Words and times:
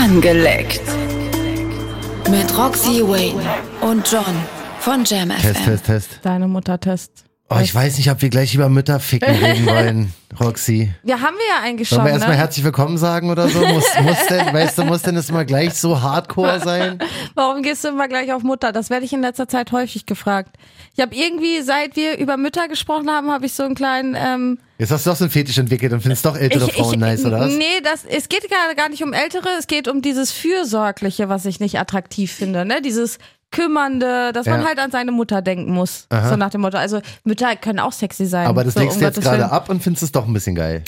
Angeleckt. 0.00 0.80
Mit 2.30 2.56
Roxy 2.56 3.02
Wayne 3.02 3.42
und 3.80 4.08
John 4.08 4.22
von 4.78 5.02
Jam 5.04 5.30
Test, 5.30 5.56
FM. 5.56 5.64
Test, 5.64 5.86
Test. 5.86 6.20
Deine 6.22 6.46
Mutter 6.46 6.78
Test. 6.78 7.24
Oh, 7.50 7.56
ich 7.62 7.74
weiß 7.74 7.96
nicht, 7.96 8.10
ob 8.10 8.20
wir 8.20 8.28
gleich 8.28 8.54
über 8.54 8.68
Mütter 8.68 9.00
ficken 9.00 9.34
reden 9.42 9.64
wollen, 9.64 10.12
Roxy. 10.38 10.92
Ja, 11.02 11.20
haben 11.20 11.34
wir 11.34 11.46
ja 11.48 11.62
eigentlich 11.62 11.88
Sollen 11.88 12.00
schon. 12.00 12.06
wir 12.06 12.12
erstmal 12.12 12.36
ne? 12.36 12.42
herzlich 12.42 12.62
willkommen 12.62 12.98
sagen 12.98 13.30
oder 13.30 13.48
so? 13.48 13.60
Muss, 13.60 13.86
muss 14.02 14.26
denn, 14.28 14.52
weißt 14.52 14.76
du, 14.76 14.84
muss 14.84 15.00
denn 15.00 15.14
das 15.14 15.30
immer 15.30 15.46
gleich 15.46 15.72
so 15.72 16.02
hardcore 16.02 16.60
sein? 16.60 16.98
Warum 17.34 17.62
gehst 17.62 17.84
du 17.84 17.88
immer 17.88 18.06
gleich 18.06 18.34
auf 18.34 18.42
Mutter? 18.42 18.70
Das 18.70 18.90
werde 18.90 19.06
ich 19.06 19.14
in 19.14 19.22
letzter 19.22 19.48
Zeit 19.48 19.72
häufig 19.72 20.04
gefragt. 20.04 20.56
Ich 20.94 21.00
habe 21.00 21.14
irgendwie, 21.14 21.62
seit 21.62 21.96
wir 21.96 22.18
über 22.18 22.36
Mütter 22.36 22.68
gesprochen 22.68 23.08
haben, 23.08 23.30
habe 23.30 23.46
ich 23.46 23.54
so 23.54 23.62
einen 23.62 23.74
kleinen. 23.74 24.14
Ähm, 24.14 24.58
Jetzt 24.76 24.90
hast 24.90 25.06
du 25.06 25.10
doch 25.10 25.16
so 25.16 25.24
einen 25.24 25.30
Fetisch 25.30 25.56
entwickelt 25.56 25.94
und 25.94 26.02
findest 26.02 26.26
doch 26.26 26.36
ältere 26.36 26.66
ich, 26.66 26.74
Frauen 26.74 26.94
ich, 26.94 27.00
nice, 27.00 27.24
oder 27.24 27.40
was? 27.40 27.54
Nee, 27.54 27.64
das, 27.82 28.04
es 28.04 28.28
geht 28.28 28.48
gar, 28.50 28.74
gar 28.74 28.90
nicht 28.90 29.02
um 29.02 29.14
Ältere, 29.14 29.48
es 29.58 29.66
geht 29.66 29.88
um 29.88 30.02
dieses 30.02 30.32
Fürsorgliche, 30.32 31.30
was 31.30 31.46
ich 31.46 31.60
nicht 31.60 31.80
attraktiv 31.80 32.30
finde. 32.30 32.66
Ne? 32.66 32.82
Dieses 32.82 33.18
Kümmernde, 33.50 34.32
dass 34.32 34.46
man 34.46 34.60
Ja. 34.60 34.66
halt 34.66 34.78
an 34.78 34.90
seine 34.90 35.12
Mutter 35.12 35.42
denken 35.42 35.72
muss. 35.72 36.06
So 36.28 36.36
nach 36.36 36.50
dem 36.50 36.60
Motto. 36.60 36.76
Also 36.76 37.00
Mütter 37.24 37.56
können 37.56 37.78
auch 37.80 37.92
sexy 37.92 38.26
sein. 38.26 38.46
Aber 38.46 38.64
das 38.64 38.74
so, 38.74 38.80
legst 38.80 38.96
um 38.96 39.00
du 39.00 39.06
jetzt 39.06 39.20
gerade 39.20 39.50
ab 39.50 39.68
und 39.70 39.82
findest 39.82 40.02
es 40.02 40.12
doch 40.12 40.26
ein 40.26 40.32
bisschen 40.32 40.54
geil. 40.54 40.82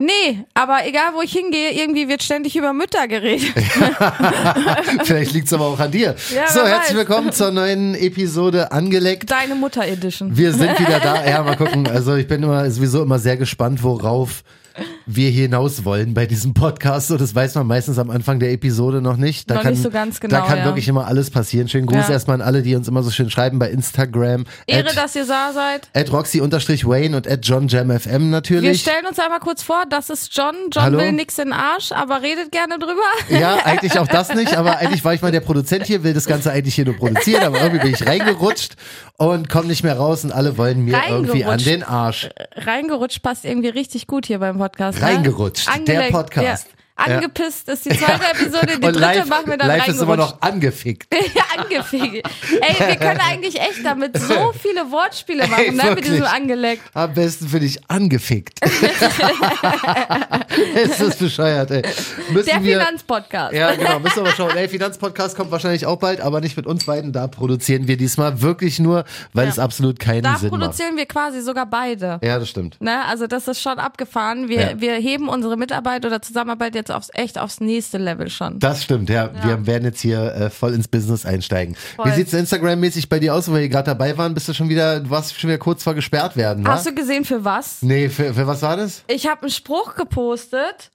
Nee, 0.00 0.44
aber 0.54 0.86
egal 0.86 1.12
wo 1.16 1.22
ich 1.22 1.32
hingehe, 1.32 1.72
irgendwie 1.72 2.08
wird 2.08 2.22
ständig 2.22 2.54
über 2.54 2.72
Mütter 2.72 3.08
geredet. 3.08 3.52
Vielleicht 5.04 5.32
liegt 5.32 5.48
es 5.48 5.52
aber 5.52 5.66
auch 5.66 5.78
an 5.80 5.90
dir. 5.90 6.14
Ja, 6.32 6.46
so, 6.48 6.60
herzlich 6.64 6.90
weiß. 6.90 6.94
willkommen 6.96 7.32
zur 7.32 7.50
neuen 7.50 7.96
Episode 7.96 8.70
Angeleckt. 8.70 9.28
Deine 9.30 9.56
Mutter 9.56 9.84
Edition. 9.86 10.36
Wir 10.36 10.52
sind 10.52 10.78
wieder 10.78 11.00
da. 11.00 11.26
Ja, 11.28 11.42
mal 11.42 11.56
gucken. 11.56 11.88
Also 11.88 12.14
ich 12.14 12.28
bin 12.28 12.44
immer 12.44 12.70
sowieso 12.70 13.02
immer 13.02 13.18
sehr 13.18 13.36
gespannt, 13.36 13.82
worauf 13.82 14.44
wir 15.06 15.30
hinaus 15.30 15.84
wollen 15.84 16.14
bei 16.14 16.26
diesem 16.26 16.54
Podcast. 16.54 17.08
So, 17.08 17.16
das 17.16 17.34
weiß 17.34 17.54
man 17.56 17.66
meistens 17.66 17.98
am 17.98 18.10
Anfang 18.10 18.38
der 18.40 18.52
Episode 18.52 19.00
noch 19.00 19.16
nicht. 19.16 19.50
Da 19.50 19.54
Noch 19.56 19.62
kann, 19.62 19.72
nicht 19.72 19.82
so 19.82 19.90
ganz 19.90 20.20
genau, 20.20 20.36
Da 20.36 20.46
kann 20.46 20.58
ja. 20.58 20.64
wirklich 20.64 20.88
immer 20.88 21.06
alles 21.06 21.30
passieren. 21.30 21.68
Schönen 21.68 21.86
Gruß 21.86 22.08
Ja. 22.08 22.12
erstmal 22.14 22.34
an 22.40 22.46
alle, 22.46 22.62
die 22.62 22.74
uns 22.74 22.88
immer 22.88 23.02
so 23.02 23.10
schön 23.10 23.30
schreiben 23.30 23.58
bei 23.58 23.70
Instagram. 23.70 24.44
Ehre, 24.66 24.88
at, 24.90 24.96
dass 24.96 25.16
ihr 25.16 25.26
da 25.26 25.52
seid. 25.52 25.88
at 25.94 26.12
Roxy-Wayne 26.12 27.16
und 27.16 27.26
at 27.28 27.44
JohnJamFM 27.46 28.10
Wir 28.10 28.18
natürlich. 28.18 28.80
stellen 28.80 29.06
uns 29.06 29.18
einmal 29.18 29.40
kurz 29.40 29.62
vor, 29.62 29.84
das 29.88 30.10
ist 30.10 30.36
John. 30.36 30.54
John 30.72 30.82
Hallo? 30.84 30.98
will 30.98 31.12
nix 31.12 31.38
in 31.38 31.46
den 31.46 31.52
Arsch, 31.54 31.92
aber 31.92 32.22
redet 32.22 32.52
gerne 32.52 32.78
drüber. 32.78 32.92
Ja, 33.40 33.56
eigentlich 33.64 33.98
auch 33.98 34.06
das 34.06 34.34
nicht, 34.34 34.56
aber 34.56 34.78
eigentlich 34.78 35.04
war 35.04 35.14
ich 35.14 35.22
mal 35.22 35.32
der 35.32 35.40
Produzent 35.40 35.86
hier, 35.86 36.04
will 36.04 36.14
das 36.14 36.26
Ganze 36.26 36.52
eigentlich 36.52 36.74
hier 36.74 36.84
nur 36.84 36.96
produzieren, 36.96 37.42
aber 37.42 37.60
irgendwie 37.60 37.80
bin 37.84 37.94
ich 37.94 38.06
reingerutscht 38.06 38.76
und 39.16 39.48
komme 39.48 39.66
nicht 39.68 39.82
mehr 39.82 39.96
raus 39.96 40.24
und 40.24 40.32
alle 40.32 40.56
wollen 40.58 40.84
mir 40.84 41.00
irgendwie 41.08 41.44
an 41.44 41.58
den 41.58 41.82
Arsch. 41.82 42.28
Reingerutscht 42.56 43.22
passt 43.22 43.44
irgendwie 43.44 43.68
richtig 43.68 44.06
gut 44.06 44.26
hier 44.26 44.38
beim 44.38 44.58
Podcast. 44.58 44.67
Reingerutscht, 45.02 45.68
ne? 45.78 45.84
der 45.84 46.10
Podcast. 46.10 46.66
Ja. 46.66 46.77
Angepisst 46.98 47.68
ist 47.68 47.84
die 47.84 47.90
zweite 47.98 48.24
Episode, 48.32 48.66
die 48.66 48.74
und 48.74 48.82
dritte 48.82 48.98
live, 48.98 49.26
machen 49.26 49.46
wir 49.50 49.56
dann 49.56 49.68
live 49.68 49.88
ist 49.88 50.00
immer 50.02 50.16
noch 50.16 50.40
angefickt. 50.42 51.14
Ja, 51.34 51.42
angefickt. 51.62 52.26
Ey, 52.60 52.88
wir 52.88 52.96
können 52.96 53.20
eigentlich 53.20 53.60
echt 53.60 53.84
damit 53.84 54.18
so 54.18 54.52
viele 54.60 54.90
Wortspiele 54.90 55.46
machen, 55.46 55.64
Ey, 55.64 55.70
ne? 55.70 55.76
Mit 55.76 55.84
wirklich. 55.84 56.06
diesem 56.06 56.24
angeleckt. 56.24 56.82
Am 56.94 57.12
besten 57.14 57.48
finde 57.48 57.66
ich 57.66 57.78
angefickt. 57.90 58.58
es 60.74 61.00
ist 61.00 61.18
bescheuert, 61.18 61.70
ey. 61.70 61.82
Müssen 62.30 62.46
Der 62.46 62.62
wir, 62.62 62.78
Finanzpodcast. 62.80 63.52
Ja, 63.54 63.74
genau. 63.74 63.98
Müssen 64.00 64.16
wir 64.16 64.22
mal 64.24 64.32
schauen. 64.34 64.56
Ey, 64.56 64.68
Finanzpodcast 64.68 65.36
kommt 65.36 65.50
wahrscheinlich 65.50 65.86
auch 65.86 65.96
bald, 65.96 66.20
aber 66.20 66.40
nicht 66.40 66.56
mit 66.56 66.66
uns 66.66 66.84
beiden. 66.84 67.12
Da 67.12 67.26
produzieren 67.26 67.86
wir 67.88 67.96
diesmal 67.96 68.40
wirklich 68.42 68.78
nur, 68.78 69.04
weil 69.32 69.44
Ja. 69.46 69.50
es 69.50 69.58
absolut 69.58 69.98
keinen 69.98 70.22
Da 70.22 70.36
Sinn 70.36 70.50
macht. 70.50 70.60
produzieren 70.60 70.96
wir 70.96 71.06
quasi 71.06 71.40
sogar 71.40 71.66
beide. 71.66 72.18
Ja, 72.22 72.38
das 72.38 72.48
stimmt. 72.48 72.80
Ne, 72.80 73.04
also 73.06 73.26
das 73.26 73.48
ist 73.48 73.60
schon 73.62 73.78
abgefahren. 73.78 74.48
Wir, 74.48 74.60
Ja. 74.72 74.80
wir 74.80 74.94
heben 74.94 75.28
unsere 75.28 75.56
Mitarbeit 75.56 76.04
oder 76.04 76.20
Zusammenarbeit 76.22 76.74
jetzt 76.74 76.87
aufs 76.90 77.10
echt 77.14 77.38
aufs 77.38 77.60
nächste 77.60 77.98
Level 77.98 78.28
schon. 78.30 78.58
Das 78.58 78.82
stimmt, 78.84 79.08
ja. 79.10 79.30
Wir 79.44 79.66
werden 79.66 79.84
jetzt 79.84 80.00
hier 80.00 80.32
äh, 80.34 80.50
voll 80.50 80.74
ins 80.74 80.88
Business 80.88 81.24
einsteigen. 81.26 81.74
Wie 81.74 82.02
Voll. 82.02 82.12
sieht's 82.12 82.32
Instagram-mäßig 82.32 83.08
bei 83.08 83.18
dir 83.18 83.34
aus, 83.34 83.48
wo 83.48 83.52
wir 83.54 83.60
hier 83.60 83.68
gerade 83.68 83.86
dabei 83.86 84.16
waren? 84.18 84.34
Bist 84.34 84.48
du 84.48 84.54
schon 84.54 84.68
wieder, 84.68 85.00
du 85.00 85.10
warst 85.10 85.38
schon 85.38 85.48
wieder 85.48 85.58
kurz 85.58 85.82
vor 85.82 85.94
gesperrt 85.94 86.36
werden, 86.36 86.64
wa? 86.66 86.72
Hast 86.72 86.86
du 86.86 86.94
gesehen 86.94 87.24
für 87.24 87.44
was? 87.44 87.82
Nee, 87.82 88.08
für, 88.08 88.34
für 88.34 88.46
was 88.46 88.62
war 88.62 88.76
das? 88.76 89.02
Ich 89.08 89.26
habe 89.26 89.42
einen 89.42 89.50
Spruch 89.50 89.94
gepostet, 89.94 90.90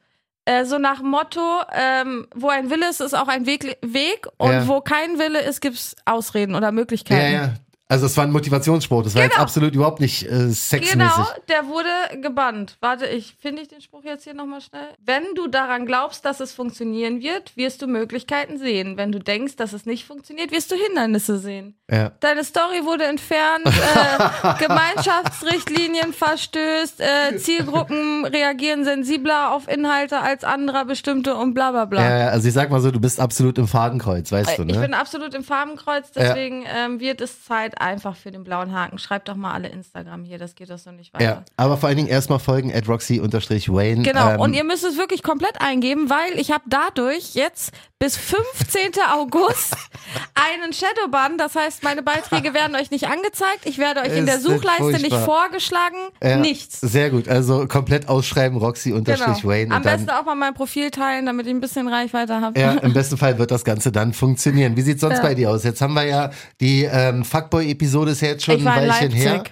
äh, 0.45 0.65
so 0.65 0.77
nach 0.77 0.99
dem 0.99 1.09
Motto, 1.09 1.39
ähm, 1.73 2.27
wo 2.35 2.49
ein 2.49 2.69
Wille 2.69 2.89
ist, 2.89 2.99
ist 3.01 3.13
auch 3.13 3.27
ein 3.29 3.45
Weg, 3.45 3.77
Weg 3.81 4.27
und 4.37 4.51
Ja. 4.51 4.67
wo 4.67 4.81
kein 4.81 5.17
Wille 5.19 5.39
ist, 5.41 5.61
gibt's 5.61 5.95
Ausreden 6.05 6.55
oder 6.55 6.67
Ja, 6.67 6.71
Möglichkeiten. 6.71 7.33
ja. 7.33 7.53
Also 7.89 8.05
es 8.07 8.15
war 8.17 8.23
ein 8.23 8.31
Motivationsspruch. 8.31 9.03
Das 9.03 9.13
war 9.13 9.23
jetzt 9.23 9.33
Genau. 9.33 9.43
absolut 9.43 9.75
überhaupt 9.75 9.99
nicht 9.99 10.23
äh, 10.23 10.49
sexmäßig. 10.49 10.93
Genau, 10.93 11.27
der 11.49 11.67
wurde 11.67 12.21
gebannt. 12.21 12.77
Warte, 12.79 13.05
ich 13.07 13.35
finde 13.39 13.61
ich 13.61 13.67
den 13.67 13.81
Spruch 13.81 14.03
jetzt 14.03 14.23
hier 14.23 14.33
nochmal 14.33 14.61
schnell. 14.61 14.87
Wenn 15.05 15.23
du 15.35 15.47
daran 15.47 15.85
glaubst, 15.85 16.25
dass 16.25 16.39
es 16.39 16.53
funktionieren 16.53 17.21
wird, 17.21 17.55
wirst 17.57 17.81
du 17.81 17.87
Möglichkeiten 17.87 18.57
sehen. 18.57 18.97
Wenn 18.97 19.11
du 19.11 19.19
denkst, 19.19 19.57
dass 19.57 19.73
es 19.73 19.85
nicht 19.85 20.05
funktioniert, 20.05 20.51
wirst 20.51 20.71
du 20.71 20.75
Hindernisse 20.75 21.37
sehen. 21.37 21.75
Ja. 21.91 22.11
Deine 22.21 22.43
Story 22.43 22.83
wurde 22.85 23.03
entfernt, 23.03 23.65
äh, 23.67 24.53
Gemeinschaftsrichtlinien 24.65 26.13
verstößt, 26.13 27.01
äh, 27.01 27.37
Zielgruppen 27.37 28.25
reagieren 28.25 28.83
sensibler 28.83 29.51
auf 29.51 29.67
Inhalte 29.67 30.19
als 30.21 30.43
anderer 30.43 30.85
bestimmte 30.85 31.35
und 31.35 31.53
bla 31.53 31.71
bla 31.71 31.85
bla. 31.85 32.01
Ja, 32.01 32.17
ja, 32.19 32.27
also 32.29 32.47
ich 32.47 32.53
sag 32.53 32.69
mal 32.71 32.79
so, 32.81 32.91
du 32.91 32.99
bist 32.99 33.19
absolut 33.19 33.57
im 33.57 33.67
Fadenkreuz, 33.67 34.31
weißt 34.31 34.57
du, 34.57 34.63
Ich 34.63 34.75
ne? 34.75 34.81
bin 34.81 34.93
absolut 34.93 35.33
im 35.33 35.43
Farbenkreuz, 35.43 36.11
deswegen 36.11 36.65
ähm, 36.73 36.99
wird 36.99 37.21
es 37.21 37.43
Zeit 37.43 37.72
einfach 37.79 38.15
für 38.15 38.31
den 38.31 38.43
blauen 38.43 38.71
Haken. 38.73 38.97
Schreibt 38.97 39.27
doch 39.29 39.35
mal 39.35 39.51
alle 39.53 39.69
Instagram 39.69 40.23
hier, 40.23 40.37
das 40.37 40.55
geht 40.55 40.69
doch 40.69 40.77
so 40.77 40.91
nicht 40.91 41.13
weiter. 41.13 41.23
Ja, 41.23 41.43
aber 41.57 41.77
vor 41.77 41.87
allen 41.89 41.97
Dingen 41.97 42.09
erstmal 42.09 42.39
folgen 42.39 42.73
at 42.73 42.87
Roxy-Wayne. 42.87 44.03
Genau, 44.03 44.31
Ähm, 44.31 44.39
und 44.39 44.53
ihr 44.53 44.63
müsst 44.63 44.83
es 44.83 44.97
wirklich 44.97 45.23
komplett 45.23 45.61
eingeben, 45.61 46.09
weil 46.09 46.39
ich 46.39 46.51
habe 46.51 46.63
dadurch 46.67 47.35
jetzt 47.35 47.71
bis 47.99 48.17
15. 48.17 48.91
August 49.13 49.75
einen 50.35 50.73
Shadowban. 50.73 51.37
Das 51.37 51.55
heißt, 51.55 51.83
meine 51.83 52.03
Beiträge 52.03 52.53
werden 52.53 52.75
euch 52.75 52.91
nicht 52.91 53.07
angezeigt. 53.07 53.61
Ich 53.65 53.77
werde 53.77 54.01
euch 54.01 54.15
in 54.17 54.25
der 54.25 54.39
Suchleiste 54.39 55.01
nicht 55.01 55.15
vorgeschlagen. 55.15 55.95
ja, 56.21 56.37
Nichts. 56.37 56.81
Sehr 56.81 57.09
gut, 57.09 57.27
also 57.29 57.67
komplett 57.67 58.09
ausschreiben, 58.09 58.59
Genau. 58.59 58.67
Roxy-Wayne. 58.67 59.71
Am 59.71 59.77
und 59.77 59.85
dann, 59.85 59.97
besten 60.05 60.09
auch 60.09 60.25
mal 60.25 60.35
mein 60.35 60.53
Profil 60.53 60.91
teilen, 60.91 61.25
damit 61.25 61.45
ich 61.47 61.53
ein 61.53 61.61
bisschen 61.61 61.87
Reichweite 61.87 62.41
habe. 62.41 62.59
ja, 62.59 62.73
im 62.73 62.93
besten 62.93 63.17
Fall 63.17 63.37
wird 63.37 63.51
das 63.51 63.63
Ganze 63.63 63.91
dann 63.91 64.13
funktionieren. 64.13 64.75
Wie 64.75 64.81
sieht's 64.81 65.01
sonst 65.01 65.17
Ja. 65.17 65.21
bei 65.23 65.33
dir 65.35 65.51
aus? 65.51 65.63
Jetzt 65.63 65.81
haben 65.81 65.93
wir 65.93 66.03
ja 66.05 66.31
die 66.59 66.83
ähm, 66.83 67.23
Fuckboy-Episode 67.63 68.11
ist 68.11 68.21
ja 68.21 68.27
jetzt 68.29 68.43
schon 68.45 68.55
ein 68.55 68.59
in 68.59 68.65
Weilchen 68.89 69.11
her. 69.11 69.43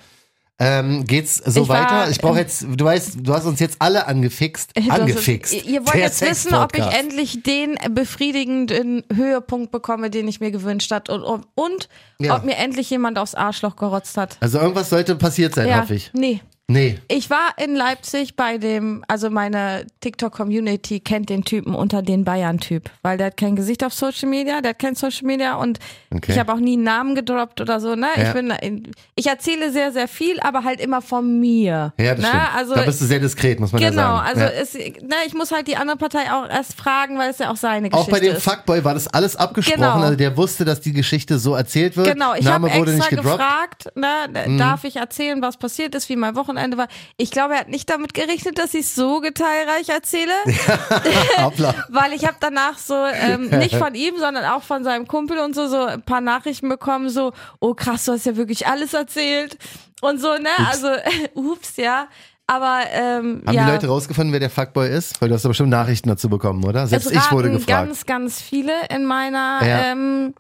Ähm, 0.64 1.06
geht's 1.06 1.38
so 1.38 1.64
Ich 1.64 1.70
war- 1.70 1.84
weiter? 1.86 2.12
Ich 2.12 2.20
brauche 2.20 2.38
jetzt, 2.38 2.68
du 2.70 2.86
weißt, 2.86 3.18
du 3.24 3.34
hast 3.34 3.46
uns 3.46 3.60
jetzt 3.60 3.78
alle 3.80 4.06
angefixt. 4.06 4.70
Das 4.76 4.84
ist- 4.86 4.92
Angefixt. 4.92 5.54
Ihr, 5.54 5.66
ihr 5.66 5.80
wollt 5.80 5.96
Der 5.96 6.02
jetzt 6.02 6.22
wissen, 6.22 6.54
ob 6.54 6.78
ich 6.78 6.86
endlich 6.86 7.42
den 7.42 7.78
befriedigenden 7.90 9.04
Höhepunkt 9.12 9.72
bekomme, 9.72 10.12
den 10.12 10.28
ich 10.28 10.40
mir 10.40 10.52
gewünscht 10.52 10.92
hat 10.92 11.10
und, 11.10 11.24
und, 11.24 11.48
und 11.56 11.90
Ja. 12.20 12.36
ob 12.36 12.44
mir 12.46 12.58
endlich 12.58 12.92
jemand 12.92 13.18
aufs 13.18 13.34
Arschloch 13.34 13.76
gerotzt 13.76 14.18
hat. 14.18 14.38
Also 14.40 14.60
irgendwas 14.60 14.90
sollte 14.92 15.16
passiert 15.16 15.56
sein, 15.56 15.68
ja, 15.68 15.82
hoffe 15.82 15.96
ich. 15.96 16.12
nee. 16.14 16.42
Nee. 16.72 17.00
Ich 17.08 17.30
war 17.30 17.54
in 17.58 17.76
Leipzig 17.76 18.36
bei 18.36 18.58
dem, 18.58 19.04
also 19.08 19.30
meine 19.30 19.86
TikTok-Community 20.02 21.00
kennt 21.00 21.30
den 21.30 21.44
Typen 21.44 21.76
unter 21.76 22.02
den 22.02 22.24
Bayern-Typ, 22.24 22.90
weil 23.02 23.18
der 23.18 23.28
hat 23.28 23.38
kein 23.38 23.56
Gesicht 23.56 23.84
auf 23.84 23.94
Social 23.94 24.30
Media, 24.30 24.62
der 24.62 24.72
hat 24.72 24.80
kein 24.80 24.96
Social 24.96 25.26
Media 25.26 25.56
und 25.56 25.80
Okay. 26.14 26.34
ich 26.34 26.40
habe 26.40 26.52
auch 26.52 26.58
nie 26.60 26.74
einen 26.74 26.84
Namen 26.84 27.16
gedroppt 27.16 27.62
oder 27.62 27.80
so, 27.80 27.96
ne? 27.96 28.08
Ja. 28.18 28.24
Ich 28.24 28.34
bin, 28.34 28.92
ich 29.16 29.28
erzähle 29.28 29.72
sehr, 29.72 29.94
sehr 29.94 30.10
viel, 30.10 30.40
aber 30.42 30.66
halt 30.66 30.82
immer 30.82 31.02
von 31.02 31.40
mir. 31.40 31.94
Ja, 31.98 32.16
das 32.16 32.20
ne? 32.20 32.28
stimmt. 32.28 32.56
Also, 32.56 32.76
da 32.76 32.82
bist 32.82 33.02
du 33.02 33.06
sehr 33.06 33.20
diskret, 33.20 33.60
muss 33.62 33.72
man 33.72 33.82
ja 33.82 33.90
genau, 33.90 34.18
sagen. 34.18 34.28
also 34.28 34.42
ja. 34.42 34.50
es, 34.50 34.74
ne, 34.74 35.16
ich 35.26 35.34
muss 35.34 35.52
halt 35.52 35.68
die 35.68 35.78
andere 35.78 35.96
Partei 35.96 36.32
auch 36.32 36.50
erst 36.50 36.74
fragen, 36.74 37.18
weil 37.18 37.30
es 37.30 37.38
ja 37.38 37.50
auch 37.50 37.56
seine 37.56 37.88
Auch 37.88 37.92
Geschichte 37.92 38.12
bei 38.12 38.20
dem 38.20 38.36
ist. 38.36 38.44
Fuckboy 38.44 38.84
war 38.84 38.94
das 38.94 39.08
alles 39.08 39.38
abgesprochen. 39.38 39.80
Genau. 39.82 40.02
Also 40.02 40.16
der 40.16 40.36
wusste, 40.36 40.66
dass 40.66 40.82
die 40.82 40.92
Geschichte 40.94 41.40
so 41.40 41.56
erzählt 41.56 41.96
wird. 41.96 42.08
Genau, 42.08 42.34
ich 42.36 42.46
habe 42.46 42.68
extra. 42.70 42.92
Mhm. 43.12 43.16
gefragt, 43.16 43.92
ne, 43.96 44.58
darf 44.58 44.84
ich 44.84 44.98
erzählen, 44.98 45.42
was 45.42 45.58
passiert 45.58 45.96
ist, 45.96 46.10
wie 46.10 46.16
mein 46.16 46.36
Wochenende 46.36 46.61
war. 46.78 46.88
Ich 47.18 47.32
glaube, 47.32 47.54
er 47.54 47.62
hat 47.62 47.70
nicht 47.70 47.90
damit 47.90 48.14
gerechnet, 48.14 48.58
dass 48.58 48.74
ich 48.74 48.90
so 48.90 49.20
detailreich 49.20 49.90
erzähle, 49.90 50.32
weil 51.90 52.14
ich 52.14 52.26
habe 52.26 52.38
danach 52.40 52.78
so, 52.78 52.96
ähm, 52.96 53.50
nicht 53.60 53.76
von 53.76 53.96
ihm, 53.96 54.16
sondern 54.18 54.46
auch 54.46 54.64
von 54.64 54.84
seinem 54.84 55.08
Kumpel 55.08 55.40
und 55.40 55.56
so, 55.56 55.68
so 55.68 55.86
ein 55.86 56.02
paar 56.02 56.22
Nachrichten 56.22 56.70
bekommen, 56.70 57.10
so, 57.10 57.34
oh 57.60 57.74
krass, 57.74 58.06
du 58.06 58.14
hast 58.14 58.26
ja 58.26 58.36
wirklich 58.36 58.68
alles 58.68 58.94
erzählt 58.94 59.58
und 60.02 60.20
so, 60.20 60.34
ne, 60.34 60.50
also, 60.70 60.90
ups, 61.34 61.78
ja. 61.78 62.08
Aber 62.48 62.82
ähm, 62.92 63.44
Haben 63.46 63.54
ja. 63.54 63.66
die 63.66 63.72
Leute 63.72 63.88
rausgefunden, 63.88 64.34
wer 64.34 64.42
der 64.42 64.50
Fuckboy 64.50 64.90
ist? 64.90 65.22
Weil 65.22 65.30
du 65.30 65.36
hast 65.36 65.46
doch 65.46 65.50
bestimmt 65.52 65.70
Nachrichten 65.70 66.10
dazu 66.10 66.28
bekommen, 66.28 66.66
oder? 66.66 66.86
Selbst 66.86 67.06
es 67.06 67.14
ich 67.14 67.32
wurde 67.32 67.50
gefragt. 67.50 67.68
ganz, 67.88 68.06
ganz 68.06 68.42
viele 68.42 68.74
in 68.94 69.06
meiner 69.06 69.60
Ja. 69.66 69.92
ähm, 69.92 70.34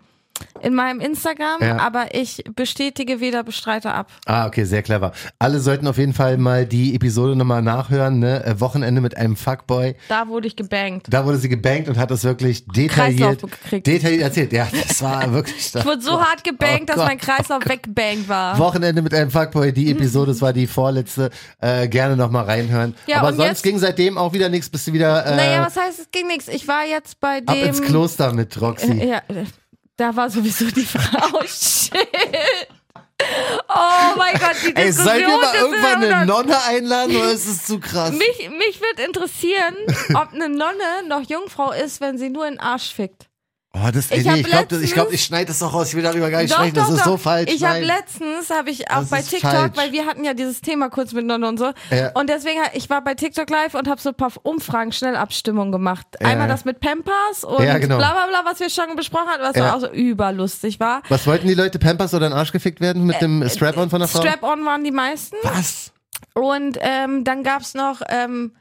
in 0.61 0.73
meinem 0.75 0.99
Instagram, 0.99 1.61
Ja. 1.61 1.77
aber 1.77 2.13
ich 2.13 2.43
bestätige 2.55 3.19
weder 3.19 3.43
bestreite 3.43 3.91
ab. 3.93 4.07
Ah, 4.25 4.45
okay, 4.47 4.63
sehr 4.65 4.81
clever. 4.83 5.11
Alle 5.39 5.59
sollten 5.59 5.87
auf 5.87 5.97
jeden 5.97 6.13
Fall 6.13 6.37
mal 6.37 6.65
die 6.65 6.95
Episode 6.95 7.35
nochmal 7.35 7.61
nachhören, 7.61 8.19
ne? 8.19 8.43
Äh, 8.45 8.59
Wochenende 8.59 9.01
mit 9.01 9.17
einem 9.17 9.35
Fuckboy. 9.35 9.95
Da 10.09 10.27
wurde 10.27 10.47
ich 10.47 10.55
gebankt. 10.55 11.07
Da 11.09 11.25
wurde 11.25 11.37
sie 11.37 11.49
gebankt 11.49 11.89
und 11.89 11.97
hat 11.97 12.11
das 12.11 12.23
wirklich 12.23 12.65
detailliert, 12.67 13.41
detailliert 13.71 14.21
erzählt. 14.21 14.53
Ja, 14.53 14.67
das 14.71 15.01
war 15.01 15.31
wirklich. 15.33 15.73
Ich 15.75 15.85
wurde 15.85 16.01
so 16.01 16.21
hart 16.21 16.43
gebankt, 16.43 16.83
Oh 16.83 16.85
dass 16.87 16.95
Gott, 16.97 17.05
mein 17.07 17.17
Kreislauf 17.17 17.65
weggebankt 17.65 18.27
war. 18.29 18.57
Wochenende 18.59 19.01
mit 19.01 19.13
einem 19.13 19.31
Fuckboy, 19.31 19.71
die 19.73 19.91
Episode, 19.91 20.31
das 20.31 20.41
war 20.41 20.53
die 20.53 20.67
vorletzte. 20.67 21.29
Äh, 21.59 21.87
gerne 21.87 22.15
nochmal 22.15 22.45
reinhören. 22.45 22.95
Ja, 23.07 23.17
Aber 23.19 23.33
sonst 23.33 23.47
jetzt- 23.47 23.63
ging 23.63 23.79
seitdem 23.79 24.17
auch 24.17 24.33
wieder 24.33 24.49
nichts, 24.49 24.69
bist 24.69 24.87
du 24.87 24.93
wieder 24.93 25.25
äh, 25.25 25.35
naja, 25.35 25.65
was 25.65 25.75
heißt, 25.77 25.99
es 25.99 26.11
ging 26.11 26.27
nichts. 26.27 26.47
Ich 26.47 26.67
war 26.67 26.85
jetzt 26.85 27.19
bei 27.19 27.39
dem. 27.41 27.47
ab 27.49 27.55
ins 27.57 27.81
Kloster 27.81 28.33
mit 28.33 28.59
Roxy. 28.61 28.93
Ja, 29.05 29.21
da 30.01 30.15
war 30.15 30.29
sowieso 30.31 30.65
die 30.65 30.85
Frau. 30.85 31.41
Shit. 31.45 32.07
Oh 33.69 34.17
mein 34.17 34.33
Gott, 34.33 34.55
die 34.63 34.75
Ey, 34.75 34.85
Diskussion. 34.87 35.05
sollen 35.05 35.27
wir 35.27 35.37
mal 35.37 35.55
irgendwann 35.55 36.03
eine. 36.03 36.25
Nonne 36.25 36.63
einladen 36.63 37.15
oder 37.15 37.31
ist 37.31 37.45
es 37.45 37.65
zu 37.65 37.79
krass? 37.79 38.11
Mich, 38.11 38.49
mich 38.49 38.81
wird 38.81 38.99
interessieren, 38.99 39.75
ob 40.15 40.33
eine 40.33 40.49
Nonne 40.49 41.07
noch 41.07 41.21
Jungfrau 41.21 41.71
ist, 41.71 42.01
wenn 42.01 42.17
sie 42.17 42.29
nur 42.29 42.47
in 42.47 42.55
den 42.55 42.59
Arsch 42.59 42.95
fickt. 42.95 43.27
Oh, 43.73 43.89
das, 43.93 44.11
ey, 44.11 44.19
Ich 44.19 44.25
nee, 44.25 44.39
ich 44.41 44.45
glaube, 44.47 44.75
ich, 44.83 44.93
glaub, 44.93 45.13
ich 45.13 45.23
schneide 45.23 45.45
das 45.45 45.59
doch 45.59 45.73
raus. 45.73 45.87
Ich 45.89 45.95
will 45.95 46.03
darüber 46.03 46.29
gar 46.29 46.41
nicht 46.41 46.51
Doch, 46.51 46.57
sprechen. 46.57 46.75
doch, 46.75 46.87
das 46.87 46.91
ist 46.95 46.99
doch. 47.05 47.11
so 47.13 47.17
falsch. 47.17 47.49
Ich 47.53 47.63
habe 47.63 47.79
letztens, 47.79 48.49
habe 48.49 48.69
ich 48.69 48.91
auch 48.91 48.99
Das 48.99 49.09
bei 49.09 49.21
TikTok, 49.21 49.49
falsch. 49.49 49.71
weil 49.77 49.91
wir 49.93 50.05
hatten 50.05 50.25
ja 50.25 50.33
dieses 50.33 50.59
Thema 50.59 50.89
kurz 50.89 51.13
mit 51.13 51.25
Nonne 51.25 51.47
und 51.47 51.57
so. 51.57 51.71
Ja. 51.89 52.11
Und 52.13 52.29
deswegen, 52.29 52.59
ich 52.73 52.89
war 52.89 53.01
bei 53.01 53.13
TikTok 53.15 53.49
live 53.49 53.73
und 53.75 53.87
habe 53.87 54.01
so 54.01 54.09
ein 54.09 54.15
paar 54.15 54.31
Umfragen, 54.43 54.91
Schnellabstimmungen 54.91 55.71
gemacht. 55.71 56.05
Einmal 56.21 56.49
das 56.49 56.65
mit 56.65 56.81
Pampers 56.81 57.45
und 57.45 57.63
Ja, 57.63 57.77
genau. 57.77 57.95
bla 57.97 58.11
bla 58.11 58.27
bla, 58.27 58.51
was 58.51 58.59
wir 58.59 58.69
schon 58.69 58.93
besprochen 58.97 59.27
hatten, 59.29 59.43
was 59.43 59.55
Ja. 59.55 59.73
auch 59.73 59.79
so 59.79 59.87
überlustig 59.89 60.81
war. 60.81 61.01
Was 61.07 61.25
wollten 61.25 61.47
die 61.47 61.53
Leute? 61.53 61.79
Pampers 61.79 62.13
oder 62.13 62.25
in 62.25 62.33
den 62.33 62.39
Arsch 62.39 62.51
gefickt 62.51 62.81
werden 62.81 63.05
mit 63.05 63.21
dem 63.21 63.47
Strap-on 63.47 63.89
von 63.89 63.99
der 63.99 64.09
Frau? 64.09 64.19
Äh, 64.19 64.27
Strap-on 64.27 64.65
waren 64.65 64.83
die 64.83 64.91
meisten. 64.91 65.37
Was? 65.43 65.93
Und 66.33 66.77
ähm, 66.81 67.23
dann 67.23 67.43
gab's 67.43 67.73
noch, 67.73 68.01
ähm, 68.09 68.51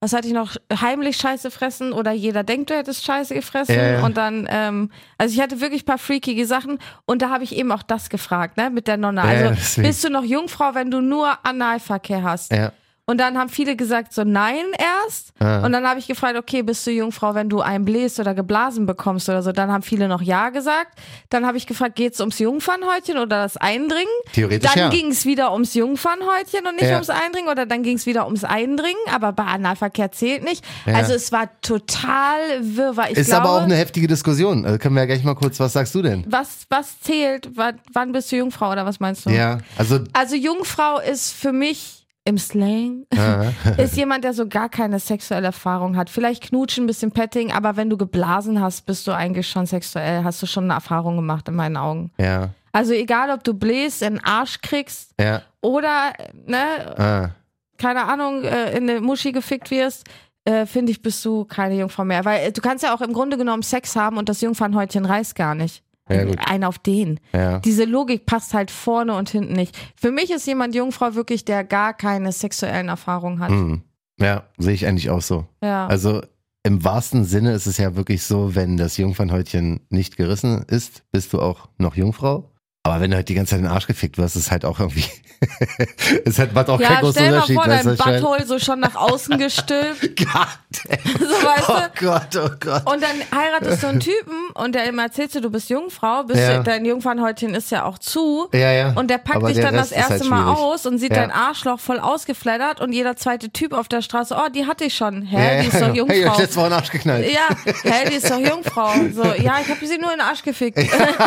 was 0.00 0.12
hatte 0.12 0.28
ich 0.28 0.34
noch, 0.34 0.54
heimlich 0.80 1.16
Scheiße 1.16 1.50
fressen 1.50 1.92
oder 1.92 2.12
jeder 2.12 2.44
denkt, 2.44 2.70
du 2.70 2.74
hättest 2.76 3.04
Scheiße 3.04 3.34
gefressen. 3.34 3.74
Ja. 3.74 4.04
Und 4.04 4.16
dann, 4.16 4.46
ähm, 4.50 4.90
also 5.18 5.34
ich 5.34 5.40
hatte 5.40 5.60
wirklich 5.60 5.82
ein 5.82 5.86
paar 5.86 5.98
freakige 5.98 6.46
Sachen 6.46 6.78
und 7.04 7.20
da 7.22 7.30
habe 7.30 7.42
ich 7.42 7.56
eben 7.56 7.72
auch 7.72 7.82
das 7.82 8.08
gefragt, 8.08 8.56
ne, 8.56 8.70
mit 8.70 8.86
der 8.86 8.96
Nonne. 8.96 9.22
Ja, 9.22 9.26
Also 9.26 9.48
deswegen. 9.54 9.88
bist 9.88 10.04
du 10.04 10.10
noch 10.10 10.22
Jungfrau, 10.24 10.74
wenn 10.74 10.90
du 10.90 11.00
nur 11.00 11.44
Analverkehr 11.44 12.22
hast? 12.22 12.52
Ja. 12.52 12.72
Und 13.08 13.18
dann 13.18 13.38
haben 13.38 13.48
viele 13.48 13.74
gesagt 13.74 14.12
so 14.12 14.22
nein 14.22 14.64
erst. 14.76 15.32
Ah. 15.38 15.64
Und 15.64 15.72
dann 15.72 15.86
habe 15.88 15.98
ich 15.98 16.06
gefragt, 16.06 16.36
okay, 16.36 16.62
bist 16.62 16.86
du 16.86 16.90
Jungfrau, 16.90 17.34
wenn 17.34 17.48
du 17.48 17.60
einen 17.62 17.86
bläst 17.86 18.20
oder 18.20 18.34
geblasen 18.34 18.84
bekommst 18.84 19.30
oder 19.30 19.42
so? 19.42 19.50
Dann 19.50 19.72
haben 19.72 19.82
viele 19.82 20.08
noch 20.08 20.20
ja 20.20 20.50
gesagt. 20.50 20.98
Dann 21.30 21.46
habe 21.46 21.56
ich 21.56 21.66
gefragt, 21.66 21.96
geht's 21.96 22.20
ums 22.20 22.38
Jungfernhäutchen 22.38 23.16
oder 23.16 23.42
das 23.42 23.56
Eindringen? 23.56 24.04
Theoretisch 24.34 24.70
Dann 24.70 24.78
ja. 24.78 24.88
ging 24.90 25.10
es 25.10 25.24
wieder 25.24 25.54
ums 25.54 25.72
Jungfernhäutchen 25.72 26.66
und 26.66 26.74
nicht 26.76 26.84
Ja. 26.90 26.94
ums 26.96 27.08
Eindringen 27.08 27.48
oder 27.50 27.64
dann 27.64 27.82
ging 27.82 27.96
es 27.96 28.04
wieder 28.04 28.26
ums 28.26 28.44
Eindringen, 28.44 29.00
aber 29.10 29.32
bei 29.32 29.44
Analverkehr 29.44 30.12
zählt 30.12 30.44
nicht. 30.44 30.62
Ja. 30.84 30.94
Also 30.96 31.14
es 31.14 31.32
war 31.32 31.48
total 31.62 32.38
wirrwarr. 32.60 33.10
Ich 33.10 33.16
Ist 33.18 33.30
glaube, 33.30 33.48
aber 33.48 33.58
auch 33.58 33.62
eine 33.62 33.76
heftige 33.76 34.06
Diskussion. 34.06 34.66
Also 34.66 34.78
können 34.78 34.94
wir 34.94 35.00
ja 35.02 35.06
gleich 35.06 35.24
mal 35.24 35.34
kurz, 35.34 35.58
was 35.60 35.72
sagst 35.72 35.94
du 35.94 36.02
denn? 36.02 36.24
was, 36.28 36.66
was 36.68 37.00
zählt? 37.00 37.48
Wann, 37.54 37.78
wann 37.92 38.12
bist 38.12 38.30
du 38.32 38.36
Jungfrau 38.36 38.70
oder 38.72 38.84
was 38.84 39.00
meinst 39.00 39.24
du? 39.24 39.30
Ja, 39.30 39.58
also 39.78 40.00
Also 40.12 40.36
Jungfrau 40.36 40.98
ist 41.00 41.32
für 41.32 41.52
mich 41.52 41.97
im 42.28 42.36
Slang 42.36 43.06
ist 43.78 43.96
jemand, 43.96 44.22
der 44.22 44.34
so 44.34 44.46
gar 44.46 44.68
keine 44.68 45.00
sexuelle 45.00 45.46
Erfahrung 45.46 45.96
hat. 45.96 46.10
Vielleicht 46.10 46.42
knutschen, 46.42 46.84
ein 46.84 46.86
bisschen 46.86 47.10
Petting, 47.10 47.52
aber 47.52 47.76
wenn 47.76 47.88
du 47.88 47.96
geblasen 47.96 48.60
hast, 48.60 48.84
bist 48.84 49.06
du 49.06 49.12
eigentlich 49.12 49.48
schon 49.48 49.64
sexuell, 49.64 50.24
hast 50.24 50.42
du 50.42 50.46
schon 50.46 50.64
eine 50.64 50.74
Erfahrung 50.74 51.16
gemacht 51.16 51.48
in 51.48 51.54
meinen 51.54 51.78
Augen. 51.78 52.10
ja, 52.18 52.50
Also 52.72 52.92
egal, 52.92 53.30
ob 53.30 53.44
du 53.44 53.54
bläst, 53.54 54.02
in 54.02 54.16
den 54.16 54.24
Arsch 54.24 54.60
kriegst 54.60 55.14
ja, 55.18 55.40
oder, 55.62 56.12
ne, 56.46 56.98
ah, 56.98 57.30
keine 57.78 58.04
Ahnung, 58.04 58.44
äh, 58.44 58.76
in 58.76 58.90
eine 58.90 59.00
Muschi 59.00 59.32
gefickt 59.32 59.70
wirst, 59.70 60.04
äh, 60.44 60.66
finde 60.66 60.92
ich, 60.92 61.00
bist 61.00 61.24
du 61.24 61.44
keine 61.44 61.76
Jungfrau 61.76 62.04
mehr. 62.04 62.24
Weil 62.24 62.48
äh, 62.48 62.52
du 62.52 62.60
kannst 62.60 62.84
ja 62.84 62.94
auch 62.94 63.00
im 63.00 63.12
Grunde 63.14 63.38
genommen 63.38 63.62
Sex 63.62 63.96
haben 63.96 64.18
und 64.18 64.28
das 64.28 64.40
Jungfernhäutchen 64.42 65.06
reißt 65.06 65.34
gar 65.34 65.54
nicht. 65.54 65.82
Ja, 66.08 66.24
gut. 66.24 66.38
Ein 66.38 66.64
auf 66.64 66.78
den. 66.78 67.20
ja. 67.32 67.58
Diese 67.60 67.84
Logik 67.84 68.26
passt 68.26 68.54
halt 68.54 68.70
vorne 68.70 69.14
und 69.14 69.30
hinten 69.30 69.52
nicht. 69.52 69.76
Für 69.96 70.10
mich 70.10 70.30
ist 70.30 70.46
jemand 70.46 70.74
Jungfrau 70.74 71.14
wirklich, 71.14 71.44
der 71.44 71.64
gar 71.64 71.94
keine 71.94 72.32
sexuellen 72.32 72.88
Erfahrungen 72.88 73.40
hat. 73.40 73.50
Hm. 73.50 73.82
Ja, 74.20 74.44
sehe 74.58 74.74
ich 74.74 74.86
eigentlich 74.86 75.10
auch 75.10 75.22
so. 75.22 75.46
Ja. 75.62 75.86
Also 75.86 76.22
im 76.64 76.84
wahrsten 76.84 77.24
Sinne 77.24 77.52
ist 77.52 77.66
es 77.66 77.78
ja 77.78 77.94
wirklich 77.96 78.22
so, 78.22 78.54
wenn 78.54 78.76
das 78.76 78.96
Jungfernhäutchen 78.96 79.80
nicht 79.90 80.16
gerissen 80.16 80.64
ist, 80.68 81.02
bist 81.12 81.32
du 81.32 81.40
auch 81.40 81.68
noch 81.78 81.96
Jungfrau. 81.96 82.50
Aber 82.82 83.00
wenn 83.00 83.10
du 83.10 83.16
halt 83.16 83.28
die 83.28 83.34
ganze 83.34 83.50
Zeit 83.50 83.60
den 83.60 83.70
Arsch 83.70 83.86
gefickt 83.86 84.18
wirst, 84.18 84.36
ist 84.36 84.50
halt 84.50 84.64
auch 84.64 84.80
irgendwie. 84.80 85.04
Es 86.24 86.38
hat, 86.38 86.52
macht 86.52 86.68
auch 86.68 86.80
ja, 86.80 86.88
keinen 86.88 87.00
großen 87.00 87.12
stell 87.14 87.30
mal 87.30 87.34
Unterschied. 87.36 87.56
vor, 87.56 87.66
weißt 87.68 87.84
du, 87.84 87.88
dein 87.90 87.98
was? 87.98 88.20
Butthole 88.22 88.46
so 88.46 88.58
schon 88.58 88.80
nach 88.80 88.94
außen 88.96 89.38
gestülpt. 89.38 90.00
God, 90.16 90.26
so, 91.20 91.46
weißt 91.46 91.68
oh 91.68 91.80
du? 92.00 92.06
Gott, 92.06 92.36
oh 92.36 92.48
Gott. 92.60 92.92
Und 92.92 93.02
dann 93.02 93.10
heiratest 93.34 93.82
du 93.82 93.86
einen 93.88 94.00
Typen 94.08 94.50
und 94.54 94.74
der 94.74 94.84
immer 94.84 95.02
erzählt 95.04 95.34
dir, 95.34 95.40
du 95.40 95.50
bist 95.50 95.70
Jungfrau, 95.70 96.24
bist 96.24 96.40
Ja. 96.40 96.58
du, 96.58 96.62
dein 96.64 96.84
Jungfernhäutchen 96.84 97.54
ist 97.54 97.70
ja 97.70 97.84
auch 97.84 97.98
zu. 97.98 98.48
ja, 98.52 98.72
ja. 98.72 98.92
Und 98.94 99.08
der 99.10 99.18
packt 99.18 99.36
Aber 99.36 99.48
dich 99.48 99.56
der 99.56 99.66
dann 99.66 99.74
das 99.74 99.90
Rest 99.90 99.92
ist 99.92 99.98
erste 100.10 100.30
halt 100.30 100.44
Mal 100.44 100.54
aus 100.54 100.86
und 100.86 100.98
sieht 100.98 101.12
Ja. 101.12 101.18
dein 101.20 101.30
Arschloch 101.30 101.80
voll 101.80 101.98
ausgeflattert 102.00 102.80
und 102.80 102.92
jeder 102.92 103.16
zweite 103.16 103.50
Typ 103.50 103.72
auf 103.72 103.88
der 103.88 104.02
Straße, 104.02 104.34
oh, 104.36 104.48
die 104.52 104.66
hatte 104.66 104.84
ich 104.84 104.94
schon. 104.96 105.22
Hä, 105.22 105.36
Ja, 105.36 105.52
ja, 105.54 105.60
die 105.62 105.68
ist 105.68 105.80
doch 105.80 105.92
genau. 105.94 106.08
Hey, 106.08 106.20
Jungfrau. 106.22 106.32
ich 106.32 106.38
letztes 106.38 106.56
Mal 106.56 106.64
in 106.64 106.70
den 106.70 106.78
Arsch 106.78 106.90
geknallt. 106.90 107.32
Ja, 107.32 107.48
hä, 107.92 108.08
die 108.10 108.14
ist 108.14 108.30
doch 108.30 108.38
Jungfrau. 108.40 108.90
So, 109.14 109.24
ja, 109.24 109.58
ich 109.60 109.68
habe 109.70 109.86
sie 109.86 109.98
nur 109.98 110.12
in 110.12 110.18
den 110.18 110.26
Arsch 110.26 110.42
gefickt. 110.42 110.78
ist 110.78 110.90
nicht 110.92 111.18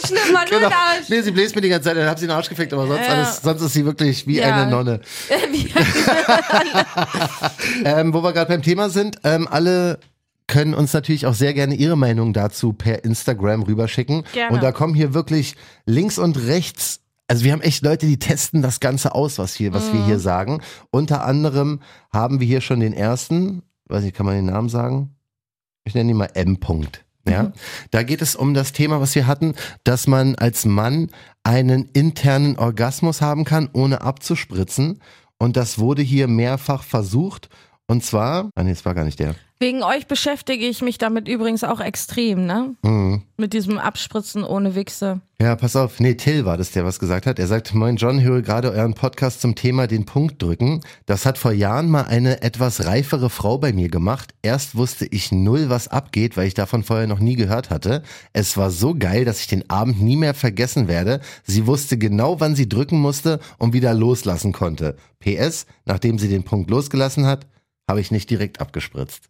so 0.00 0.08
schlimm, 0.08 0.32
mal 0.32 0.44
nur 0.50 0.58
in 0.58 0.64
Genau. 0.64 0.68
den 0.68 0.72
Arsch. 0.72 1.08
Nee, 1.08 1.20
sie 1.22 1.30
bläst 1.30 1.54
mir 1.54 1.60
die 1.62 1.68
ganze 1.68 1.83
Zeit, 1.84 1.96
dann 1.96 2.08
hab 2.08 2.18
sie 2.18 2.24
in 2.24 2.28
den 2.30 2.36
Arsch 2.36 2.48
gefickt, 2.48 2.72
aber 2.72 2.86
sonst, 2.86 3.06
Ja. 3.06 3.14
alles, 3.14 3.42
sonst 3.42 3.62
ist 3.62 3.72
sie 3.72 3.84
wirklich 3.84 4.26
wie 4.26 4.38
Ja. 4.38 4.54
eine 4.54 4.70
Nonne. 4.70 5.00
Wie- 5.52 5.70
Ähm, 7.84 8.12
wo 8.14 8.22
wir 8.22 8.32
gerade 8.32 8.48
beim 8.48 8.62
Thema 8.62 8.90
sind, 8.90 9.18
ähm, 9.24 9.48
alle 9.50 9.98
können 10.46 10.74
uns 10.74 10.92
natürlich 10.92 11.26
auch 11.26 11.34
sehr 11.34 11.54
gerne 11.54 11.74
ihre 11.74 11.96
Meinung 11.96 12.32
dazu 12.32 12.72
per 12.72 13.04
Instagram 13.04 13.62
rüberschicken. 13.62 14.24
Gerne. 14.32 14.54
Und 14.54 14.62
da 14.62 14.72
kommen 14.72 14.94
hier 14.94 15.14
wirklich 15.14 15.56
links 15.86 16.18
und 16.18 16.36
rechts, 16.46 17.00
also 17.28 17.44
wir 17.44 17.52
haben 17.52 17.62
echt 17.62 17.82
Leute, 17.82 18.06
die 18.06 18.18
testen 18.18 18.62
das 18.62 18.80
Ganze 18.80 19.14
aus, 19.14 19.38
was, 19.38 19.54
hier, 19.54 19.72
was 19.72 19.92
wir 19.92 20.00
Mhm. 20.00 20.04
hier 20.06 20.18
sagen. 20.18 20.60
Unter 20.90 21.24
anderem 21.24 21.80
haben 22.12 22.40
wir 22.40 22.46
hier 22.46 22.60
schon 22.60 22.80
den 22.80 22.92
ersten, 22.92 23.62
weiß 23.86 24.04
nicht, 24.04 24.14
kann 24.16 24.26
man 24.26 24.34
den 24.36 24.46
Namen 24.46 24.68
sagen? 24.68 25.14
Ich 25.84 25.94
nenne 25.94 26.10
ihn 26.10 26.16
mal 26.16 26.30
M. 26.34 26.56
-Punkt. 26.58 27.00
Ja, 27.28 27.44
Mhm. 27.44 27.52
da 27.90 28.02
geht 28.02 28.20
es 28.22 28.36
um 28.36 28.54
das 28.54 28.72
Thema, 28.72 29.00
was 29.00 29.14
wir 29.14 29.26
hatten, 29.26 29.54
dass 29.84 30.06
man 30.06 30.34
als 30.34 30.64
Mann 30.66 31.10
einen 31.42 31.88
internen 31.92 32.56
Orgasmus 32.58 33.20
haben 33.20 33.44
kann, 33.44 33.68
ohne 33.72 34.02
abzuspritzen. 34.02 35.00
Und 35.38 35.56
das 35.56 35.78
wurde 35.78 36.02
hier 36.02 36.28
mehrfach 36.28 36.82
versucht. 36.82 37.48
Und 37.86 38.04
zwar, 38.04 38.50
ah 38.54 38.62
nee, 38.62 38.70
das 38.70 38.84
war 38.84 38.94
gar 38.94 39.04
nicht 39.04 39.18
der. 39.18 39.34
Wegen 39.60 39.84
euch 39.84 40.08
beschäftige 40.08 40.66
ich 40.66 40.82
mich 40.82 40.98
damit 40.98 41.28
übrigens 41.28 41.62
auch 41.62 41.80
extrem, 41.80 42.44
ne? 42.44 42.74
Mhm. 42.82 43.22
Mit 43.36 43.52
diesem 43.52 43.78
Abspritzen 43.78 44.42
ohne 44.42 44.74
Wichse. 44.74 45.20
Ja, 45.40 45.54
pass 45.54 45.76
auf. 45.76 46.00
Nee, 46.00 46.14
Till 46.14 46.44
war 46.44 46.56
das, 46.56 46.72
der 46.72 46.84
was 46.84 46.98
gesagt 46.98 47.26
hat. 47.26 47.38
Er 47.38 47.46
sagt, 47.46 47.72
moin 47.72 47.96
John, 47.96 48.20
höre 48.20 48.42
gerade 48.42 48.72
euren 48.72 48.94
Podcast 48.94 49.40
zum 49.40 49.54
Thema 49.54 49.86
den 49.86 50.06
Punkt 50.06 50.42
drücken. 50.42 50.80
Das 51.06 51.24
hat 51.24 51.38
vor 51.38 51.52
Jahren 51.52 51.88
mal 51.88 52.02
eine 52.02 52.42
etwas 52.42 52.84
reifere 52.84 53.30
Frau 53.30 53.58
bei 53.58 53.72
mir 53.72 53.88
gemacht. 53.88 54.34
Erst 54.42 54.74
wusste 54.74 55.06
ich 55.06 55.30
null, 55.30 55.70
was 55.70 55.86
abgeht, 55.88 56.36
weil 56.36 56.48
ich 56.48 56.54
davon 56.54 56.82
vorher 56.82 57.06
noch 57.06 57.20
nie 57.20 57.36
gehört 57.36 57.70
hatte. 57.70 58.02
Es 58.32 58.56
war 58.56 58.70
so 58.70 58.94
geil, 58.94 59.24
dass 59.24 59.40
ich 59.40 59.46
den 59.46 59.70
Abend 59.70 60.02
nie 60.02 60.16
mehr 60.16 60.34
vergessen 60.34 60.88
werde. 60.88 61.20
Sie 61.44 61.66
wusste 61.66 61.96
genau, 61.96 62.40
wann 62.40 62.56
sie 62.56 62.68
drücken 62.68 63.00
musste 63.00 63.38
und 63.58 63.72
wieder 63.72 63.94
loslassen 63.94 64.52
konnte. 64.52 64.96
PS, 65.20 65.66
nachdem 65.84 66.18
sie 66.18 66.28
den 66.28 66.42
Punkt 66.42 66.70
losgelassen 66.70 67.26
hat, 67.26 67.46
habe 67.88 68.00
ich 68.00 68.10
nicht 68.10 68.30
direkt 68.30 68.60
abgespritzt. 68.60 69.28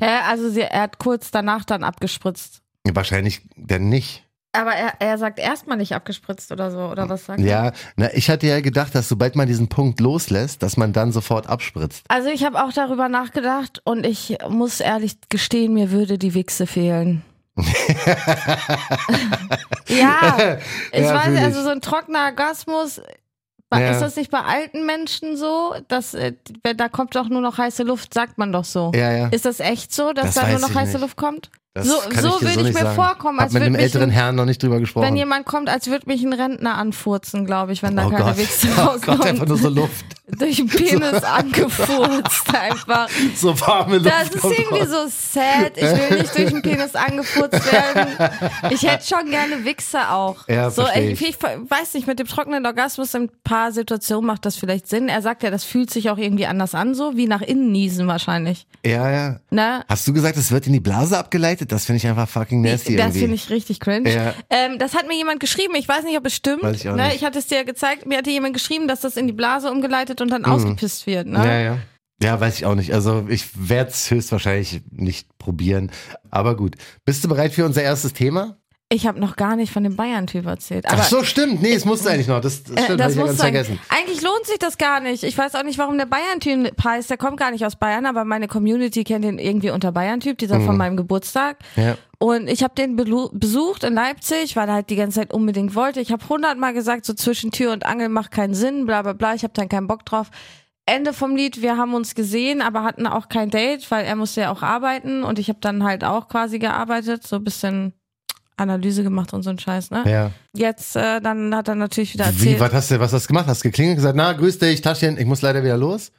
Hä? 0.00 0.18
Also 0.28 0.50
sie, 0.50 0.62
er 0.62 0.82
hat 0.82 0.98
kurz 0.98 1.30
danach 1.30 1.64
dann 1.64 1.84
abgespritzt. 1.84 2.60
Wahrscheinlich 2.92 3.42
denn 3.56 3.88
nicht. 3.88 4.24
Aber 4.52 4.72
er, 4.72 4.92
er 5.00 5.18
sagt 5.18 5.40
erstmal 5.40 5.76
nicht 5.78 5.94
abgespritzt 5.96 6.52
oder 6.52 6.70
so, 6.70 6.78
oder 6.78 7.08
was 7.08 7.24
sagt 7.24 7.40
er? 7.40 7.46
Ja, 7.46 7.72
na, 7.96 8.14
ich 8.14 8.30
hatte 8.30 8.46
ja 8.46 8.60
gedacht, 8.60 8.94
dass 8.94 9.08
sobald 9.08 9.34
man 9.34 9.48
diesen 9.48 9.68
Punkt 9.68 9.98
loslässt, 9.98 10.62
dass 10.62 10.76
man 10.76 10.92
dann 10.92 11.10
sofort 11.10 11.48
abspritzt. 11.48 12.04
Also 12.08 12.28
ich 12.28 12.44
habe 12.44 12.62
auch 12.62 12.72
darüber 12.72 13.08
nachgedacht 13.08 13.80
und 13.84 14.06
ich 14.06 14.38
muss 14.48 14.78
ehrlich 14.78 15.16
gestehen, 15.28 15.74
mir 15.74 15.90
würde 15.90 16.18
die 16.18 16.34
Wichse 16.34 16.68
fehlen. 16.68 17.24
ja, 19.88 20.58
ich 20.92 21.00
Ja, 21.00 21.14
weiß, 21.14 21.36
also 21.42 21.62
so 21.62 21.70
ein 21.70 21.80
trockener 21.80 22.26
Orgasmus, 22.26 23.00
Ja. 23.80 23.90
ist 23.92 24.00
das 24.00 24.16
nicht 24.16 24.30
bei 24.30 24.40
alten 24.40 24.86
Menschen 24.86 25.36
so? 25.36 25.74
Dass, 25.88 26.14
äh, 26.14 26.32
da 26.76 26.88
kommt 26.88 27.14
doch 27.16 27.28
nur 27.28 27.40
noch 27.40 27.58
heiße 27.58 27.82
Luft, 27.82 28.14
sagt 28.14 28.38
man 28.38 28.52
doch 28.52 28.64
so. 28.64 28.92
Ja, 28.94 29.12
ja. 29.12 29.28
Ist 29.28 29.44
das 29.44 29.60
echt 29.60 29.92
so, 29.92 30.12
dass 30.12 30.34
Das 30.34 30.44
da 30.44 30.50
nur 30.50 30.60
noch 30.60 30.74
heiße 30.74 30.92
nicht. 30.92 31.00
Luft 31.00 31.16
kommt? 31.16 31.50
Das 31.76 31.88
So- 31.88 31.94
so 31.94 32.08
ich 32.08 32.22
würde 32.22 32.50
ich 32.50 32.56
nicht 32.58 32.74
mir 32.74 32.80
sagen. 32.84 32.94
vorkommen, 32.94 33.40
als 33.40 33.52
mit 33.52 33.60
würd 33.62 33.66
einem 33.66 33.72
mich 33.72 33.82
älteren 33.82 34.10
ein- 34.10 34.14
Herrn 34.14 34.36
noch 34.36 34.44
nicht 34.44 34.62
drüber 34.62 34.78
gesprochen. 34.78 35.06
Wenn 35.06 35.16
jemand 35.16 35.44
kommt, 35.44 35.68
als 35.68 35.88
würde 35.88 36.06
mich 36.06 36.22
ein 36.22 36.32
Rentner 36.32 36.76
anfurzen, 36.78 37.44
glaube 37.46 37.72
ich, 37.72 37.82
wenn 37.82 37.96
da 37.96 38.06
oh 38.06 38.10
keine 38.10 38.24
Gott. 38.26 38.36
Wichse 38.38 38.68
oh 38.78 38.84
Gott, 39.04 39.08
einfach 39.08 39.22
rauskommt. 39.24 39.48
nur 39.48 39.58
so 39.58 39.68
Luft. 39.70 40.04
Durch 40.38 40.56
den 40.56 40.68
Penis 40.68 41.22
angefurzt 41.24 42.54
einfach. 42.54 43.08
So 43.36 43.60
warme 43.60 43.98
Luft. 43.98 44.10
Das 44.10 44.30
ist 44.30 44.44
irgendwie 44.44 44.86
so 44.86 45.04
sad. 45.08 45.72
Ich 45.76 45.82
will 45.82 46.18
nicht 46.20 46.34
durch 46.38 46.50
den 46.50 46.62
Penis 46.62 46.94
angefurzt 46.94 47.70
werden. 47.72 48.08
Ich 48.70 48.82
hätte 48.82 49.04
schon 49.06 49.30
gerne 49.30 49.64
Wichse 49.64 50.08
auch. 50.10 50.48
Ja, 50.48 50.70
so, 50.70 50.86
ich, 50.94 51.20
ich 51.20 51.36
weiß 51.42 51.94
nicht, 51.94 52.06
mit 52.06 52.18
dem 52.18 52.26
trockenen 52.26 52.64
Orgasmus 52.64 53.12
in 53.14 53.24
ein 53.24 53.30
paar 53.44 53.70
Situationen 53.72 54.26
macht 54.26 54.46
das 54.46 54.56
vielleicht 54.56 54.88
Sinn. 54.88 55.08
Er 55.08 55.20
sagt 55.22 55.42
ja, 55.42 55.50
das 55.50 55.64
fühlt 55.64 55.90
sich 55.90 56.08
auch 56.08 56.18
irgendwie 56.18 56.46
anders 56.46 56.74
an, 56.74 56.94
so 56.94 57.16
wie 57.16 57.26
nach 57.26 57.42
innen 57.42 57.70
niesen 57.72 58.06
wahrscheinlich. 58.06 58.66
Ja, 58.84 59.10
ja. 59.10 59.36
Ne? 59.50 59.84
Hast 59.88 60.06
du 60.08 60.12
gesagt, 60.14 60.38
es 60.38 60.50
wird 60.52 60.66
in 60.66 60.72
die 60.72 60.80
Blase 60.80 61.18
abgeleitet? 61.18 61.63
Das 61.66 61.84
finde 61.86 61.98
ich 61.98 62.06
einfach 62.06 62.28
fucking 62.28 62.60
nasty 62.60 62.96
Das 62.96 63.06
irgendwie. 63.06 63.18
finde 63.20 63.34
ich 63.34 63.50
richtig 63.50 63.80
cringe. 63.80 64.12
Ja. 64.12 64.34
Ähm, 64.50 64.78
das 64.78 64.94
hat 64.94 65.06
mir 65.06 65.16
jemand 65.16 65.40
geschrieben. 65.40 65.74
Ich 65.76 65.88
weiß 65.88 66.04
nicht, 66.04 66.16
ob 66.16 66.26
es 66.26 66.34
stimmt. 66.34 66.62
Weiß 66.62 66.76
ich 66.76 66.88
auch 66.88 66.96
ne? 66.96 67.06
nicht. 67.06 67.16
ich 67.16 67.24
hatte 67.24 67.38
es 67.38 67.46
dir 67.46 67.58
ja 67.58 67.62
gezeigt. 67.64 68.06
Mir 68.06 68.18
hatte 68.18 68.30
jemand 68.30 68.54
geschrieben, 68.54 68.88
dass 68.88 69.00
das 69.00 69.16
in 69.16 69.26
die 69.26 69.32
Blase 69.32 69.70
umgeleitet 69.70 70.20
und 70.20 70.30
dann 70.30 70.44
ausgepisst 70.44 71.06
wird. 71.06 71.26
Ne? 71.26 71.38
Mhm. 71.38 71.44
Ja, 71.44 71.60
ja. 71.60 71.78
Ja, 72.22 72.40
weiß 72.40 72.56
ich 72.56 72.64
auch 72.64 72.74
nicht. 72.74 72.94
Also 72.94 73.26
ich 73.28 73.48
werde 73.68 73.90
es 73.90 74.10
höchstwahrscheinlich 74.10 74.82
nicht 74.90 75.36
probieren. 75.38 75.90
Aber 76.30 76.56
gut. 76.56 76.76
Bist 77.04 77.24
du 77.24 77.28
bereit 77.28 77.52
für 77.52 77.64
unser 77.64 77.82
erstes 77.82 78.12
Thema? 78.12 78.56
Ich 78.90 79.06
habe 79.06 79.18
noch 79.18 79.34
gar 79.36 79.56
nicht 79.56 79.72
von 79.72 79.82
dem 79.82 79.96
Bayern-Typ 79.96 80.44
erzählt. 80.46 80.86
Aber 80.86 81.00
Ach 81.00 81.04
so, 81.08 81.24
stimmt. 81.24 81.62
Nee, 81.62 81.72
es 81.72 81.84
musste 81.84 82.10
eigentlich 82.10 82.28
noch. 82.28 82.40
Das, 82.40 82.62
das 82.62 82.76
Äh, 82.76 82.84
stimmt, 82.84 83.02
hab 83.02 83.10
ich 83.10 83.16
ja 83.16 83.20
muss 83.22 83.30
ganz 83.30 83.40
vergessen. 83.40 83.78
Eigentlich 83.88 84.20
lohnt 84.22 84.46
sich 84.46 84.58
das 84.58 84.78
gar 84.78 85.00
nicht. 85.00 85.24
Ich 85.24 85.36
weiß 85.36 85.54
auch 85.54 85.62
nicht, 85.64 85.78
warum 85.78 85.96
der 85.98 86.06
Bayern-Typ 86.06 86.84
heißt. 86.84 87.08
Der 87.10 87.16
kommt 87.16 87.38
gar 87.38 87.50
nicht 87.50 87.64
aus 87.64 87.76
Bayern, 87.76 88.04
aber 88.06 88.24
meine 88.24 88.46
Community 88.46 89.02
kennt 89.02 89.24
ihn 89.24 89.38
irgendwie 89.38 89.70
unter 89.70 89.90
Bayern-Typ, 89.90 90.36
dieser 90.38 90.58
Mhm. 90.58 90.66
von 90.66 90.76
meinem 90.76 90.96
Geburtstag. 90.96 91.56
Ja. 91.76 91.96
Und 92.18 92.46
ich 92.48 92.62
habe 92.62 92.74
den 92.74 92.94
besucht 92.94 93.84
in 93.84 93.94
Leipzig, 93.94 94.54
weil 94.54 94.68
er 94.68 94.74
halt 94.74 94.90
die 94.90 94.96
ganze 94.96 95.20
Zeit 95.20 95.32
unbedingt 95.32 95.74
wollte. 95.74 96.00
Ich 96.00 96.12
habe 96.12 96.28
hundertmal 96.28 96.72
gesagt, 96.74 97.04
so 97.06 97.14
zwischen 97.14 97.50
Tür 97.52 97.72
und 97.72 97.86
Angel 97.86 98.08
macht 98.10 98.30
keinen 98.30 98.54
Sinn, 98.54 98.86
bla 98.86 99.02
bla 99.02 99.14
bla. 99.14 99.34
Ich 99.34 99.42
habe 99.44 99.54
dann 99.54 99.68
keinen 99.68 99.86
Bock 99.88 100.04
drauf. 100.04 100.28
Ende 100.86 101.14
vom 101.14 101.34
Lied, 101.34 101.62
wir 101.62 101.78
haben 101.78 101.94
uns 101.94 102.14
gesehen, 102.14 102.60
aber 102.60 102.82
hatten 102.84 103.06
auch 103.06 103.28
kein 103.30 103.48
Date, 103.50 103.90
weil 103.90 104.04
er 104.04 104.14
musste 104.16 104.42
ja 104.42 104.52
auch 104.52 104.62
arbeiten 104.62 105.24
und 105.24 105.38
ich 105.38 105.48
habe 105.48 105.58
dann 105.60 105.82
halt 105.84 106.04
auch 106.04 106.28
quasi 106.28 106.58
gearbeitet, 106.58 107.26
so 107.26 107.36
ein 107.36 107.44
bisschen 107.44 107.94
Analyse 108.56 109.02
gemacht 109.02 109.32
und 109.32 109.42
so 109.42 109.50
ein 109.50 109.58
Scheiß, 109.58 109.90
ne? 109.90 110.04
Ja. 110.06 110.30
Jetzt, 110.54 110.96
äh, 110.96 111.20
dann 111.20 111.54
hat 111.54 111.68
er 111.68 111.74
natürlich 111.74 112.14
wieder 112.14 112.26
Wie, 112.26 112.28
erzählt. 112.50 112.60
was 112.60 112.72
hast 112.72 112.90
du, 112.90 113.00
was 113.00 113.12
hast 113.12 113.24
du 113.24 113.28
gemacht? 113.28 113.46
Hast 113.46 113.64
du 113.64 113.68
geklingelt 113.68 113.96
gesagt, 113.96 114.16
na, 114.16 114.32
grüß 114.32 114.58
dich, 114.58 114.80
Taschen, 114.80 115.18
ich 115.18 115.26
muss 115.26 115.42
leider 115.42 115.62
wieder 115.64 115.76
los? 115.76 116.12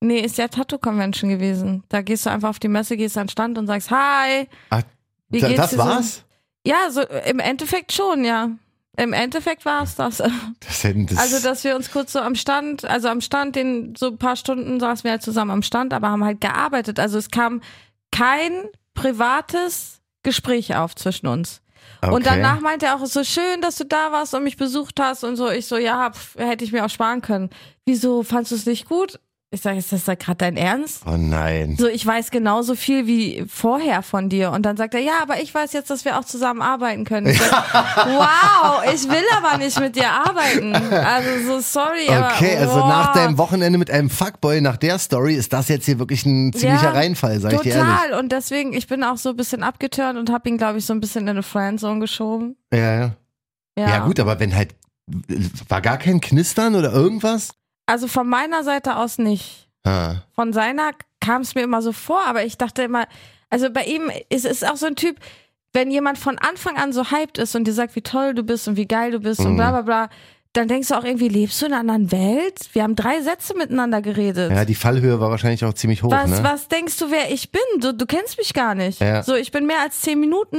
Nee, 0.00 0.20
ist 0.20 0.38
ja 0.38 0.48
Tattoo 0.48 0.78
Convention 0.78 1.30
gewesen. 1.30 1.82
Da 1.88 2.02
gehst 2.02 2.26
du 2.26 2.30
einfach 2.30 2.50
auf 2.50 2.58
die 2.58 2.68
Messe, 2.68 2.96
gehst 2.96 3.16
an 3.18 3.24
den 3.26 3.30
Stand 3.30 3.58
und 3.58 3.66
sagst, 3.66 3.90
hi. 3.90 4.46
Ah, 4.70 4.82
Wie 5.28 5.40
da, 5.40 5.48
geht's 5.48 5.60
das 5.60 5.70
dir 5.70 5.76
so? 5.76 5.82
war's? 5.82 6.24
Ja, 6.66 6.90
so 6.90 7.00
im 7.02 7.38
Endeffekt 7.40 7.92
schon, 7.92 8.24
ja. 8.24 8.50
Im 8.96 9.12
Endeffekt 9.12 9.64
war 9.64 9.82
es 9.84 9.94
das. 9.94 10.18
Das, 10.60 10.84
Also, 11.16 11.40
dass 11.42 11.64
wir 11.64 11.74
uns 11.76 11.90
kurz 11.90 12.12
so 12.12 12.18
am 12.20 12.34
Stand, 12.34 12.84
also 12.84 13.08
am 13.08 13.20
Stand, 13.20 13.56
den 13.56 13.94
so 13.96 14.08
ein 14.08 14.18
paar 14.18 14.36
Stunden 14.36 14.78
saßen 14.78 15.04
wir 15.04 15.12
halt 15.12 15.22
zusammen 15.22 15.50
am 15.52 15.62
Stand, 15.62 15.92
aber 15.94 16.10
haben 16.10 16.24
halt 16.24 16.40
gearbeitet. 16.40 17.00
Also 17.00 17.16
es 17.18 17.30
kam 17.30 17.60
kein 18.12 18.52
privates 18.94 20.00
Gespräch 20.22 20.74
auf 20.76 20.94
zwischen 20.94 21.26
uns. 21.26 21.60
Okay. 22.00 22.14
Und 22.14 22.26
danach 22.26 22.60
meinte 22.60 22.86
er 22.86 22.96
auch, 22.96 23.02
es 23.02 23.14
ist 23.14 23.14
so 23.14 23.24
schön, 23.24 23.60
dass 23.60 23.76
du 23.76 23.84
da 23.84 24.12
warst 24.12 24.34
und 24.34 24.42
mich 24.42 24.56
besucht 24.56 24.98
hast 25.00 25.24
und 25.24 25.36
so. 25.36 25.50
Ich 25.50 25.66
so, 25.66 25.76
ja, 25.76 26.10
pf, 26.10 26.36
hätte 26.36 26.64
ich 26.64 26.72
mir 26.72 26.84
auch 26.84 26.90
sparen 26.90 27.22
können. 27.22 27.50
Wieso 27.86 28.22
fandst 28.22 28.52
du 28.52 28.56
es 28.56 28.66
nicht 28.66 28.88
gut? 28.88 29.18
Ich 29.50 29.62
sage, 29.62 29.78
ist 29.78 29.92
das 29.92 30.04
da 30.04 30.14
gerade 30.14 30.36
dein 30.36 30.58
Ernst? 30.58 31.04
Oh 31.06 31.16
nein. 31.16 31.76
So, 31.78 31.88
ich 31.88 32.04
weiß 32.04 32.30
genauso 32.30 32.74
viel 32.74 33.06
wie 33.06 33.44
vorher 33.48 34.02
von 34.02 34.28
dir. 34.28 34.50
Und 34.50 34.66
dann 34.66 34.76
sagt 34.76 34.92
er, 34.92 35.00
ja, 35.00 35.22
aber 35.22 35.40
ich 35.40 35.54
weiß 35.54 35.72
jetzt, 35.72 35.88
dass 35.88 36.04
wir 36.04 36.18
auch 36.18 36.24
zusammen 36.26 36.60
arbeiten 36.60 37.06
können. 37.06 37.28
Ich 37.28 37.40
sag, 37.40 37.64
wow, 37.72 38.82
ich 38.94 39.08
will 39.08 39.24
aber 39.42 39.56
nicht 39.56 39.80
mit 39.80 39.96
dir 39.96 40.10
arbeiten. 40.10 40.74
Also 40.74 41.46
so 41.46 41.60
sorry, 41.60 42.08
aber 42.10 42.34
Okay, 42.34 42.58
also 42.58 42.74
boah. 42.74 42.88
nach 42.88 43.12
deinem 43.14 43.38
Wochenende 43.38 43.78
mit 43.78 43.90
einem 43.90 44.10
Fuckboy, 44.10 44.60
nach 44.60 44.76
der 44.76 44.98
Story, 44.98 45.32
ist 45.34 45.50
das 45.54 45.68
jetzt 45.68 45.86
hier 45.86 45.98
wirklich 45.98 46.26
ein 46.26 46.52
ziemlicher 46.52 46.82
Ja, 46.84 46.90
Reinfall, 46.90 47.40
sag 47.40 47.54
ich 47.54 47.60
dir 47.60 47.72
ehrlich. 47.72 47.90
Total. 47.90 48.18
Und 48.20 48.32
deswegen, 48.32 48.74
ich 48.74 48.86
bin 48.86 49.02
auch 49.02 49.16
so 49.16 49.30
ein 49.30 49.36
bisschen 49.36 49.62
abgeturnt 49.62 50.18
und 50.18 50.30
habe 50.30 50.46
ihn, 50.50 50.58
glaube 50.58 50.76
ich, 50.76 50.84
so 50.84 50.92
ein 50.92 51.00
bisschen 51.00 51.22
in 51.22 51.30
eine 51.30 51.42
Friendzone 51.42 52.00
geschoben. 52.00 52.56
Ja, 52.70 52.78
ja. 53.00 53.10
Ja. 53.78 53.88
Ja 53.88 53.98
gut, 54.00 54.20
aber 54.20 54.38
wenn 54.40 54.54
halt, 54.54 54.74
war 55.68 55.80
gar 55.80 55.96
kein 55.96 56.20
Knistern 56.20 56.74
oder 56.74 56.92
irgendwas? 56.92 57.54
Also 57.88 58.06
von 58.06 58.28
meiner 58.28 58.64
Seite 58.64 58.96
aus 58.96 59.18
nicht. 59.18 59.68
Ah. 59.84 60.16
Von 60.34 60.52
seiner 60.52 60.90
kam 61.20 61.42
es 61.42 61.54
mir 61.54 61.62
immer 61.62 61.80
so 61.82 61.92
vor, 61.92 62.20
aber 62.26 62.44
ich 62.44 62.58
dachte 62.58 62.82
immer, 62.82 63.06
also 63.50 63.70
bei 63.70 63.84
ihm 63.84 64.10
ist 64.28 64.44
es 64.44 64.62
auch 64.62 64.76
so 64.76 64.86
ein 64.86 64.94
Typ, 64.96 65.16
wenn 65.72 65.90
jemand 65.90 66.18
von 66.18 66.38
Anfang 66.38 66.76
an 66.76 66.92
so 66.92 67.10
hyped 67.10 67.38
ist 67.38 67.54
und 67.56 67.64
dir 67.64 67.72
sagt, 67.72 67.96
wie 67.96 68.02
toll 68.02 68.34
du 68.34 68.42
bist 68.42 68.68
und 68.68 68.76
wie 68.76 68.86
geil 68.86 69.10
du 69.12 69.20
bist 69.20 69.40
und 69.40 69.52
Mhm. 69.52 69.56
bla 69.56 69.70
bla 69.70 69.82
bla, 69.82 70.08
dann 70.52 70.68
denkst 70.68 70.88
du 70.88 70.98
auch 70.98 71.04
irgendwie, 71.04 71.28
lebst 71.28 71.60
du 71.62 71.66
in 71.66 71.72
einer 71.72 71.80
anderen 71.80 72.10
Welt? 72.12 72.68
Wir 72.72 72.82
haben 72.82 72.96
drei 72.96 73.22
Sätze 73.22 73.54
miteinander 73.56 74.02
geredet. 74.02 74.50
Ja, 74.50 74.64
die 74.64 74.74
Fallhöhe 74.74 75.20
war 75.20 75.30
wahrscheinlich 75.30 75.64
auch 75.64 75.74
ziemlich 75.74 76.02
hoch, 76.02 76.10
was, 76.10 76.28
ne? 76.30 76.40
was 76.42 76.68
denkst 76.68 76.96
du, 76.98 77.10
wer 77.10 77.30
ich 77.32 77.50
bin? 77.52 77.60
Du, 77.80 77.94
du 77.94 78.04
kennst 78.06 78.36
mich 78.38 78.52
gar 78.54 78.74
nicht. 78.74 79.00
Ja. 79.00 79.22
So, 79.22 79.34
ich 79.34 79.50
bin 79.52 79.66
mehr 79.66 79.80
als 79.82 80.00
zehn 80.00 80.20
Minuten, 80.20 80.58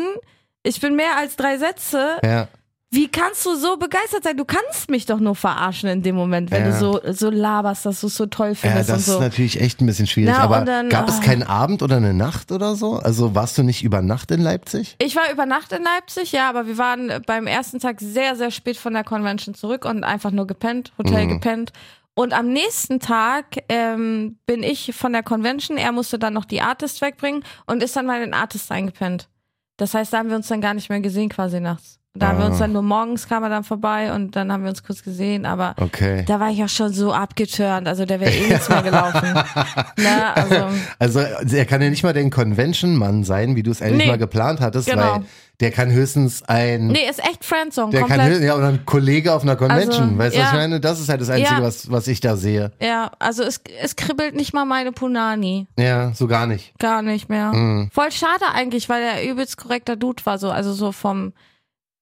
ich 0.64 0.82
bin 0.82 0.96
mehr 0.96 1.16
als 1.18 1.36
drei 1.36 1.58
Sätze. 1.58 2.18
Ja. 2.24 2.48
Wie 2.92 3.08
kannst 3.08 3.46
du 3.46 3.54
so 3.56 3.78
begeistert 3.78 4.24
sein? 4.24 4.36
Du 4.36 4.46
kannst 4.46 4.90
mich 4.90 5.06
doch 5.06 5.20
nur 5.20 5.36
verarschen 5.36 5.90
in 5.90 6.02
dem 6.02 6.16
Moment, 6.16 6.50
wenn 6.50 6.64
Ja. 6.66 6.72
du 6.72 6.80
so, 6.80 7.00
so 7.14 7.30
laberst, 7.30 7.86
dass 7.86 8.02
du 8.02 8.08
es 8.08 8.16
so 8.16 8.26
toll 8.26 8.50
Ja, 8.50 8.56
findest 8.56 8.90
das 8.90 8.98
und 8.98 9.04
so. 9.06 9.14
ist 9.14 9.20
natürlich 9.20 9.62
echt 9.62 9.80
ein 9.80 9.86
bisschen 9.86 10.08
schwierig. 10.08 10.34
Na, 10.36 10.42
aber 10.44 10.62
dann, 10.62 10.90
gab 10.90 11.08
es 11.08 11.20
ah. 11.20 11.24
keinen 11.24 11.44
Abend 11.44 11.84
oder 11.84 11.98
eine 11.98 12.16
Nacht 12.16 12.52
oder 12.52 12.76
so? 12.76 12.94
Also 12.96 13.36
warst 13.36 13.60
du 13.60 13.64
nicht 13.64 13.84
über 13.84 14.02
Nacht 14.02 14.32
in 14.32 14.42
Leipzig? 14.42 14.96
Ich 15.00 15.16
war 15.16 15.32
über 15.32 15.46
Nacht 15.46 15.72
in 15.72 15.84
Leipzig, 15.84 16.32
ja, 16.32 16.50
aber 16.50 16.66
wir 16.66 16.80
waren 16.80 17.12
beim 17.28 17.46
ersten 17.46 17.80
Tag 17.80 18.00
sehr, 18.02 18.36
sehr 18.36 18.50
spät 18.50 18.78
von 18.78 18.94
der 18.94 19.04
Convention 19.04 19.54
zurück 19.54 19.86
und 19.86 20.04
einfach 20.04 20.32
nur 20.32 20.48
gepennt, 20.48 20.92
Hotel 20.98 21.26
Mhm. 21.26 21.30
gepennt. 21.30 21.74
Und 22.16 22.34
am 22.34 22.48
nächsten 22.52 23.00
Tag 23.00 23.46
ähm, 23.70 24.40
bin 24.48 24.64
ich 24.64 24.96
von 24.96 25.14
der 25.14 25.22
Convention, 25.22 25.78
er 25.78 25.92
musste 25.92 26.18
dann 26.18 26.34
noch 26.34 26.46
die 26.46 26.62
Artist 26.62 27.02
wegbringen 27.02 27.44
und 27.68 27.84
ist 27.84 27.96
dann 27.96 28.08
bei 28.08 28.18
den 28.20 28.34
Artists 28.34 28.72
eingepennt. 28.72 29.30
Das 29.78 29.94
heißt, 29.94 30.12
da 30.12 30.18
haben 30.18 30.30
wir 30.30 30.36
uns 30.36 30.48
dann 30.48 30.60
gar 30.60 30.74
nicht 30.74 30.90
mehr 30.90 31.00
gesehen 31.02 31.30
quasi 31.30 31.60
nachts. 31.60 31.99
Da 32.16 32.30
haben 32.30 32.40
wir 32.40 32.46
uns 32.48 32.56
Ah. 32.56 32.62
dann 32.62 32.74
nur 32.74 32.82
morgens 32.82 33.28
kam 33.30 33.44
er 33.44 33.50
dann 33.50 33.64
vorbei 33.64 34.12
und 34.12 34.36
dann 34.36 34.52
haben 34.52 34.64
wir 34.64 34.72
uns 34.72 34.84
kurz 34.84 35.04
gesehen, 35.04 35.46
aber 35.46 35.76
Okay. 35.80 36.24
da 36.28 36.40
war 36.40 36.50
ich 36.50 36.64
auch 36.64 36.68
schon 36.70 36.92
so 36.92 37.14
abgeturnt, 37.14 37.88
also 37.88 38.06
der 38.06 38.20
wäre 38.20 38.32
eh 38.32 38.48
nichts 38.50 38.68
mehr 38.68 38.82
gelaufen. 38.82 39.32
Na, 39.98 40.34
also, 40.34 40.66
Also 40.98 41.56
er 41.56 41.66
kann 41.66 41.82
ja 41.84 41.90
nicht 41.90 42.02
mal 42.04 42.14
den 42.14 42.32
Convention-Mann 42.32 43.24
sein, 43.24 43.56
wie 43.56 43.62
du 43.64 43.70
es 43.72 43.82
eigentlich 43.84 44.06
Nee. 44.06 44.08
mal 44.08 44.18
geplant 44.18 44.60
hattest, 44.60 44.90
Genau. 44.90 45.02
weil 45.18 45.22
der 45.60 45.70
kann 45.72 45.92
höchstens 45.92 46.42
ein 46.44 46.88
nee, 46.88 47.08
ist 47.08 47.20
echt 47.20 47.46
Friendzone, 47.46 47.92
der 47.92 48.00
kann 48.02 48.10
komplett. 48.10 48.28
höchstens, 48.30 48.48
ja, 48.48 48.56
oder 48.56 48.68
ein 48.70 48.86
Kollege 48.86 49.32
auf 49.34 49.44
einer 49.44 49.56
Convention. 49.56 50.04
Also, 50.04 50.18
weißt 50.18 50.36
du, 50.36 50.40
was 50.40 50.46
ja. 50.46 50.52
ich 50.52 50.54
meine? 50.58 50.80
Das 50.80 51.00
ist 51.00 51.10
halt 51.10 51.22
das 51.22 51.30
Einzige, 51.30 51.60
Ja. 51.60 51.64
was, 51.64 51.92
was 51.92 52.08
ich 52.08 52.22
da 52.22 52.36
sehe. 52.38 52.72
Ja, 52.82 53.12
also 53.20 53.44
es, 53.44 53.62
es 53.82 53.96
kribbelt 53.96 54.36
nicht 54.36 54.54
mal 54.54 54.66
meine 54.66 54.92
Punani. 54.94 55.68
Ja, 55.78 56.12
so 56.16 56.28
gar 56.28 56.48
nicht. 56.48 56.74
Gar 56.80 57.04
nicht 57.04 57.30
mehr. 57.30 57.52
Mhm. 57.54 57.90
Voll 57.94 58.12
schade 58.12 58.46
eigentlich, 58.54 58.90
weil 58.90 59.04
er 59.04 59.30
übelst 59.30 59.58
korrekter 59.58 59.96
Dude 59.96 60.26
war, 60.26 60.38
so, 60.40 60.50
also 60.50 60.74
so 60.74 60.92
vom, 60.92 61.34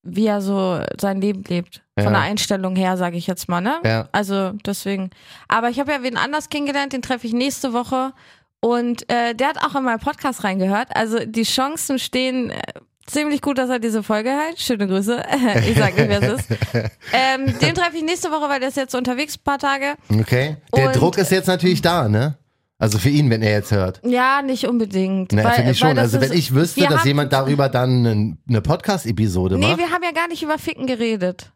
wie 0.09 0.25
er 0.27 0.41
so 0.41 0.79
sein 0.99 1.21
Leben 1.21 1.43
lebt. 1.47 1.83
Ja. 1.97 2.03
Von 2.05 2.13
der 2.13 2.21
Einstellung 2.21 2.75
her, 2.75 2.97
sage 2.97 3.17
ich 3.17 3.27
jetzt 3.27 3.49
mal, 3.49 3.61
ne? 3.61 3.75
Ja. 3.83 4.07
Also 4.11 4.51
deswegen. 4.65 5.09
Aber 5.47 5.69
ich 5.69 5.79
habe 5.79 5.91
ja 5.91 6.03
wen 6.03 6.17
anders 6.17 6.49
kennengelernt, 6.49 6.93
den 6.93 7.01
treffe 7.01 7.27
ich 7.27 7.33
nächste 7.33 7.73
Woche. 7.73 8.13
Und 8.59 9.09
äh, 9.11 9.35
der 9.35 9.49
hat 9.49 9.63
auch 9.63 9.75
in 9.75 9.83
meinen 9.83 9.99
Podcast 9.99 10.43
reingehört. 10.43 10.89
Also 10.95 11.19
die 11.25 11.43
Chancen 11.43 11.99
stehen 11.99 12.49
äh, 12.49 12.61
ziemlich 13.05 13.41
gut, 13.41 13.57
dass 13.57 13.69
er 13.69 13.79
diese 13.79 14.03
Folge 14.03 14.31
hört. 14.31 14.59
Schöne 14.59 14.87
Grüße. 14.87 15.23
ich 15.69 15.77
sag 15.77 15.95
nicht, 15.97 16.09
wer 16.09 16.21
es 16.21 16.39
ist. 16.39 16.49
Ähm, 17.13 17.45
den 17.59 17.73
treffe 17.73 17.95
ich 17.97 18.03
nächste 18.03 18.29
Woche, 18.31 18.49
weil 18.49 18.59
der 18.59 18.69
ist 18.69 18.77
jetzt 18.77 18.93
unterwegs 18.93 19.37
ein 19.37 19.43
paar 19.43 19.57
Tage. 19.59 19.95
Okay. 20.11 20.57
Der 20.75 20.87
Und- 20.87 20.95
Druck 20.95 21.17
ist 21.17 21.31
jetzt 21.31 21.47
natürlich 21.47 21.81
da, 21.81 22.09
ne? 22.09 22.37
Also 22.79 22.99
für 22.99 23.09
ihn, 23.09 23.29
wenn 23.31 23.41
er 23.41 23.51
jetzt 23.53 23.71
hört. 23.71 23.99
Ja, 24.05 24.41
nicht 24.43 24.67
unbedingt. 24.67 25.31
Na, 25.33 25.43
weil, 25.45 25.51
finde 25.53 25.71
ich 25.71 25.81
weil 25.81 25.89
schon. 25.89 25.97
Also 25.99 26.21
wenn 26.21 26.31
ich 26.31 26.53
wüsste, 26.53 26.81
dass 26.81 26.99
haben- 26.99 27.07
jemand 27.07 27.33
darüber 27.33 27.69
dann 27.69 28.37
eine, 28.47 28.61
Podcast-Episode 28.61 29.57
Nee, 29.57 29.67
macht. 29.69 29.79
wir 29.79 29.89
haben 29.89 30.03
ja 30.03 30.11
gar 30.11 30.27
nicht 30.27 30.43
über 30.43 30.57
Ficken 30.59 30.85
geredet. 30.85 31.51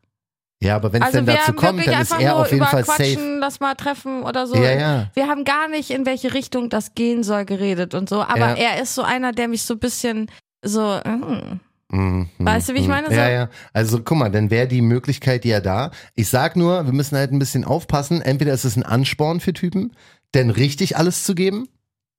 Ja, 0.63 0.75
aber 0.75 0.93
wenn 0.93 1.01
es 1.01 1.07
Also 1.07 1.17
denn 1.21 1.25
dazu 1.27 1.53
kommt, 1.53 1.79
dann 1.87 1.93
ist 1.93 2.11
einfach 2.11 2.19
er 2.19 2.31
nur 2.33 2.39
auf 2.41 2.47
jeden 2.47 2.57
über 2.57 2.67
Fall 2.67 2.83
Quatschen, 2.83 3.15
safe. 3.15 3.37
lass 3.39 3.59
mal 3.59 3.73
treffen 3.75 4.23
oder 4.23 4.45
so. 4.47 4.55
Ja, 4.55 4.71
ja. 4.71 5.07
Wir 5.15 5.27
haben 5.27 5.43
gar 5.43 5.67
nicht, 5.67 5.89
in 5.91 6.05
welche 6.05 6.33
Richtung 6.35 6.69
das 6.69 6.93
gehen 6.93 7.23
soll, 7.23 7.45
geredet 7.45 7.93
und 7.95 8.09
so. 8.09 8.21
Aber 8.21 8.55
Ja. 8.57 8.75
er 8.75 8.81
ist 8.81 8.93
so 8.95 9.01
einer, 9.01 9.31
der 9.31 9.47
mich 9.47 9.63
so 9.63 9.73
ein 9.75 9.79
bisschen 9.79 10.29
so, 10.63 10.99
mm, 11.03 11.59
Mhm, 11.93 12.29
Weißt 12.39 12.69
du, 12.69 12.73
wie 12.73 12.77
ich 12.77 12.83
mhm. 12.85 12.89
meine? 12.91 13.07
So- 13.07 13.13
Ja, 13.13 13.29
ja. 13.29 13.49
Also 13.73 13.99
guck 14.01 14.17
mal, 14.17 14.29
dann 14.31 14.49
wäre 14.49 14.65
die 14.65 14.79
Möglichkeit 14.81 15.43
ja 15.43 15.59
da. 15.59 15.91
Ich 16.15 16.29
sag 16.29 16.55
nur, 16.55 16.85
wir 16.85 16.93
müssen 16.93 17.17
halt 17.17 17.33
ein 17.33 17.39
bisschen 17.39 17.65
aufpassen. 17.65 18.21
Entweder 18.21 18.53
ist 18.53 18.63
es 18.63 18.77
ein 18.77 18.83
Ansporn 18.83 19.41
für 19.41 19.51
Typen, 19.51 19.91
denn 20.35 20.49
richtig 20.49 20.97
alles 20.97 21.23
zu 21.23 21.35
geben. 21.35 21.67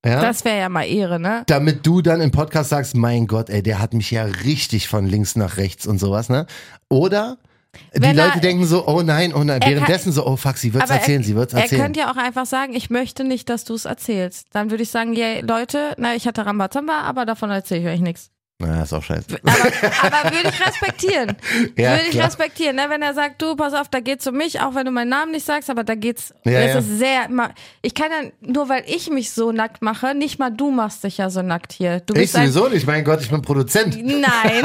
Ja. 0.05 0.19
das 0.21 0.43
wäre 0.43 0.59
ja 0.59 0.67
mal 0.67 0.83
Ehre, 0.83 1.17
ne? 1.17 1.43
damit 1.47 1.85
du 1.87 2.01
dann 2.01 2.19
im 2.19 2.31
Podcast 2.31 2.69
sagst, 2.71 2.93
mein 2.93 3.25
Gott, 3.25 3.49
ey, 3.49 3.63
der 3.63 3.79
hat 3.79 3.93
mich 3.93 4.11
ja 4.11 4.23
richtig 4.25 4.89
von 4.89 5.05
links 5.05 5.37
nach 5.37 5.55
rechts 5.55 5.87
und 5.87 5.97
sowas, 5.97 6.27
ne? 6.27 6.45
Oder 6.89 7.37
die 7.95 8.01
Wenn 8.01 8.17
er- 8.17 8.25
Leute 8.27 8.41
denken 8.41 8.65
so, 8.65 8.85
oh 8.85 9.01
nein, 9.01 9.33
oh 9.33 9.45
nein, 9.45 9.61
Er 9.61 9.69
währenddessen 9.71 10.11
so, 10.11 10.27
oh 10.27 10.35
fuck, 10.35 10.57
sie 10.57 10.73
wird's 10.73 10.89
erzählen, 10.89 11.23
sie 11.23 11.35
wird's 11.35 11.53
Er 11.53 11.61
erzählen. 11.61 11.83
könnte 11.83 12.01
ja 12.01 12.11
auch 12.11 12.17
einfach 12.17 12.45
sagen, 12.45 12.73
ich 12.73 12.89
möchte 12.89 13.23
nicht, 13.23 13.47
dass 13.49 13.63
du 13.63 13.75
es 13.75 13.85
erzählst. 13.85 14.47
Dann 14.51 14.71
würde 14.71 14.83
ich 14.83 14.89
sagen, 14.91 15.15
yeah, 15.15 15.39
Leute, 15.39 15.93
na, 15.97 16.13
ich 16.15 16.27
hatte 16.27 16.45
Rambazamba, 16.45 16.99
aber 17.03 17.25
davon 17.25 17.49
erzähle 17.49 17.79
ich 17.81 17.87
euch 17.87 18.01
nichts. 18.01 18.29
Na, 18.59 18.83
ist 18.83 18.93
auch 18.93 19.03
scheiße. 19.03 19.25
Aber, 19.43 19.51
aber 20.17 20.31
würde 20.31 20.49
ich 20.49 20.65
respektieren. 20.65 21.35
Ja, 21.77 21.91
würde 21.91 22.03
ich 22.05 22.11
klar. 22.11 22.27
respektieren, 22.27 22.75
ne? 22.75 22.85
wenn 22.87 23.01
er 23.01 23.13
sagt, 23.13 23.41
du, 23.41 23.55
pass 23.55 23.73
auf, 23.73 23.89
da 23.89 23.99
geht's 23.99 24.25
um 24.27 24.35
mich, 24.35 24.59
auch 24.61 24.75
wenn 24.75 24.85
du 24.85 24.91
meinen 24.91 25.09
Namen 25.09 25.31
nicht 25.31 25.45
sagst, 25.45 25.69
aber 25.69 25.83
da 25.83 25.95
geht's, 25.95 26.33
Ja, 26.45 26.51
es 26.59 26.73
ja. 26.73 26.79
ist 26.79 26.97
sehr, 26.99 27.27
ich 27.81 27.93
kann 27.95 28.07
ja, 28.11 28.29
nur 28.41 28.69
weil 28.69 28.83
ich 28.87 29.09
mich 29.09 29.31
so 29.31 29.51
nackt 29.51 29.81
mache, 29.81 30.13
nicht 30.13 30.39
mal 30.39 30.49
du 30.51 30.71
machst 30.71 31.03
dich 31.03 31.17
ja 31.17 31.29
so 31.29 31.41
nackt 31.41 31.73
hier. 31.73 31.99
Du 32.01 32.13
Ich 32.15 32.31
sowieso 32.31 32.67
nicht, 32.69 32.85
mein 32.85 33.03
Gott, 33.03 33.21
ich 33.21 33.29
bin 33.29 33.41
Produzent. 33.41 33.95
Nein, 34.03 34.21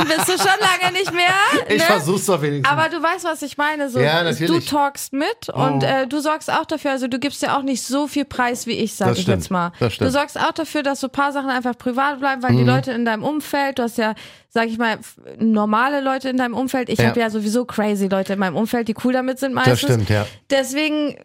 bist 0.06 0.28
du 0.28 0.32
schon 0.32 0.58
lange 0.60 0.92
nicht 0.92 1.12
mehr. 1.12 1.24
Ich 1.68 1.78
ne? 1.78 1.84
versuch's 1.84 2.26
doch 2.26 2.40
wenigstens. 2.40 2.68
Aber 2.70 2.88
du 2.88 3.02
weißt, 3.02 3.24
was 3.24 3.42
ich 3.42 3.56
meine. 3.58 3.88
So, 3.90 4.00
Ja, 4.00 4.22
du 4.30 4.60
talkst 4.60 5.12
mit 5.12 5.48
und 5.52 5.82
Oh. 5.82 5.86
äh, 5.86 6.06
du 6.06 6.20
sorgst 6.20 6.50
auch 6.52 6.64
dafür, 6.66 6.92
also 6.92 7.08
du 7.08 7.18
gibst 7.18 7.42
ja 7.42 7.56
auch 7.56 7.62
nicht 7.62 7.82
so 7.82 8.06
viel 8.06 8.24
Preis 8.24 8.66
wie 8.66 8.72
ich, 8.72 8.94
sag 8.94 9.08
Das 9.08 9.18
ich 9.18 9.22
stimmt, 9.24 9.38
jetzt 9.42 9.50
mal. 9.50 9.72
das 9.80 9.94
stimmt. 9.94 10.08
Du 10.08 10.12
sorgst 10.12 10.38
auch 10.38 10.52
dafür, 10.52 10.82
dass 10.82 11.00
so 11.00 11.06
ein 11.08 11.12
paar 11.12 11.32
Sachen 11.32 11.50
einfach 11.50 11.76
privat 11.76 12.20
bleiben, 12.20 12.42
weil 12.42 12.52
die 12.52 12.58
Mhm. 12.62 12.66
Leute 12.68 12.92
in 12.92 13.04
deinem 13.04 13.22
Umfeld, 13.24 13.77
du 13.78 13.82
hast 13.84 13.98
ja, 13.98 14.14
sag 14.48 14.66
ich 14.68 14.78
mal, 14.78 14.98
normale 15.38 16.00
Leute 16.00 16.28
in 16.28 16.36
deinem 16.36 16.54
Umfeld. 16.54 16.88
Ich 16.88 16.98
Ja. 16.98 17.08
habe 17.08 17.20
ja 17.20 17.30
sowieso 17.30 17.64
crazy 17.64 18.06
Leute 18.08 18.32
in 18.34 18.38
meinem 18.38 18.56
Umfeld, 18.56 18.88
die 18.88 18.94
cool 19.04 19.12
damit 19.12 19.38
sind 19.38 19.54
meistens. 19.54 19.80
das 19.80 19.90
stimmt, 19.90 20.08
ja. 20.10 20.26
Deswegen 20.50 21.16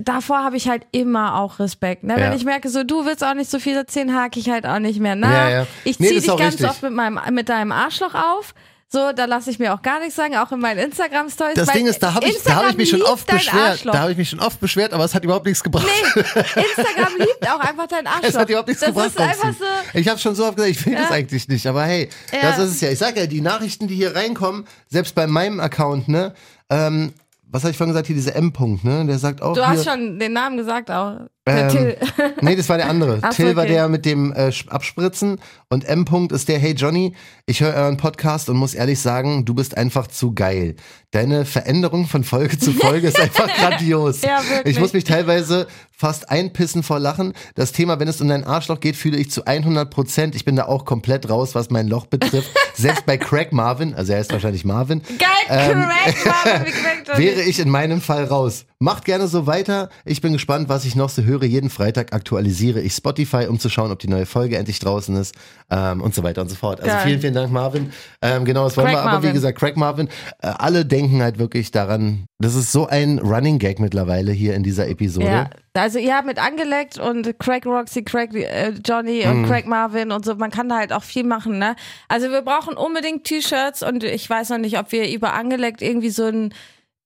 davor 0.00 0.44
habe 0.44 0.56
ich 0.56 0.68
halt 0.68 0.86
immer 0.92 1.36
auch 1.40 1.58
Respekt. 1.60 2.04
Ne? 2.04 2.12
Ja. 2.14 2.20
Wenn 2.20 2.32
ich 2.34 2.44
merke, 2.44 2.68
so 2.68 2.84
du 2.84 3.06
willst 3.06 3.24
auch 3.24 3.34
nicht 3.34 3.50
so 3.50 3.58
viel 3.58 3.74
erzählen, 3.74 4.14
hake 4.14 4.38
ich 4.38 4.50
halt 4.50 4.66
auch 4.66 4.78
nicht 4.78 5.00
mehr 5.00 5.16
nach. 5.16 5.30
Ja, 5.32 5.50
ja. 5.50 5.66
Ich 5.84 5.98
Nee, 5.98 6.08
zieh 6.08 6.14
das 6.16 6.24
ist 6.24 6.30
dich 6.30 6.38
ganz 6.38 6.54
richtig. 6.54 6.68
oft 6.70 6.82
mit 6.82 6.92
meinem 6.92 7.18
mit 7.34 7.48
deinem 7.48 7.72
Arschloch 7.72 8.14
auf. 8.14 8.54
So, 8.90 9.12
da 9.12 9.26
lasse 9.26 9.50
ich 9.50 9.58
mir 9.58 9.74
auch 9.74 9.82
gar 9.82 9.98
nichts 10.00 10.16
sagen, 10.16 10.34
auch 10.36 10.50
in 10.50 10.60
meinen 10.60 10.78
Instagram 10.78 11.28
Stories. 11.28 11.54
Das 11.56 11.68
Ding 11.68 11.86
ist, 11.86 12.02
da 12.02 12.14
habe 12.14 12.26
ich, 12.26 12.42
da 12.42 12.54
hab 12.56 12.70
ich 12.70 12.76
mich 12.78 12.88
schon 12.88 13.02
oft 13.02 13.26
beschwert. 13.26 13.84
Da 13.84 13.98
habe 13.98 14.12
ich 14.12 14.16
mich 14.16 14.30
schon 14.30 14.40
oft 14.40 14.58
beschwert, 14.60 14.94
aber 14.94 15.04
es 15.04 15.14
hat 15.14 15.24
überhaupt 15.24 15.44
nichts 15.44 15.62
gebracht. 15.62 15.86
Nee, 15.86 16.20
Instagram 16.22 17.12
liebt 17.18 17.46
auch 17.50 17.60
einfach 17.60 17.86
dein 17.86 18.06
Arschloch. 18.06 18.28
Es 18.30 18.36
hat 18.38 18.48
überhaupt 18.48 18.68
nichts 18.68 18.80
das 18.80 18.88
gebracht. 18.94 19.08
ist 19.08 19.20
einfach 19.20 19.52
so. 19.52 19.64
Ich 19.98 20.08
habe 20.08 20.18
schon 20.18 20.34
so 20.34 20.46
oft 20.46 20.56
gesagt, 20.56 20.70
ich 20.70 20.86
will 20.86 20.94
das 20.94 21.10
Ja. 21.10 21.10
eigentlich 21.10 21.48
nicht. 21.48 21.66
Aber 21.66 21.82
hey, 21.84 22.08
Ja. 22.32 22.38
das 22.50 22.58
ist 22.60 22.70
es 22.76 22.80
ja. 22.80 22.90
Ich 22.90 22.98
sag 22.98 23.16
ja, 23.18 23.26
die 23.26 23.42
Nachrichten, 23.42 23.88
die 23.88 23.94
hier 23.94 24.16
reinkommen, 24.16 24.66
selbst 24.88 25.14
bei 25.14 25.26
meinem 25.26 25.60
Account, 25.60 26.08
ne, 26.08 26.32
ähm, 26.70 27.12
was 27.50 27.62
habe 27.64 27.70
ich 27.72 27.76
vorhin 27.76 27.92
gesagt, 27.92 28.06
hier 28.06 28.16
dieser 28.16 28.36
M-Punkt, 28.36 28.84
ne, 28.84 29.04
der 29.06 29.18
sagt 29.18 29.42
auch 29.42 29.52
Du 29.54 29.60
hier, 29.60 29.68
hast 29.68 29.84
schon 29.84 30.18
den 30.18 30.32
Namen 30.32 30.56
gesagt 30.56 30.90
auch. 30.90 31.16
Ähm, 31.50 31.68
Till. 31.68 31.96
Nee, 32.40 32.56
das 32.56 32.68
war 32.68 32.76
der 32.76 32.88
andere. 32.88 33.18
Ach 33.22 33.34
Till 33.34 33.56
war 33.56 33.64
okay. 33.64 33.72
der 33.74 33.88
mit 33.88 34.04
dem 34.04 34.32
äh, 34.32 34.52
Abspritzen 34.68 35.40
und 35.68 35.84
M. 35.84 36.04
-Punkt 36.04 36.32
ist 36.32 36.48
der, 36.48 36.58
hey 36.58 36.72
Johnny, 36.72 37.14
ich 37.46 37.60
höre 37.60 37.74
euren 37.74 37.96
Podcast 37.96 38.48
und 38.48 38.56
muss 38.56 38.74
ehrlich 38.74 39.00
sagen, 39.00 39.44
du 39.44 39.54
bist 39.54 39.76
einfach 39.76 40.06
zu 40.06 40.34
geil. 40.34 40.76
Deine 41.10 41.44
Veränderung 41.46 42.06
von 42.06 42.22
Folge 42.22 42.58
zu 42.58 42.72
Folge 42.72 43.08
ist 43.08 43.18
einfach 43.18 43.48
grandios. 43.56 44.20
Ja, 44.22 44.42
wirklich. 44.48 44.76
Ich 44.76 44.80
muss 44.80 44.92
mich 44.92 45.04
teilweise 45.04 45.66
fast 45.96 46.30
einpissen 46.30 46.82
vor 46.82 47.00
Lachen. 47.00 47.32
Das 47.54 47.72
Thema, 47.72 47.98
wenn 47.98 48.08
es 48.08 48.20
um 48.20 48.28
dein 48.28 48.44
Arschloch 48.44 48.78
geht, 48.78 48.94
fühle 48.94 49.16
ich 49.16 49.30
zu 49.30 49.44
100 49.46 49.90
Prozent. 49.90 50.34
Ich 50.36 50.44
bin 50.44 50.54
da 50.54 50.66
auch 50.66 50.84
komplett 50.84 51.28
raus, 51.28 51.54
was 51.54 51.70
mein 51.70 51.88
Loch 51.88 52.06
betrifft. 52.06 52.50
Selbst 52.74 53.04
bei 53.06 53.16
Craig 53.16 53.52
Marvin, 53.52 53.94
also 53.94 54.12
er 54.12 54.20
ist 54.20 54.30
wahrscheinlich 54.32 54.64
Marvin, 54.64 55.02
Geil, 55.18 55.28
Ähm, 55.48 55.82
correct, 55.82 56.26
Mann, 56.26 56.66
wie 56.66 57.10
Johnny. 57.10 57.24
wäre 57.24 57.42
ich 57.42 57.58
in 57.58 57.70
meinem 57.70 58.00
Fall 58.00 58.24
raus. 58.24 58.66
Macht 58.78 59.04
gerne 59.06 59.26
so 59.26 59.46
weiter. 59.48 59.88
Ich 60.04 60.20
bin 60.20 60.32
gespannt, 60.34 60.68
was 60.68 60.84
ich 60.84 60.94
noch 60.94 61.08
so 61.08 61.22
höre. 61.22 61.37
Jeden 61.46 61.70
Freitag 61.70 62.12
aktualisiere 62.12 62.80
ich 62.80 62.92
Spotify, 62.94 63.46
um 63.48 63.58
zu 63.58 63.68
schauen, 63.68 63.90
ob 63.90 63.98
die 63.98 64.08
neue 64.08 64.26
Folge 64.26 64.56
endlich 64.58 64.78
draußen 64.78 65.16
ist 65.16 65.34
ähm, 65.70 66.00
und 66.00 66.14
so 66.14 66.22
weiter 66.22 66.42
und 66.42 66.48
so 66.48 66.56
fort. 66.56 66.80
Also 66.80 66.92
Geil. 66.94 67.04
vielen, 67.06 67.20
vielen 67.20 67.34
Dank, 67.34 67.52
Marvin. 67.52 67.92
Ähm, 68.22 68.44
genau, 68.44 68.64
das 68.64 68.76
wollen 68.76 68.88
wir. 68.88 68.98
Aber 68.98 69.08
wie 69.10 69.12
Marvin. 69.14 69.32
gesagt, 69.34 69.58
Craig 69.58 69.76
Marvin, 69.76 70.08
äh, 70.42 70.46
alle 70.58 70.84
denken 70.84 71.22
halt 71.22 71.38
wirklich 71.38 71.70
daran, 71.70 72.26
das 72.38 72.54
ist 72.54 72.72
so 72.72 72.86
ein 72.86 73.18
Running 73.18 73.58
Gag 73.58 73.78
mittlerweile 73.80 74.32
hier 74.32 74.54
in 74.54 74.62
dieser 74.62 74.88
Episode. 74.88 75.26
Ja, 75.26 75.50
also 75.74 75.98
ihr 75.98 76.14
habt 76.16 76.26
mit 76.26 76.38
angeleckt 76.38 76.98
und 76.98 77.38
Craig 77.38 77.64
Roxy, 77.66 78.02
Craig 78.02 78.34
äh, 78.34 78.72
Johnny 78.84 79.24
Mhm. 79.24 79.30
und 79.42 79.46
Craig 79.48 79.66
Marvin 79.66 80.10
und 80.12 80.24
so, 80.24 80.34
man 80.36 80.50
kann 80.50 80.68
da 80.68 80.76
halt 80.78 80.92
auch 80.92 81.02
viel 81.04 81.24
machen, 81.24 81.58
ne? 81.58 81.76
Also 82.08 82.30
wir 82.30 82.42
brauchen 82.42 82.76
unbedingt 82.76 83.24
T-Shirts 83.24 83.82
und 83.82 84.02
ich 84.04 84.28
weiß 84.28 84.50
noch 84.50 84.58
nicht, 84.58 84.78
ob 84.78 84.90
wir 84.92 85.08
über 85.12 85.34
angeleckt 85.34 85.82
irgendwie 85.82 86.10
so 86.10 86.24
ein 86.24 86.52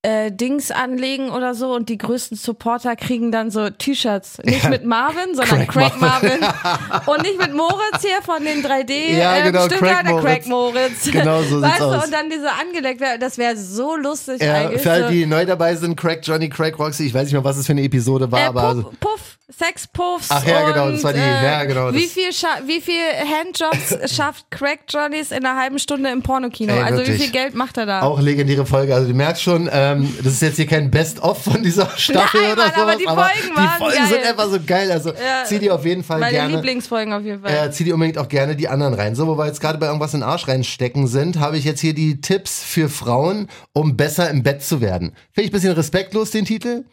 äh, 0.05 0.33
Dings 0.33 0.73
anlegen 0.73 1.31
oder 1.31 1.55
so 1.55 1.73
und 1.75 1.89
die 1.89 1.97
größten 1.97 2.37
Supporter 2.37 2.97
kriegen 2.97 3.31
dann 3.31 3.53
so 3.53 3.71
T-Shirts. 3.71 4.39
Nicht 4.45 4.65
Ja. 4.65 4.71
mit 4.71 4.85
Marvin, 4.85 5.35
sondern 5.35 5.67
Craig 5.69 5.93
Craig, 5.93 6.01
Marvin. 6.01 6.39
und 7.07 7.23
nicht 7.23 7.39
mit 7.39 7.55
Moritz 7.55 8.01
hier 8.01 8.21
von 8.23 8.45
den 8.45 8.65
3D. 8.65 9.17
Ja, 9.17 9.37
äh, 9.39 9.43
genau, 9.45 9.67
Stückern, 9.67 9.89
Craig 9.89 10.07
Moritz. 10.09 10.25
Craig 10.25 10.47
Moritz. 10.49 11.11
Genau 11.13 11.43
so 11.43 11.61
sieht's 11.61 11.63
weißt 11.63 11.81
du, 11.81 11.85
aus. 11.85 12.05
und 12.07 12.13
dann 12.13 12.29
diese 12.31 12.49
angeleckt, 12.51 13.01
wär- 13.01 13.19
das 13.19 13.39
wäre 13.39 13.57
so 13.57 13.95
lustig 13.97 14.43
Ja, 14.43 14.55
eigentlich. 14.55 14.83
für 14.83 14.91
alle, 14.91 15.09
die 15.11 15.25
neu 15.25 15.47
dabei 15.47 15.77
sind, 15.77 15.95
Craig, 15.97 16.19
Johnny, 16.25 16.49
Craig, 16.49 16.77
Roxy, 16.79 17.07
ich 17.07 17.15
weiß 17.15 17.23
nicht 17.25 17.35
mehr, 17.35 17.45
was 17.45 17.57
es 17.57 17.67
für 17.67 17.73
eine 17.73 17.83
Episode 17.83 18.31
war, 18.33 18.41
Äh, 18.41 18.45
aber 18.47 18.63
also, 18.63 18.83
Puff, 18.83 18.99
Puff, 19.01 19.22
Sexpuffs. 19.59 20.29
Ach 20.31 20.45
ja, 20.47 20.63
genau, 20.71 20.89
das 20.91 20.99
und, 20.99 21.05
war 21.05 21.13
die- 21.13 21.19
Äh, 21.21 21.45
ja, 21.45 21.65
genau, 21.65 21.93
Wie 21.93 22.03
das- 22.03 22.13
viel, 22.13 22.29
scha- 22.31 22.67
wie 22.67 22.81
viel 22.81 22.95
Handjobs 23.39 24.11
schafft 24.15 24.51
Craig 24.51 24.81
Johnnies 24.89 25.31
in 25.31 25.45
einer 25.45 25.59
halben 25.61 25.79
Stunde 25.79 26.11
im 26.11 26.23
Pornokino? 26.23 26.73
Ey, 26.73 26.81
also 26.83 26.99
wirklich. 26.99 27.19
wie 27.19 27.23
viel 27.25 27.33
Geld 27.33 27.55
macht 27.55 27.77
er 27.77 27.87
da? 27.87 28.03
auch 28.03 28.21
legendäre 28.21 28.65
Folge. 28.67 28.95
Also 28.95 29.09
du 29.09 29.15
merkst 29.15 29.43
schon, 29.43 29.69
ähm, 29.73 30.13
das 30.23 30.35
ist 30.35 30.43
jetzt 30.43 30.57
hier 30.57 30.67
kein 30.67 30.91
Best-of 30.91 31.43
von 31.45 31.63
dieser 31.63 31.89
Staffel 31.97 32.41
Nein, 32.43 32.53
oder 32.53 32.63
Mann, 32.63 32.73
aber 32.75 32.83
sowas, 32.93 32.97
die 32.99 33.09
aber 33.09 33.23
Folgen 33.25 33.49
die 33.53 33.57
waren 33.57 33.79
Folgen 33.79 34.07
sind 34.09 34.23
geil. 34.23 34.31
einfach 34.31 34.49
so 34.51 34.59
geil. 34.67 34.91
Also 34.93 35.11
Ja, 35.11 35.45
zieh 35.45 35.59
die 35.59 35.71
auf 35.71 35.85
jeden 35.85 36.05
Fall 36.05 36.21
Meine 36.21 36.33
gerne. 36.33 36.55
Lieblingsfolgen 36.57 37.13
auf 37.13 37.23
jeden 37.23 37.43
Fall. 37.43 37.67
Äh, 37.69 37.71
zieh 37.71 37.85
die 37.85 37.93
unbedingt 37.93 38.19
auch 38.19 38.29
gerne 38.29 38.57
die 38.57 38.69
anderen 38.69 38.95
rein. 38.95 39.15
So, 39.15 39.27
wo 39.27 39.37
wir 39.39 39.47
jetzt 39.47 39.61
gerade 39.61 39.79
bei 39.79 39.87
irgendwas 39.87 40.15
in 40.15 40.21
den 40.21 40.29
Arsch 40.29 40.49
reinstecken 40.49 41.07
sind, 41.07 41.39
habe 41.39 41.59
ich 41.59 41.65
jetzt 41.65 41.81
hier 41.81 41.95
die 41.95 42.21
Tipps 42.21 42.63
für 42.63 42.89
Frauen, 42.89 43.49
um 43.73 43.97
besser 43.97 44.31
im 44.31 44.43
Bett 44.43 44.63
zu 44.63 44.81
werden. 44.81 45.13
Finde 45.33 45.47
ich 45.47 45.51
ein 45.51 45.53
bisschen 45.53 45.73
respektlos, 45.73 46.31
den 46.31 46.45
Titel. 46.45 46.85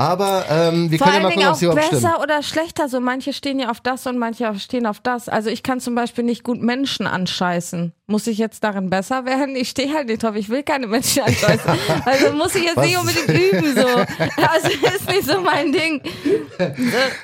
Aber 0.00 0.44
ähm, 0.48 0.92
wir 0.92 0.98
Vor 0.98 1.08
können 1.08 1.16
ja 1.16 1.22
mal 1.24 1.32
gucken, 1.32 1.46
ob 1.48 1.52
auch 1.52 1.56
sie 1.56 1.64
überhaupt 1.64 1.90
besser 1.90 2.08
stimmen. 2.10 2.22
oder 2.22 2.42
schlechter. 2.44 2.88
So 2.88 3.00
manche 3.00 3.32
stehen 3.32 3.58
ja 3.58 3.68
auf 3.68 3.80
das 3.80 4.06
und 4.06 4.16
manche 4.16 4.56
stehen 4.60 4.86
auf 4.86 5.00
das. 5.00 5.28
Also 5.28 5.50
ich 5.50 5.64
kann 5.64 5.80
zum 5.80 5.96
Beispiel 5.96 6.22
nicht 6.22 6.44
gut 6.44 6.62
Menschen 6.62 7.08
anscheißen. 7.08 7.92
Muss 8.06 8.28
ich 8.28 8.38
jetzt 8.38 8.62
darin 8.62 8.90
besser 8.90 9.24
werden? 9.24 9.56
Ich 9.56 9.70
stehe 9.70 9.92
halt 9.92 10.06
nicht 10.06 10.22
drauf. 10.22 10.36
Ich 10.36 10.48
will 10.50 10.62
keine 10.62 10.86
Menschen 10.86 11.22
anscheißen. 11.24 11.72
Also 12.04 12.32
muss 12.32 12.54
ich 12.54 12.62
jetzt 12.62 12.76
Was? 12.76 12.86
nicht 12.86 12.96
unbedingt 12.96 13.28
üben 13.28 13.74
so. 13.74 13.86
Also 13.88 14.68
ist 14.96 15.08
nicht 15.08 15.24
so 15.26 15.40
mein 15.40 15.72
Ding. 15.72 16.00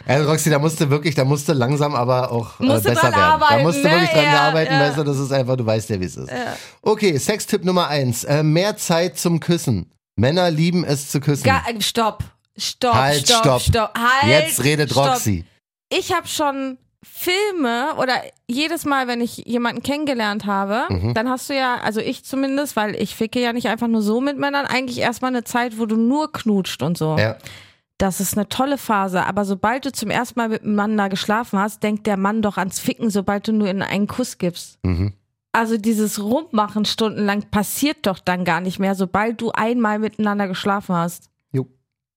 Also 0.04 0.28
Roxy, 0.28 0.50
da 0.50 0.58
musst 0.58 0.80
du 0.80 0.90
wirklich, 0.90 1.14
da 1.14 1.24
musst 1.24 1.48
du 1.48 1.52
langsam 1.52 1.94
aber 1.94 2.32
auch 2.32 2.58
äh, 2.60 2.66
besser 2.66 2.90
dran 2.90 3.02
werden. 3.02 3.12
da 3.14 3.28
arbeiten, 3.34 3.62
musst 3.62 3.78
du 3.78 3.82
ne? 3.88 3.90
wirklich 3.92 4.10
dran 4.10 4.24
Ja, 4.24 4.40
arbeiten, 4.48 4.72
ja. 4.72 4.90
du, 4.90 5.04
das 5.04 5.18
ist 5.20 5.32
einfach, 5.32 5.56
du 5.56 5.64
weißt 5.64 5.90
ja, 5.90 6.00
wie 6.00 6.04
es 6.06 6.16
ist. 6.16 6.28
Okay, 6.82 7.16
Sextipp 7.18 7.64
Nummer 7.64 7.86
eins. 7.86 8.24
Äh, 8.24 8.42
mehr 8.42 8.76
Zeit 8.76 9.16
zum 9.16 9.38
Küssen. 9.38 9.92
Männer 10.16 10.50
lieben 10.50 10.84
es 10.84 11.08
zu 11.08 11.20
küssen. 11.20 11.44
Ga 11.44 11.62
äh, 11.68 11.80
stopp. 11.80 12.24
Stopp, 12.56 12.94
Halt, 12.94 13.26
stopp, 13.28 13.40
stopp. 13.40 13.60
stopp. 13.62 13.98
Halt, 13.98 14.44
Jetzt 14.46 14.62
redet 14.64 14.90
stopp. 14.90 15.08
Roxy. 15.08 15.44
Ich 15.90 16.12
habe 16.12 16.26
schon 16.28 16.78
Filme 17.02 17.94
oder 17.98 18.14
jedes 18.48 18.84
Mal, 18.84 19.06
wenn 19.08 19.20
ich 19.20 19.36
jemanden 19.38 19.82
kennengelernt 19.82 20.46
habe, 20.46 20.84
Mhm. 20.88 21.14
dann 21.14 21.28
hast 21.28 21.50
du 21.50 21.54
ja, 21.54 21.76
also 21.82 22.00
ich 22.00 22.24
zumindest, 22.24 22.76
weil 22.76 22.94
ich 22.94 23.14
ficke 23.14 23.40
ja 23.40 23.52
nicht 23.52 23.68
einfach 23.68 23.88
nur 23.88 24.02
so 24.02 24.20
mit 24.20 24.38
Männern, 24.38 24.66
eigentlich 24.66 24.98
erstmal 24.98 25.30
eine 25.30 25.44
Zeit, 25.44 25.78
wo 25.78 25.86
du 25.86 25.96
nur 25.96 26.32
knutscht 26.32 26.82
und 26.82 26.96
so. 26.96 27.16
Ja. 27.18 27.36
Das 27.98 28.20
ist 28.20 28.36
eine 28.36 28.48
tolle 28.48 28.78
Phase, 28.78 29.24
aber 29.24 29.44
sobald 29.44 29.84
du 29.84 29.92
zum 29.92 30.10
ersten 30.10 30.38
Mal 30.40 30.48
miteinander 30.48 31.08
geschlafen 31.08 31.58
hast, 31.58 31.82
denkt 31.82 32.06
der 32.06 32.16
Mann 32.16 32.42
doch 32.42 32.56
ans 32.56 32.80
Ficken, 32.80 33.10
sobald 33.10 33.46
du 33.46 33.52
nur 33.52 33.68
in 33.68 33.82
einen 33.82 34.06
Kuss 34.08 34.38
gibst. 34.38 34.78
Mhm. 34.82 35.12
Also 35.52 35.76
dieses 35.76 36.20
Rumpmachen 36.20 36.84
stundenlang 36.84 37.42
passiert 37.50 37.98
doch 38.06 38.18
dann 38.18 38.44
gar 38.44 38.60
nicht 38.60 38.80
mehr, 38.80 38.94
sobald 38.96 39.40
du 39.40 39.52
einmal 39.52 40.00
miteinander 40.00 40.48
geschlafen 40.48 40.94
hast. 40.96 41.30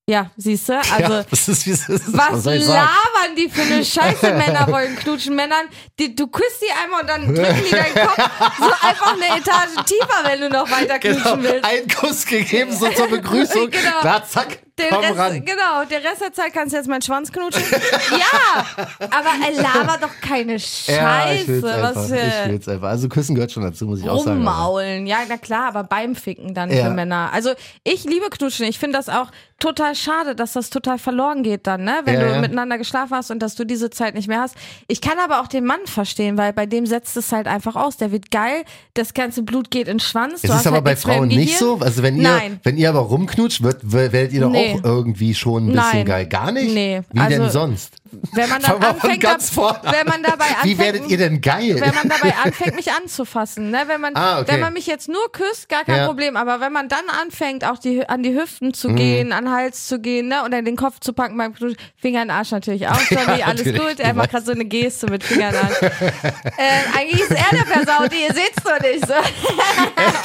Ja, 0.09 0.31
siehst 0.37 0.69
du? 0.69 0.73
Also 0.93 1.13
ja, 1.13 1.23
das 1.29 1.47
ist, 1.49 1.67
es 1.67 1.89
ist. 1.89 2.13
was 2.17 2.43
sagen? 2.43 2.61
labern 2.61 3.35
die 3.37 3.49
für 3.49 3.61
eine 3.61 3.83
Scheiße? 3.83 4.33
Männer 4.35 4.65
wollen 4.69 4.95
knutschen. 4.95 5.35
Männern, 5.35 5.67
die, 5.99 6.15
du 6.15 6.27
küsst 6.27 6.61
die 6.61 6.71
einmal 6.81 7.01
und 7.01 7.09
dann 7.09 7.35
drücken 7.35 7.63
die 7.65 7.71
deinen 7.75 8.07
Kopf 8.07 8.15
so 8.57 8.87
einfach 8.87 9.13
eine 9.13 9.37
Etage 9.37 9.85
tiefer, 9.85 10.23
wenn 10.23 10.39
du 10.41 10.49
noch 10.49 10.69
weiter 10.71 10.97
knutschen 10.99 11.23
Genau, 11.23 11.43
willst. 11.43 11.65
einen 11.65 11.87
Kuss 11.89 12.25
gegeben, 12.25 12.71
so 12.71 12.87
zur 12.89 13.07
Begrüßung. 13.09 13.69
Genau. 13.69 13.99
Klar, 13.99 14.25
zack, 14.25 14.59
Den 14.79 14.89
komm 14.91 14.99
Rest, 15.03 15.17
ran. 15.17 15.43
genau, 15.43 15.85
den 15.89 16.01
Rest 16.05 16.21
der 16.21 16.33
Zeit 16.33 16.53
kannst 16.53 16.71
du 16.73 16.77
jetzt 16.77 16.87
meinen 16.87 17.01
Schwanz 17.01 17.31
knutschen. 17.31 17.63
ja, 18.11 18.65
aber 19.09 19.29
er 19.45 19.51
labert 19.61 20.03
doch 20.03 20.21
keine 20.21 20.59
Scheiße. 20.59 20.91
Ja, 20.91 21.31
ich 21.31 21.47
will's 21.47 21.63
einfach. 21.65 21.95
was 21.95 22.11
ich 22.11 22.17
für 22.19 22.49
will's 22.49 22.67
einfach. 22.67 22.87
Also 22.89 23.09
Küssen 23.09 23.35
gehört 23.35 23.51
schon 23.51 23.63
dazu, 23.63 23.85
muss 23.85 23.99
ich 24.01 24.09
auch 24.09 24.23
sagen. 24.23 24.37
Rummaulen. 24.37 25.07
Ja, 25.07 25.17
na 25.27 25.37
klar, 25.37 25.69
aber 25.69 25.83
beim 25.83 26.15
Ficken 26.15 26.53
dann 26.53 26.71
Ja. 26.71 26.85
für 26.85 26.91
Männer. 26.91 27.29
Also 27.33 27.51
ich 27.83 28.03
liebe 28.03 28.29
Knutschen. 28.29 28.65
Ich 28.67 28.77
finde 28.79 28.97
das 28.97 29.09
auch 29.09 29.31
total 29.59 29.95
schade, 29.95 30.35
dass 30.35 30.53
das 30.53 30.69
total 30.69 30.99
verloren 30.99 31.41
geht 31.41 31.65
dann, 31.65 31.83
ne? 31.83 32.01
Wenn 32.05 32.21
Ja, 32.21 32.33
du 32.35 32.41
miteinander 32.41 32.77
geschlafen 32.77 33.15
hast 33.15 33.31
und 33.31 33.39
dass 33.39 33.55
du 33.55 33.65
diese 33.65 33.89
Zeit 33.89 34.13
nicht 34.13 34.27
mehr 34.27 34.41
hast. 34.41 34.55
Ich 34.87 35.01
kann 35.01 35.17
aber 35.17 35.41
auch 35.41 35.47
den 35.47 35.65
Mann 35.65 35.79
verstehen, 35.85 36.37
weil 36.37 36.53
bei 36.53 36.67
dem 36.67 36.85
setzt 36.85 37.17
es 37.17 37.31
halt 37.31 37.47
einfach 37.47 37.75
aus. 37.75 37.97
Der 37.97 38.11
wird 38.11 38.29
geil, 38.29 38.63
das 38.93 39.15
ganze 39.15 39.41
Blut 39.41 39.71
geht 39.71 39.87
in 39.87 39.95
den 39.95 39.99
Schwanz. 39.99 40.35
Ist 40.35 40.43
es 40.43 40.51
hast 40.51 40.67
aber 40.67 40.75
halt 40.75 40.85
bei 40.85 40.95
Frauen 40.95 41.27
nicht 41.29 41.57
so? 41.57 41.79
Also 41.81 42.03
wenn 42.03 42.17
ihr, 42.17 42.21
Nein. 42.29 42.59
wenn 42.63 42.77
ihr 42.77 42.87
aber 42.89 42.99
rumknutscht, 42.99 43.61
werdet 43.63 44.31
ihr 44.31 44.41
doch 44.41 44.51
Nee. 44.51 44.66
auch 44.66 44.66
irgendwie 44.83 45.33
schon 45.33 45.63
ein 45.65 45.71
bisschen 45.73 45.83
Nein. 45.93 46.05
geil. 46.05 46.25
Gar 46.27 46.51
nicht? 46.51 46.73
Nee. 46.73 47.01
Wie 47.11 47.19
Also- 47.19 47.37
denn 47.37 47.49
sonst? 47.49 47.95
Wenn 48.33 48.49
man 48.49 48.61
dann 48.61 48.83
anfängt, 48.83 49.21
ganz 49.21 49.49
vorne 49.49 49.83
an. 49.83 49.93
wenn 49.93 50.07
man 50.07 50.23
dabei 50.23 50.45
anfängt, 50.45 50.63
Wie 50.65 50.77
werdet 50.77 51.07
ihr 51.09 51.17
denn 51.17 51.41
geil? 51.41 51.75
wenn 51.79 51.93
man 51.95 52.09
dabei 52.09 52.33
anfängt, 52.43 52.75
mich 52.75 52.91
anzufassen, 52.91 53.71
ne? 53.71 53.83
Wenn 53.87 54.01
man, 54.01 54.15
Ah, 54.15 54.39
okay. 54.39 54.53
wenn 54.53 54.59
man 54.59 54.73
mich 54.73 54.87
jetzt 54.87 55.07
nur 55.09 55.31
küsst, 55.31 55.69
gar 55.69 55.83
kein 55.83 55.97
Ja. 55.97 56.07
Problem. 56.07 56.37
Aber 56.37 56.59
wenn 56.59 56.71
man 56.71 56.89
dann 56.89 57.05
anfängt, 57.21 57.63
auch 57.65 57.77
die, 57.77 58.07
an 58.07 58.23
die 58.23 58.33
Hüften 58.33 58.67
Mhm. 58.69 58.73
zu 58.73 58.89
gehen, 58.93 59.31
an 59.33 59.45
den 59.45 59.53
Hals 59.53 59.87
zu 59.87 59.99
gehen, 59.99 60.27
ne? 60.27 60.43
Oder 60.43 60.61
den 60.61 60.75
Kopf 60.75 60.99
zu 60.99 61.13
packen 61.13 61.37
beim 61.37 61.53
Finger 61.55 62.21
in 62.21 62.27
den 62.27 62.31
Arsch 62.31 62.51
natürlich 62.51 62.87
auch, 62.87 62.99
Johnny, 63.09 63.43
alles 63.43 63.65
natürlich. 63.65 63.79
gut. 63.79 63.99
Er 63.99 64.13
macht 64.13 64.31
gerade 64.31 64.45
so 64.45 64.51
eine 64.51 64.65
Geste 64.65 65.07
mit 65.07 65.23
Fingern 65.23 65.55
an. 65.55 65.69
äh, 65.81 66.97
eigentlich 66.97 67.21
ist 67.21 67.31
er 67.31 67.45
der 67.51 67.65
Versaute, 67.65 68.15
ihr 68.15 68.33
seht's 68.33 68.63
doch 68.63 68.79
nicht 68.79 69.05
so. 69.07 69.13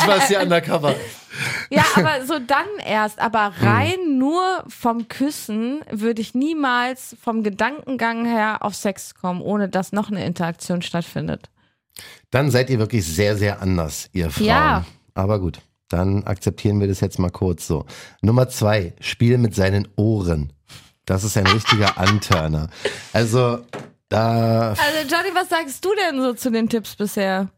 Ich 0.00 0.06
war 0.06 0.26
hier 0.26 0.40
undercover. 0.40 0.94
Ja, 1.70 1.84
aber 1.96 2.26
so 2.26 2.38
dann 2.38 2.66
erst. 2.86 3.18
Aber 3.18 3.52
Hm. 3.58 3.66
rein 3.68 4.18
nur 4.18 4.64
vom 4.68 5.08
Küssen 5.08 5.80
würde 5.90 6.20
ich 6.20 6.34
niemals 6.34 7.16
vom 7.24 7.42
Gedankengang 7.82 8.24
her 8.24 8.58
auf 8.60 8.74
Sex 8.74 9.14
kommen, 9.14 9.40
ohne 9.40 9.68
dass 9.68 9.92
noch 9.92 10.10
eine 10.10 10.24
Interaktion 10.24 10.82
stattfindet. 10.82 11.50
Dann 12.30 12.50
seid 12.50 12.70
ihr 12.70 12.78
wirklich 12.78 13.04
sehr, 13.06 13.36
sehr 13.36 13.60
anders, 13.60 14.08
ihr 14.12 14.30
Frauen. 14.30 14.46
Ja. 14.46 14.86
Aber 15.14 15.40
gut, 15.40 15.58
dann 15.88 16.24
akzeptieren 16.24 16.80
wir 16.80 16.88
das 16.88 17.00
jetzt 17.00 17.18
mal 17.18 17.30
kurz 17.30 17.66
so. 17.66 17.84
Nummer 18.22 18.48
zwei, 18.48 18.94
Spiel 19.00 19.36
mit 19.38 19.54
seinen 19.54 19.88
Ohren. 19.96 20.52
Das 21.04 21.24
ist 21.24 21.36
ein 21.36 21.46
richtiger 21.46 21.98
Anturner. 21.98 22.70
Also, 23.12 23.58
da 24.08 24.70
Also 24.70 25.08
Johnny, 25.08 25.34
was 25.34 25.48
sagst 25.48 25.84
du 25.84 25.90
denn 25.94 26.20
so 26.20 26.32
zu 26.34 26.50
den 26.50 26.68
Tipps 26.68 26.96
bisher? 26.96 27.48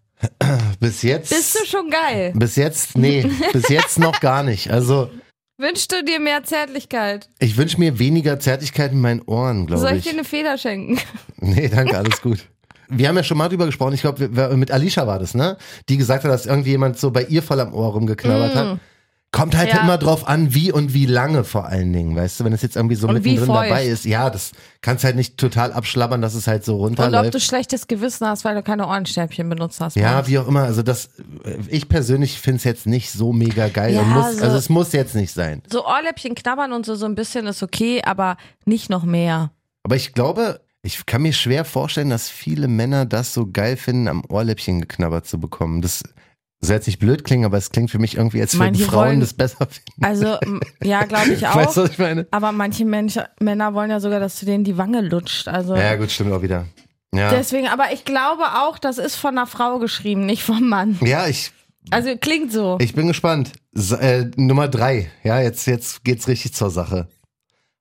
bis 0.80 1.02
jetzt. 1.02 1.30
Bist 1.30 1.54
du 1.60 1.66
schon 1.66 1.90
geil? 1.90 2.32
bis 2.34 2.56
jetzt, 2.56 2.96
nee, 2.96 3.30
bis 3.52 3.68
jetzt 3.68 3.98
noch 3.98 4.20
gar 4.20 4.42
nicht. 4.42 4.70
Also, 4.70 5.10
Wünschst 5.56 5.92
du 5.92 6.02
dir 6.04 6.18
mehr 6.18 6.42
Zärtlichkeit? 6.42 7.28
ich 7.38 7.56
wünsche 7.56 7.78
mir 7.78 7.98
weniger 7.98 8.40
Zärtlichkeit 8.40 8.90
in 8.92 9.00
meinen 9.00 9.22
Ohren, 9.22 9.68
Soll 9.68 9.78
glaube 9.78 9.96
ich 9.96 10.02
dir 10.02 10.10
ich. 10.10 10.14
eine 10.16 10.24
Feder 10.24 10.58
schenken? 10.58 10.98
Nee, 11.40 11.68
danke, 11.68 11.96
alles 11.98 12.20
gut. 12.22 12.48
Wir 12.88 13.08
haben 13.08 13.16
ja 13.16 13.22
schon 13.22 13.36
mal 13.38 13.48
drüber 13.48 13.66
gesprochen, 13.66 13.92
ich 13.94 14.00
glaube, 14.00 14.28
mit 14.56 14.70
Alicia 14.70 15.06
war 15.06 15.18
das, 15.18 15.34
ne? 15.34 15.56
Die 15.88 15.96
gesagt 15.98 16.24
hat, 16.24 16.30
dass 16.30 16.46
irgendjemand 16.46 16.98
so 16.98 17.10
bei 17.10 17.22
ihr 17.24 17.42
voll 17.42 17.60
am 17.60 17.72
Ohr 17.74 17.92
rumgeknabbert 17.92 18.54
hat. 18.54 18.78
Kommt 19.34 19.56
halt. 19.56 19.68
Ja. 19.68 19.82
immer 19.82 19.98
drauf 19.98 20.26
an, 20.28 20.54
wie 20.54 20.70
und 20.72 20.94
wie 20.94 21.06
lange 21.06 21.44
vor 21.44 21.66
allen 21.66 21.92
Dingen, 21.92 22.14
weißt 22.16 22.40
du, 22.40 22.44
wenn 22.44 22.52
es 22.52 22.62
jetzt 22.62 22.76
irgendwie 22.76 22.94
so 22.94 23.08
Und 23.08 23.14
mittendrin 23.14 23.48
dabei 23.48 23.84
ist, 23.86 24.04
ja, 24.04 24.30
das 24.30 24.52
kannst 24.80 25.04
halt 25.04 25.16
nicht 25.16 25.36
total 25.38 25.72
abschlabbern, 25.72 26.22
dass 26.22 26.34
es 26.34 26.46
halt 26.46 26.64
so 26.64 26.76
Und 26.76 26.92
ob 26.92 26.96
du 26.96 27.02
runterläuft. 27.04 27.42
schlechtes 27.42 27.86
Gewissen 27.86 28.26
hast, 28.26 28.44
weil 28.44 28.54
du 28.54 28.62
keine 28.62 28.86
Ohrenstäbchen 28.86 29.48
benutzt 29.48 29.80
hast. 29.80 29.96
Ja, 29.96 30.26
wie 30.26 30.38
auch 30.38 30.46
immer, 30.48 30.62
also 30.62 30.82
das, 30.82 31.10
ich 31.68 31.88
persönlich 31.88 32.40
finde 32.40 32.58
es 32.58 32.64
jetzt 32.64 32.86
nicht 32.86 33.10
so 33.10 33.32
mega 33.32 33.68
geil 33.68 33.94
Ja, 33.94 34.02
muss, 34.02 34.36
so- 34.38 34.44
also 34.44 34.56
es 34.56 34.68
muss 34.68 34.92
jetzt 34.92 35.14
nicht 35.14 35.32
sein. 35.32 35.62
So 35.70 35.84
Ohrläppchen 35.86 36.34
knabbern 36.34 36.72
und 36.72 36.86
so, 36.86 36.94
so 36.94 37.06
ein 37.06 37.14
bisschen 37.14 37.46
ist 37.46 37.62
okay, 37.62 38.02
aber 38.04 38.36
nicht 38.64 38.88
noch 38.90 39.04
mehr. 39.04 39.50
Aber 39.82 39.96
ich 39.96 40.12
glaube, 40.14 40.60
ich 40.82 41.06
kann 41.06 41.22
mir 41.22 41.32
schwer 41.32 41.64
vorstellen, 41.64 42.10
dass 42.10 42.28
viele 42.28 42.68
Männer 42.68 43.06
das 43.06 43.34
so 43.34 43.48
geil 43.50 43.76
finden, 43.76 44.06
am 44.06 44.22
Ohrläppchen 44.28 44.80
geknabbert 44.80 45.26
zu 45.26 45.40
bekommen. 45.40 45.80
Das 45.82 46.02
soll 46.64 46.76
jetzt 46.76 46.86
nicht 46.86 46.98
blöd 46.98 47.24
klingen, 47.24 47.44
aber 47.44 47.56
es 47.58 47.70
klingt 47.70 47.90
für 47.90 47.98
mich 47.98 48.16
irgendwie, 48.16 48.40
als 48.40 48.58
würden 48.58 48.74
Frauen 48.76 49.06
wollen- 49.08 49.20
das 49.20 49.34
besser 49.34 49.66
finden. 49.68 50.04
Also, 50.04 50.38
ja, 50.82 51.04
glaube 51.04 51.32
ich 51.32 51.46
auch. 51.46 51.54
Weißt 51.56 51.76
du, 51.76 51.82
was 51.84 51.90
ich 51.90 51.98
meine? 51.98 52.26
Aber 52.30 52.52
manche 52.52 52.84
Mensch, 52.84 53.18
Männer 53.40 53.74
wollen 53.74 53.90
ja 53.90 54.00
sogar, 54.00 54.20
dass 54.20 54.38
du 54.40 54.46
denen 54.46 54.64
die 54.64 54.76
Wange 54.76 55.00
lutscht. 55.00 55.48
Also 55.48 55.74
Ja, 55.76 55.94
gut, 55.96 56.10
stimmt 56.10 56.32
auch 56.32 56.42
wieder. 56.42 56.66
Ja, 57.14 57.30
deswegen, 57.30 57.68
aber 57.68 57.92
ich 57.92 58.04
glaube 58.04 58.42
auch, 58.42 58.76
das 58.78 58.98
ist 58.98 59.14
von 59.14 59.38
einer 59.38 59.46
Frau 59.46 59.78
geschrieben, 59.78 60.26
nicht 60.26 60.42
vom 60.42 60.68
Mann. 60.68 60.98
ja 61.00 61.28
ich, 61.28 61.52
Also 61.90 62.16
klingt 62.16 62.50
so. 62.52 62.76
ich 62.80 62.94
bin 62.94 63.06
gespannt. 63.06 63.52
S 63.74 63.92
äh, 63.92 64.30
Nummer 64.36 64.66
drei. 64.68 65.10
Ja, 65.22 65.40
jetzt, 65.40 65.66
jetzt 65.66 66.02
geht's 66.04 66.26
richtig 66.28 66.54
zur 66.54 66.70
Sache. 66.70 67.08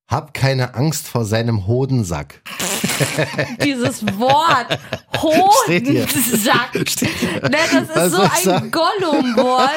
Hab 0.08 0.34
keine 0.36 0.76
Angst 0.76 1.08
vor 1.08 1.26
seinem 1.26 1.66
Hodensack. 1.66 2.42
Dieses 3.64 4.04
Wort. 4.20 4.80
Hodensack. 5.22 6.74
Ne, 6.74 7.58
das 7.72 7.90
Was 7.90 8.06
ist 8.06 8.12
so 8.12 8.18
soll 8.18 8.30
ich 8.42 8.50
ein? 8.50 8.72
Gollum-Wort. 8.72 9.70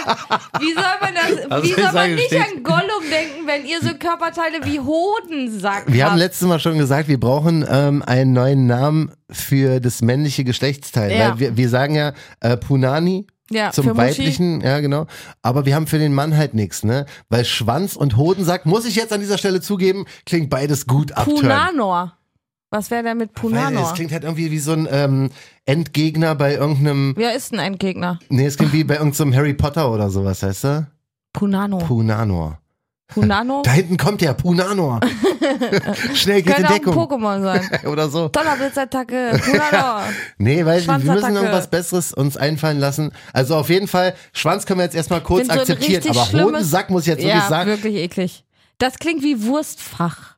Wie 0.60 0.72
soll 0.74 0.82
man 1.00 1.14
das, 1.14 1.50
Was 1.50 1.62
wie 1.64 1.72
soll 1.72 1.82
man 1.84 1.92
sagen? 1.92 2.14
nicht 2.14 2.26
Steht- 2.26 2.40
an 2.56 2.62
Gollum 2.62 3.02
denken, 3.10 3.46
wenn 3.46 3.66
ihr 3.66 3.80
so 3.80 3.94
Körperteile 3.96 4.58
wie 4.64 4.80
Hodensack 4.80 5.84
Wir 5.86 6.04
habt? 6.04 6.12
haben 6.12 6.18
letztes 6.18 6.46
Mal 6.48 6.58
schon 6.60 6.78
gesagt, 6.78 7.08
wir 7.08 7.20
brauchen 7.20 7.64
ähm, 7.68 8.02
einen 8.02 8.32
neuen 8.32 8.66
Namen 8.66 9.12
für 9.30 9.80
das 9.80 10.02
männliche 10.02 10.44
Geschlechtsteil. 10.44 11.12
Ja. 11.12 11.30
Weil 11.30 11.38
wir, 11.38 11.56
wir 11.56 11.68
sagen 11.68 11.94
ja 11.94 12.12
äh, 12.40 12.56
Punani 12.56 13.26
ja, 13.50 13.70
zum 13.70 13.84
für 13.84 13.94
Muschi. 13.94 14.08
weiblichen, 14.08 14.60
ja 14.60 14.80
genau. 14.80 15.06
Aber 15.42 15.66
wir 15.66 15.74
haben 15.76 15.86
für 15.86 15.98
den 15.98 16.12
Mann 16.14 16.36
halt 16.36 16.54
nichts, 16.54 16.82
ne? 16.82 17.06
Weil 17.28 17.44
Schwanz 17.44 17.94
und 17.94 18.16
Hodensack, 18.16 18.66
muss 18.66 18.84
ich 18.86 18.96
jetzt 18.96 19.12
an 19.12 19.20
dieser 19.20 19.38
Stelle 19.38 19.60
zugeben, 19.60 20.04
klingt 20.24 20.50
beides 20.50 20.86
gut 20.88 21.12
abturn. 21.12 21.36
Punanor. 21.42 22.15
Was 22.70 22.90
wäre 22.90 23.02
denn 23.04 23.18
mit 23.18 23.30
Weil 23.34 23.42
Punanor? 23.42 23.84
es 23.88 23.94
klingt 23.94 24.12
halt 24.12 24.24
irgendwie 24.24 24.50
wie 24.50 24.58
so 24.58 24.72
ein 24.72 24.88
ähm, 24.90 25.30
Endgegner 25.66 26.34
bei 26.34 26.54
irgendeinem, 26.54 27.14
Wer 27.16 27.34
ist 27.34 27.52
ein 27.52 27.58
Endgegner? 27.58 28.18
nee, 28.28 28.46
es 28.46 28.56
klingt 28.56 28.72
wie 28.72 28.84
bei 28.84 28.96
irgendeinem 28.96 29.34
Harry 29.34 29.54
Potter 29.54 29.90
oder 29.92 30.10
sowas, 30.10 30.42
heißt 30.42 30.64
du? 30.64 30.86
Punano. 31.32 31.78
Punanor. 31.78 32.58
Punano? 33.08 33.62
Da 33.64 33.70
hinten 33.70 33.96
kommt 33.96 34.20
der 34.20 34.34
Punanor. 34.34 35.00
Schnell 36.14 36.42
geht 36.42 36.58
in 36.58 36.64
Könnte 36.64 36.68
auch 36.68 36.74
ein 36.74 36.82
Deckung. 36.82 36.94
Pokémon 36.94 37.42
sein. 37.42 37.70
Oder 37.86 38.08
so. 38.08 38.28
Donnerblitzattacke. 38.28 39.40
Punano. 39.44 40.00
Nee, 40.38 40.64
weiß 40.64 40.86
nicht, 40.86 41.04
wir 41.04 41.14
müssen 41.14 41.36
irgendwas 41.36 41.70
Besseres 41.70 42.12
uns 42.12 42.36
einfallen 42.36 42.80
lassen. 42.80 43.12
Also 43.32 43.54
auf 43.54 43.68
jeden 43.68 43.86
Fall, 43.86 44.14
Schwanz 44.32 44.66
können 44.66 44.80
wir 44.80 44.84
jetzt 44.84 44.96
erstmal 44.96 45.20
kurz 45.20 45.42
Find 45.42 45.52
so 45.52 45.60
akzeptieren, 45.60 46.02
richtig 46.02 46.20
aber 46.20 46.44
Hodensack 46.44 46.90
muss 46.90 47.02
ich 47.02 47.08
jetzt 47.08 47.22
wirklich 47.22 47.34
ja, 47.34 47.48
sagen. 47.48 47.70
wirklich 47.70 47.94
eklig. 47.94 48.44
Das 48.78 48.98
klingt 48.98 49.22
wie 49.22 49.42
Wurstfach. 49.44 50.35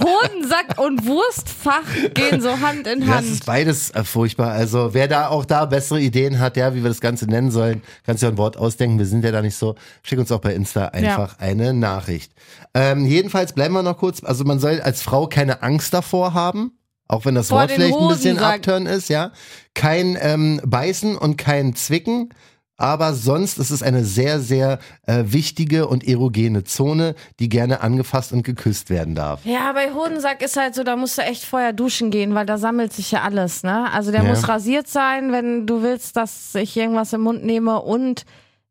Hodensack 0.00 0.78
und 0.78 1.06
Wurstfach 1.06 1.82
gehen 2.14 2.40
so 2.40 2.60
Hand 2.60 2.86
in 2.86 3.00
Das 3.00 3.08
Hand. 3.08 3.26
ist 3.26 3.46
beides 3.46 3.90
äh, 3.90 4.04
furchtbar. 4.04 4.52
Also 4.52 4.94
wer 4.94 5.08
da 5.08 5.28
auch 5.28 5.44
da 5.44 5.64
bessere 5.66 6.00
Ideen 6.00 6.38
hat, 6.38 6.56
ja, 6.56 6.74
wie 6.74 6.82
wir 6.82 6.88
das 6.90 7.00
Ganze 7.00 7.26
nennen 7.26 7.50
sollen, 7.50 7.82
kannst 8.04 8.22
du 8.22 8.26
ja 8.26 8.32
ein 8.32 8.38
Wort 8.38 8.56
ausdenken. 8.56 8.98
Wir 8.98 9.06
sind 9.06 9.24
ja 9.24 9.32
da 9.32 9.42
nicht 9.42 9.56
so. 9.56 9.74
Schick 10.02 10.18
uns 10.18 10.32
auch 10.32 10.40
bei 10.40 10.54
Insta 10.54 10.86
einfach 10.86 11.38
eine 11.38 11.72
Nachricht. 11.74 12.32
Ähm, 12.74 13.06
jedenfalls 13.06 13.52
bleiben 13.52 13.74
wir 13.74 13.82
noch 13.82 13.98
kurz. 13.98 14.22
Also 14.22 14.44
man 14.44 14.58
soll 14.58 14.80
als 14.80 15.02
Frau 15.02 15.26
keine 15.26 15.62
Angst 15.62 15.92
davor 15.94 16.34
haben. 16.34 16.72
Auch 17.08 17.24
wenn 17.24 17.36
das 17.36 17.48
Vor 17.48 17.60
Wort 17.60 17.70
vielleicht 17.70 17.96
ein 17.96 18.08
bisschen 18.08 18.38
abturn 18.38 18.86
ist, 18.86 19.08
ja. 19.08 19.30
Kein 19.74 20.18
ähm, 20.20 20.60
Beißen 20.64 21.16
und 21.16 21.36
kein 21.36 21.76
Zwicken. 21.76 22.30
Aber 22.78 23.14
sonst 23.14 23.58
ist 23.58 23.70
es 23.70 23.82
eine 23.82 24.04
sehr, 24.04 24.40
sehr 24.40 24.78
äh, 25.06 25.24
wichtige 25.26 25.88
und 25.88 26.06
erogene 26.06 26.64
Zone, 26.64 27.14
die 27.40 27.48
gerne 27.48 27.80
angefasst 27.80 28.32
und 28.32 28.42
geküsst 28.42 28.90
werden 28.90 29.14
darf. 29.14 29.44
Ja, 29.44 29.72
bei 29.72 29.92
Hodensack 29.94 30.42
ist 30.42 30.56
halt 30.56 30.74
so, 30.74 30.84
da 30.84 30.96
musst 30.96 31.16
du 31.16 31.22
echt 31.22 31.44
vorher 31.44 31.72
duschen 31.72 32.10
gehen, 32.10 32.34
weil 32.34 32.44
da 32.46 32.58
sammelt 32.58 32.92
sich 32.92 33.10
ja 33.12 33.22
alles, 33.22 33.62
ne? 33.62 33.90
Also 33.92 34.12
der 34.12 34.22
Ja. 34.22 34.28
muss 34.28 34.48
rasiert 34.48 34.88
sein, 34.88 35.32
wenn 35.32 35.66
du 35.66 35.82
willst, 35.82 36.16
dass 36.16 36.54
ich 36.54 36.76
irgendwas 36.76 37.12
im 37.12 37.22
Mund 37.22 37.44
nehme 37.44 37.80
und 37.80 38.24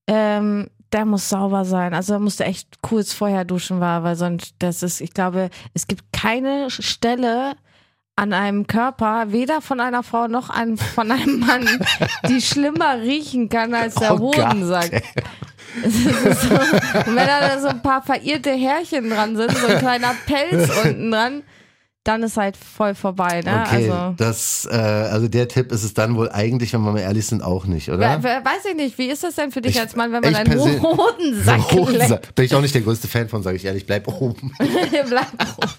ähm, 0.08 0.68
der 0.94 1.06
muss 1.06 1.28
sauber 1.30 1.66
sein. 1.66 1.94
Also 1.94 2.14
da 2.14 2.20
musst 2.20 2.40
du 2.40 2.44
echt 2.44 2.82
kurz 2.82 3.12
vorher 3.12 3.44
duschen, 3.44 3.80
war, 3.80 4.04
weil 4.04 4.16
sonst, 4.16 4.54
das 4.60 4.84
ist, 4.84 5.02
ich 5.02 5.14
glaube, 5.14 5.50
es 5.74 5.88
gibt 5.88 6.04
keine 6.14 6.70
Stelle 6.70 7.54
an 8.18 8.32
einem 8.34 8.66
Körper, 8.68 9.26
weder 9.32 9.62
von 9.62 9.80
einer 9.80 10.02
Frau 10.04 10.28
noch 10.28 10.50
ein, 10.50 10.78
von 10.78 11.12
einem 11.12 11.40
Mann, 11.40 11.68
die 12.30 12.42
schlimmer 12.42 13.00
riechen 13.02 13.50
kann 13.50 13.74
als 13.74 13.96
der 13.96 14.14
Oh 14.16 14.20
Hodensack. 14.20 15.04
So, 15.84 16.10
und 16.10 17.16
wenn 17.16 17.28
da 17.28 17.60
so 17.60 17.68
ein 17.68 17.82
paar 17.82 18.02
verirrte 18.02 18.52
Härchen 18.52 19.10
dran 19.10 19.36
sind, 19.36 19.52
so 19.58 19.68
ein 19.68 19.80
kleiner 19.80 20.16
Pelz 20.26 20.70
unten 20.86 21.12
dran, 21.12 21.44
dann 22.06 22.22
ist 22.24 22.38
halt 22.38 22.56
voll 22.56 22.94
vorbei, 22.96 23.42
ne? 23.44 23.64
Okay, 23.66 23.90
Also. 23.92 24.14
das, 24.16 24.68
äh, 24.72 24.76
also 24.76 25.28
der 25.28 25.48
Tipp 25.48 25.72
ist 25.72 25.84
es 25.84 25.94
dann 25.96 26.16
wohl 26.16 26.30
eigentlich, 26.32 26.72
wenn 26.72 26.82
wir 26.82 26.92
mal 26.94 27.00
ehrlich 27.00 27.26
sind, 27.26 27.42
auch 27.44 27.66
nicht, 27.66 27.90
oder? 27.90 28.24
Weiß 28.24 28.64
ich 28.70 28.76
nicht, 28.76 28.98
wie 29.00 29.08
ist 29.08 29.24
das 29.24 29.36
denn 29.36 29.52
für 29.52 29.60
dich 29.60 29.76
Ich- 29.76 29.82
als 29.82 29.96
Mann, 29.96 30.12
wenn 30.14 30.22
man 30.22 30.36
einen 30.36 30.52
leckt? 30.66 30.82
Hodensack. 30.84 32.36
Bin 32.36 32.46
ich 32.46 32.54
auch 32.56 32.62
nicht 32.62 32.76
der 32.76 32.84
größte 32.84 33.08
Fan 33.08 33.28
von, 33.28 33.42
sage 33.44 33.58
ich 33.58 33.66
ehrlich. 33.66 33.86
Bleib 33.88 34.08
oben. 34.08 34.54
Bleib 35.10 35.28
oben. 35.58 35.72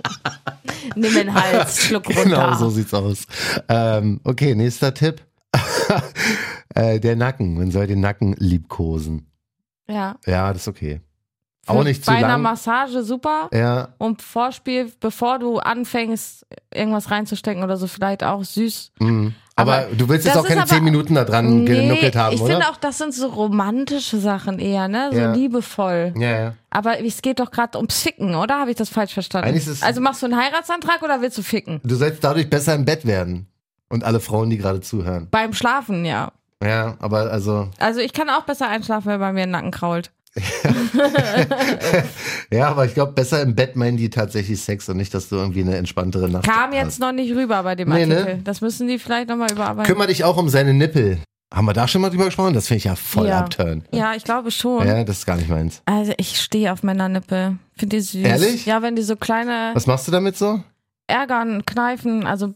Nimm 0.95 1.15
den 1.15 1.35
Hals, 1.35 1.83
schluck 1.85 2.07
runter. 2.09 2.23
genau, 2.25 2.55
so 2.55 2.71
sieht's 2.71 2.95
aus. 2.95 3.27
Ähm, 3.69 4.21
okay, 4.25 4.55
nächster 4.55 4.95
Tipp. 4.95 5.23
äh, 6.75 7.01
der 7.01 7.17
Nacken. 7.17 7.55
Man 7.57 7.71
soll 7.71 7.87
den 7.87 8.01
Nacken 8.01 8.35
liebkosen. 8.39 9.27
Ja. 9.89 10.17
Ja, 10.27 10.53
das 10.53 10.63
ist 10.63 10.69
okay. 10.69 11.01
Auch 11.67 11.83
nicht 11.83 12.05
zu 12.05 12.11
Bei 12.11 12.19
einer 12.19 12.29
lang. 12.29 12.43
Massage 12.43 13.03
super. 13.03 13.49
Ja, 13.53 13.89
Und 13.99 14.23
Vorspiel, 14.23 14.93
bevor 15.01 15.39
du 15.41 15.59
anfängst, 15.59 16.47
irgendwas 16.73 17.11
reinzustecken 17.11 17.65
oder 17.65 17.77
so, 17.77 17.87
vielleicht 17.89 18.23
auch 18.23 18.45
süß. 18.45 18.93
mhm. 19.01 19.35
Aber, 19.57 19.75
Aber 19.79 19.95
du 19.95 20.09
willst 20.09 20.27
jetzt 20.27 20.37
auch 20.37 20.47
keine 20.47 20.65
zehn 20.67 20.85
Minuten 20.85 21.15
da 21.15 21.25
dran 21.25 21.65
genuckelt 21.65 22.15
haben, 22.15 22.35
ich 22.35 22.41
oder? 22.43 22.53
finde 22.53 22.69
auch, 22.69 22.77
das 22.77 22.99
sind 22.99 23.15
so 23.15 23.27
romantische 23.29 24.19
Sachen 24.19 24.59
eher, 24.59 24.87
ne? 24.87 25.09
So 25.13 25.19
Ja. 25.19 25.33
liebevoll. 25.33 26.13
ja, 26.17 26.31
ja. 26.41 26.55
Aber 26.71 27.03
es 27.03 27.23
geht 27.23 27.41
doch 27.41 27.51
gerade 27.51 27.79
ums 27.79 28.01
Ficken, 28.03 28.35
oder? 28.35 28.59
Habe 28.61 28.71
ich 28.71 28.77
das 28.77 28.91
falsch 28.91 29.15
verstanden? 29.15 29.55
Ist 29.55 29.67
es- 29.67 29.83
also 29.83 30.01
machst 30.03 30.21
du 30.23 30.27
einen 30.27 30.37
Heiratsantrag 30.37 31.03
oder 31.03 31.23
willst 31.23 31.39
du 31.39 31.43
ficken? 31.43 31.81
Du 31.85 31.95
sollst 31.97 32.23
dadurch 32.23 32.51
besser 32.51 32.75
im 32.75 32.85
Bett 32.85 33.07
werden. 33.07 33.47
Und 33.89 34.03
alle 34.05 34.19
Frauen, 34.21 34.51
die 34.51 34.59
gerade 34.59 34.81
zuhören. 34.81 35.29
Beim 35.31 35.53
Schlafen, 35.55 36.05
ja. 36.05 36.33
Ja, 36.63 36.97
aber 36.99 37.31
also, 37.31 37.69
Also 37.79 38.01
ich 38.01 38.13
kann 38.13 38.29
auch 38.31 38.43
besser 38.43 38.69
einschlafen, 38.69 39.07
wenn 39.13 39.21
bei 39.21 39.33
mir 39.33 39.45
ein 39.45 39.51
Nacken 39.51 39.71
krault. 39.71 40.11
Ja, 42.53 42.69
aber 42.69 42.85
ich 42.85 42.95
glaube, 42.95 43.13
besser 43.13 43.43
im 43.43 43.55
Bett 43.55 43.77
meinen 43.77 43.97
die 43.97 44.11
tatsächlich 44.11 44.61
Sex 44.61 44.89
und 44.89 44.97
nicht, 44.99 45.13
dass 45.15 45.29
du 45.29 45.37
irgendwie 45.37 45.61
eine 45.63 45.77
entspanntere 45.77 46.29
Nacht 46.29 46.45
Kam 46.47 46.71
hast. 46.71 46.75
jetzt 46.77 47.01
noch 47.01 47.13
nicht 47.13 47.35
rüber 47.35 47.63
bei 47.63 47.75
dem 47.75 47.89
Nee, 47.89 48.07
ne? 48.07 48.19
Artikel. 48.19 48.41
Das 48.45 48.61
müssen 48.61 48.87
die 48.89 48.99
vielleicht 48.99 49.29
nochmal 49.29 49.51
überarbeiten. 49.51 49.91
Kümmer 49.93 50.07
dich 50.07 50.25
auch 50.25 50.37
um 50.37 50.49
seine 50.49 50.75
Nippel. 50.75 51.19
Haben 51.53 51.67
wir 51.67 51.73
da 51.73 51.89
schon 51.89 52.03
mal 52.03 52.11
drüber 52.11 52.27
gesprochen? 52.27 52.55
Das 52.55 52.67
finde 52.69 52.79
ich 52.79 52.85
ja 52.85 52.97
voll 52.97 53.29
Ja. 53.29 53.41
abturn. 53.41 53.85
Ja, 53.93 54.15
ich 54.15 54.25
glaube 54.25 54.51
schon. 54.51 54.87
Ja, 54.87 55.03
das 55.05 55.19
ist 55.19 55.27
gar 55.27 55.37
nicht 55.37 55.49
meins. 55.49 55.83
Also 55.87 56.13
ich 56.17 56.41
stehe 56.41 56.73
auf 56.73 56.83
Männernippel. 56.83 57.57
Finde 57.77 57.97
die 57.97 58.03
süß. 58.03 58.25
Ehrlich? 58.27 58.67
Ja, 58.67 58.83
wenn 58.83 58.97
die 58.97 59.03
so 59.03 59.17
kleine 59.17 59.71
Was 59.75 59.87
machst 59.87 60.07
du 60.09 60.13
damit 60.13 60.37
so? 60.37 60.61
ärgern, 61.09 61.65
kneifen, 61.65 62.27
also 62.27 62.53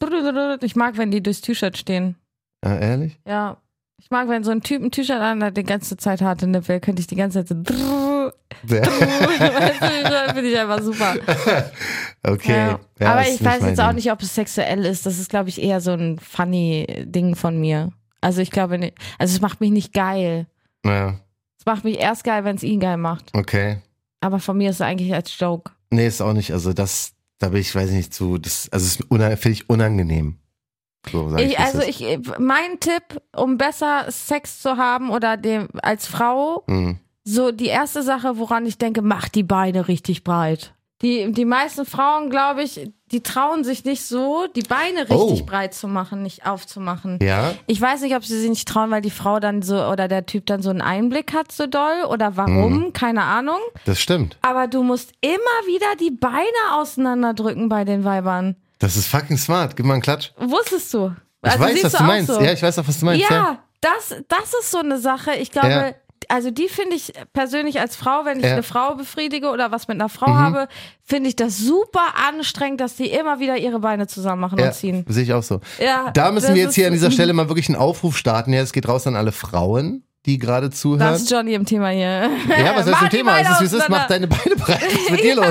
ich 0.62 0.74
mag, 0.74 0.98
wenn 0.98 1.12
die 1.12 1.22
durchs 1.22 1.40
T-Shirt 1.40 1.78
stehen. 1.78 2.16
Ja, 2.64 2.76
ehrlich? 2.78 3.16
Ja. 3.24 3.58
Ich 4.02 4.10
mag, 4.10 4.28
wenn 4.28 4.42
so 4.44 4.50
ein 4.50 4.62
Typ 4.62 4.82
ein 4.82 4.90
T-Shirt 4.90 5.20
an 5.20 5.42
hat, 5.44 5.56
die 5.56 5.62
ganze 5.62 5.96
Zeit 5.96 6.22
harte 6.22 6.46
Nippel, 6.46 6.80
könnte 6.80 7.00
ich 7.00 7.06
die 7.06 7.16
ganze 7.16 7.38
Zeit 7.44 7.48
so 7.48 7.54
brrrr, 7.54 8.32
Ja. 8.66 8.80
weißt 8.86 10.28
du, 10.28 10.34
finde 10.34 10.50
ich 10.50 10.58
einfach 10.58 10.82
super. 10.82 11.14
Okay. 12.22 12.52
Ja. 12.56 12.80
Ja, 13.00 13.12
Aber 13.12 13.26
ich 13.26 13.42
weiß 13.42 13.62
jetzt 13.64 13.80
auch 13.80 13.86
Ding. 13.88 13.96
nicht, 13.96 14.12
ob 14.12 14.20
es 14.22 14.34
sexuell 14.34 14.84
ist. 14.84 15.06
Das 15.06 15.18
ist, 15.18 15.30
glaube 15.30 15.48
ich, 15.48 15.62
eher 15.62 15.80
so 15.80 15.92
ein 15.92 16.18
funny 16.18 16.86
Ding 17.06 17.34
von 17.34 17.58
mir. 17.58 17.92
Also 18.20 18.42
ich 18.42 18.50
glaube 18.50 18.78
nicht, 18.78 18.94
also 19.18 19.34
es 19.34 19.40
macht 19.40 19.60
mich 19.62 19.70
nicht 19.70 19.94
geil. 19.94 20.46
Ja, 20.84 21.14
Es 21.58 21.64
macht 21.64 21.84
mich 21.84 21.98
erst 21.98 22.24
geil, 22.24 22.44
wenn 22.44 22.56
es 22.56 22.62
ihn 22.62 22.80
geil 22.80 22.98
macht. 22.98 23.30
okay. 23.34 23.78
Aber 24.20 24.38
von 24.38 24.58
mir 24.58 24.68
ist 24.68 24.76
es 24.76 24.80
eigentlich 24.82 25.14
als 25.14 25.38
Joke. 25.38 25.72
Nee, 25.90 26.06
ist 26.06 26.20
auch 26.20 26.34
nicht. 26.34 26.52
Also 26.52 26.74
das, 26.74 27.12
da 27.38 27.48
bin 27.48 27.62
ich, 27.62 27.74
weiß 27.74 27.88
ich 27.88 27.96
nicht, 27.96 28.12
zu, 28.12 28.36
das, 28.36 28.68
also 28.70 28.84
es 28.84 28.96
ist 29.00 29.10
una- 29.10 29.34
finde 29.36 29.52
ich 29.52 29.70
unangenehm. 29.70 30.36
So 31.10 31.34
ich, 31.36 31.52
Ich, 31.52 31.58
also 31.58 31.80
ich, 31.80 32.18
mein 32.38 32.78
Tipp, 32.80 33.20
um 33.34 33.56
besser 33.58 34.04
Sex 34.10 34.60
zu 34.60 34.76
haben 34.76 35.10
oder 35.10 35.36
dem, 35.36 35.68
als 35.82 36.06
Frau, 36.06 36.64
Mhm. 36.66 36.98
so 37.24 37.52
die 37.52 37.66
erste 37.66 38.02
Sache, 38.02 38.38
woran 38.38 38.66
ich 38.66 38.78
denke, 38.78 39.02
mach 39.02 39.28
die 39.28 39.42
Beine 39.42 39.88
richtig 39.88 40.24
breit. 40.24 40.74
Die, 41.02 41.32
die 41.32 41.46
meisten 41.46 41.86
Frauen, 41.86 42.28
glaube 42.28 42.62
ich, 42.62 42.90
die 43.10 43.22
trauen 43.22 43.64
sich 43.64 43.86
nicht 43.86 44.02
so, 44.04 44.46
die 44.54 44.60
Beine 44.60 45.08
richtig 45.08 45.42
Oh. 45.42 45.46
breit 45.46 45.72
zu 45.72 45.88
machen, 45.88 46.22
nicht 46.22 46.44
aufzumachen. 46.46 47.18
Ja, 47.22 47.54
Ich 47.66 47.80
weiß 47.80 48.02
nicht, 48.02 48.14
ob 48.14 48.22
sie 48.22 48.38
sich 48.38 48.50
nicht 48.50 48.68
trauen, 48.68 48.90
weil 48.90 49.00
die 49.00 49.10
Frau 49.10 49.40
dann 49.40 49.62
so 49.62 49.82
oder 49.86 50.06
der 50.08 50.26
Typ 50.26 50.44
dann 50.44 50.60
so 50.60 50.68
einen 50.68 50.82
Einblick 50.82 51.32
hat 51.32 51.50
so 51.52 51.66
doll 51.66 52.04
oder 52.10 52.36
warum, 52.36 52.78
Mhm. 52.88 52.92
keine 52.92 53.22
Ahnung. 53.22 53.58
das 53.86 53.98
stimmt. 53.98 54.36
Aber 54.42 54.66
du 54.66 54.82
musst 54.82 55.12
immer 55.22 55.66
wieder 55.66 55.96
die 55.98 56.10
Beine 56.10 56.44
auseinanderdrücken 56.74 57.70
bei 57.70 57.84
den 57.84 58.04
Weibern. 58.04 58.56
Das 58.80 58.96
ist 58.96 59.06
fucking 59.06 59.38
smart. 59.38 59.76
Gib 59.76 59.86
mal 59.86 59.92
einen 59.94 60.02
Klatsch. 60.02 60.32
Wusstest 60.38 60.92
du? 60.94 61.14
Ich 61.42 61.50
Also 61.52 61.64
weiß, 61.64 61.72
siehst 61.72 61.84
was 61.84 61.92
du 61.92 61.98
auch 61.98 62.06
meinst. 62.06 62.26
So. 62.32 62.40
Ja, 62.40 62.52
ich 62.52 62.62
weiß 62.62 62.78
auch, 62.80 62.88
was 62.88 62.98
du 62.98 63.04
meinst. 63.06 63.30
Ja. 63.30 63.36
Ja, 63.36 63.58
das, 63.80 64.08
das 64.28 64.52
ist 64.60 64.70
so 64.72 64.78
eine 64.78 64.98
Sache. 64.98 65.32
Ich 65.34 65.50
glaube, 65.52 65.68
Ja. 65.68 65.92
also 66.28 66.50
die 66.50 66.68
finde 66.68 66.96
ich 66.96 67.12
persönlich 67.32 67.78
als 67.80 67.96
Frau, 67.96 68.24
wenn 68.24 68.38
ich 68.38 68.44
Ja. 68.44 68.50
Mhm. 68.50 68.54
eine 68.54 68.62
Frau 68.62 68.94
befriedige 68.94 69.48
oder 69.50 69.70
was 69.70 69.86
mit 69.88 69.94
einer 70.00 70.08
Frau 70.08 70.28
habe, 70.34 70.68
finde 71.04 71.28
ich 71.30 71.36
das 71.36 71.56
super 71.58 72.14
anstrengend, 72.28 72.80
dass 72.80 72.96
die 72.96 73.10
immer 73.10 73.38
wieder 73.38 73.56
ihre 73.56 73.78
Beine 73.80 74.06
zusammen 74.06 74.40
machen 74.40 74.60
und 74.60 74.74
ziehen. 74.74 75.04
sehe 75.08 75.22
ich 75.24 75.32
auch 75.32 75.42
so. 75.42 75.60
Ja, 75.78 76.10
Da 76.12 76.30
müssen 76.32 76.54
wir 76.54 76.62
jetzt 76.62 76.74
hier 76.74 76.86
an 76.88 76.92
dieser 76.92 77.10
Stelle 77.12 77.32
mal 77.32 77.48
wirklich 77.48 77.68
einen 77.68 77.76
Aufruf 77.78 78.16
starten. 78.18 78.52
Ja, 78.52 78.60
es 78.60 78.72
geht 78.72 78.86
raus 78.88 79.06
an 79.06 79.16
alle 79.16 79.32
Frauen, 79.32 80.04
die 80.26 80.38
gerade 80.38 80.68
zuhören. 80.70 81.00
Das 81.00 81.22
ist 81.22 81.30
Johnny 81.30 81.54
im 81.54 81.64
Thema 81.64 81.88
hier. 81.88 82.28
ja, 82.48 82.76
was 82.76 82.86
ist 82.86 83.00
die 83.02 83.08
Thema? 83.08 83.40
Es 83.40 83.48
ist, 83.50 83.60
wie 83.60 83.64
es 83.64 83.72
ist, 83.72 83.88
mach 83.88 84.06
deine 84.06 84.26
Beine 84.28 84.54
breit. 84.56 84.82
Was 84.84 84.92
ist 84.92 85.10
mit 85.10 85.20
dir 85.22 85.34
los? 85.36 85.46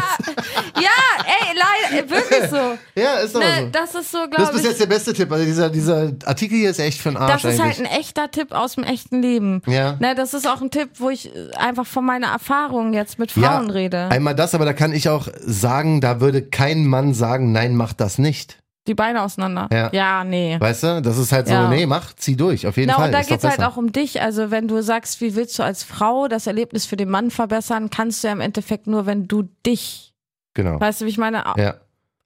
Ja, 0.75 1.23
ey, 1.25 1.55
leider, 1.91 2.09
wirklich 2.09 2.49
so. 2.51 2.77
Ja, 3.01 3.13
ist 3.15 3.33
doch 3.33 3.39
Ne, 3.39 3.47
so. 3.63 3.69
das 3.71 3.95
ist 3.95 4.11
so, 4.11 4.17
Das 4.19 4.25
ist 4.27 4.35
glaube 4.35 4.51
bis 4.53 4.61
ich. 4.61 4.67
jetzt 4.69 4.79
der 4.81 4.85
beste 4.85 5.13
Tipp. 5.13 5.31
Also 5.31 5.43
dieser, 5.45 5.69
dieser 5.69 6.11
Artikel 6.25 6.57
hier 6.59 6.69
ist 6.69 6.79
echt 6.79 7.01
für 7.01 7.09
den 7.09 7.17
Arsch 7.17 7.41
Das 7.41 7.53
ist 7.53 7.59
halt 7.59 7.77
eigentlich. 7.77 7.91
ein 7.91 7.99
echter 7.99 8.29
Tipp 8.29 8.51
aus 8.51 8.75
dem 8.75 8.83
echten 8.83 9.21
Leben. 9.23 9.61
Ja. 9.65 9.95
Ne, 9.99 10.13
das 10.13 10.33
ist 10.35 10.47
auch 10.47 10.61
ein 10.61 10.69
Tipp, 10.69 10.89
wo 10.99 11.09
ich 11.09 11.31
einfach 11.57 11.87
von 11.87 12.05
meiner 12.05 12.27
Erfahrung 12.27 12.93
jetzt 12.93 13.17
mit 13.17 13.31
Frauen 13.31 13.71
rede. 13.71 14.07
Einmal 14.11 14.35
das, 14.35 14.53
aber 14.53 14.65
da 14.65 14.73
kann 14.73 14.93
ich 14.93 15.09
auch 15.09 15.27
sagen, 15.39 15.99
da 15.99 16.21
würde 16.21 16.43
kein 16.43 16.85
Mann 16.85 17.13
sagen, 17.15 17.51
nein, 17.51 17.75
mach 17.75 17.93
das 17.93 18.19
nicht. 18.19 18.59
Die 18.89 18.95
Beine 18.95 19.21
auseinander. 19.21 19.69
Ja. 19.71 19.89
ja 19.93 20.23
nee. 20.25 20.57
Weißt 20.59 20.83
du? 20.83 21.01
Das 21.01 21.17
ist 21.17 21.31
halt 21.31 21.47
so, 21.47 21.53
Ja. 21.53 21.69
nee, 21.69 21.85
mach, 21.85 22.11
zieh 22.15 22.35
durch, 22.35 22.65
auf 22.67 22.75
jeden 22.75 22.89
Na, 22.89 22.95
Fall. 22.95 23.05
und 23.05 23.11
da 23.13 23.21
doch 23.21 23.27
geht's 23.27 23.43
halt 23.45 23.61
auch 23.63 23.77
um 23.77 23.91
dich. 23.91 24.19
Also, 24.21 24.49
wenn 24.51 24.67
du 24.67 24.81
sagst, 24.81 25.21
wie 25.21 25.35
willst 25.35 25.57
du 25.59 25.63
als 25.63 25.83
Frau 25.83 26.27
das 26.27 26.47
Erlebnis 26.47 26.85
für 26.87 26.97
den 26.97 27.09
Mann 27.09 27.29
verbessern, 27.31 27.89
kannst 27.91 28.23
du 28.23 28.27
ja 28.27 28.33
im 28.33 28.41
Endeffekt 28.41 28.87
nur, 28.87 29.05
wenn 29.05 29.27
du 29.27 29.43
dich, 29.65 30.13
Genau. 30.55 30.79
weißt 30.79 31.01
du, 31.01 31.05
wie 31.05 31.09
ich 31.09 31.17
meine, 31.19 31.43
Ja, 31.57 31.75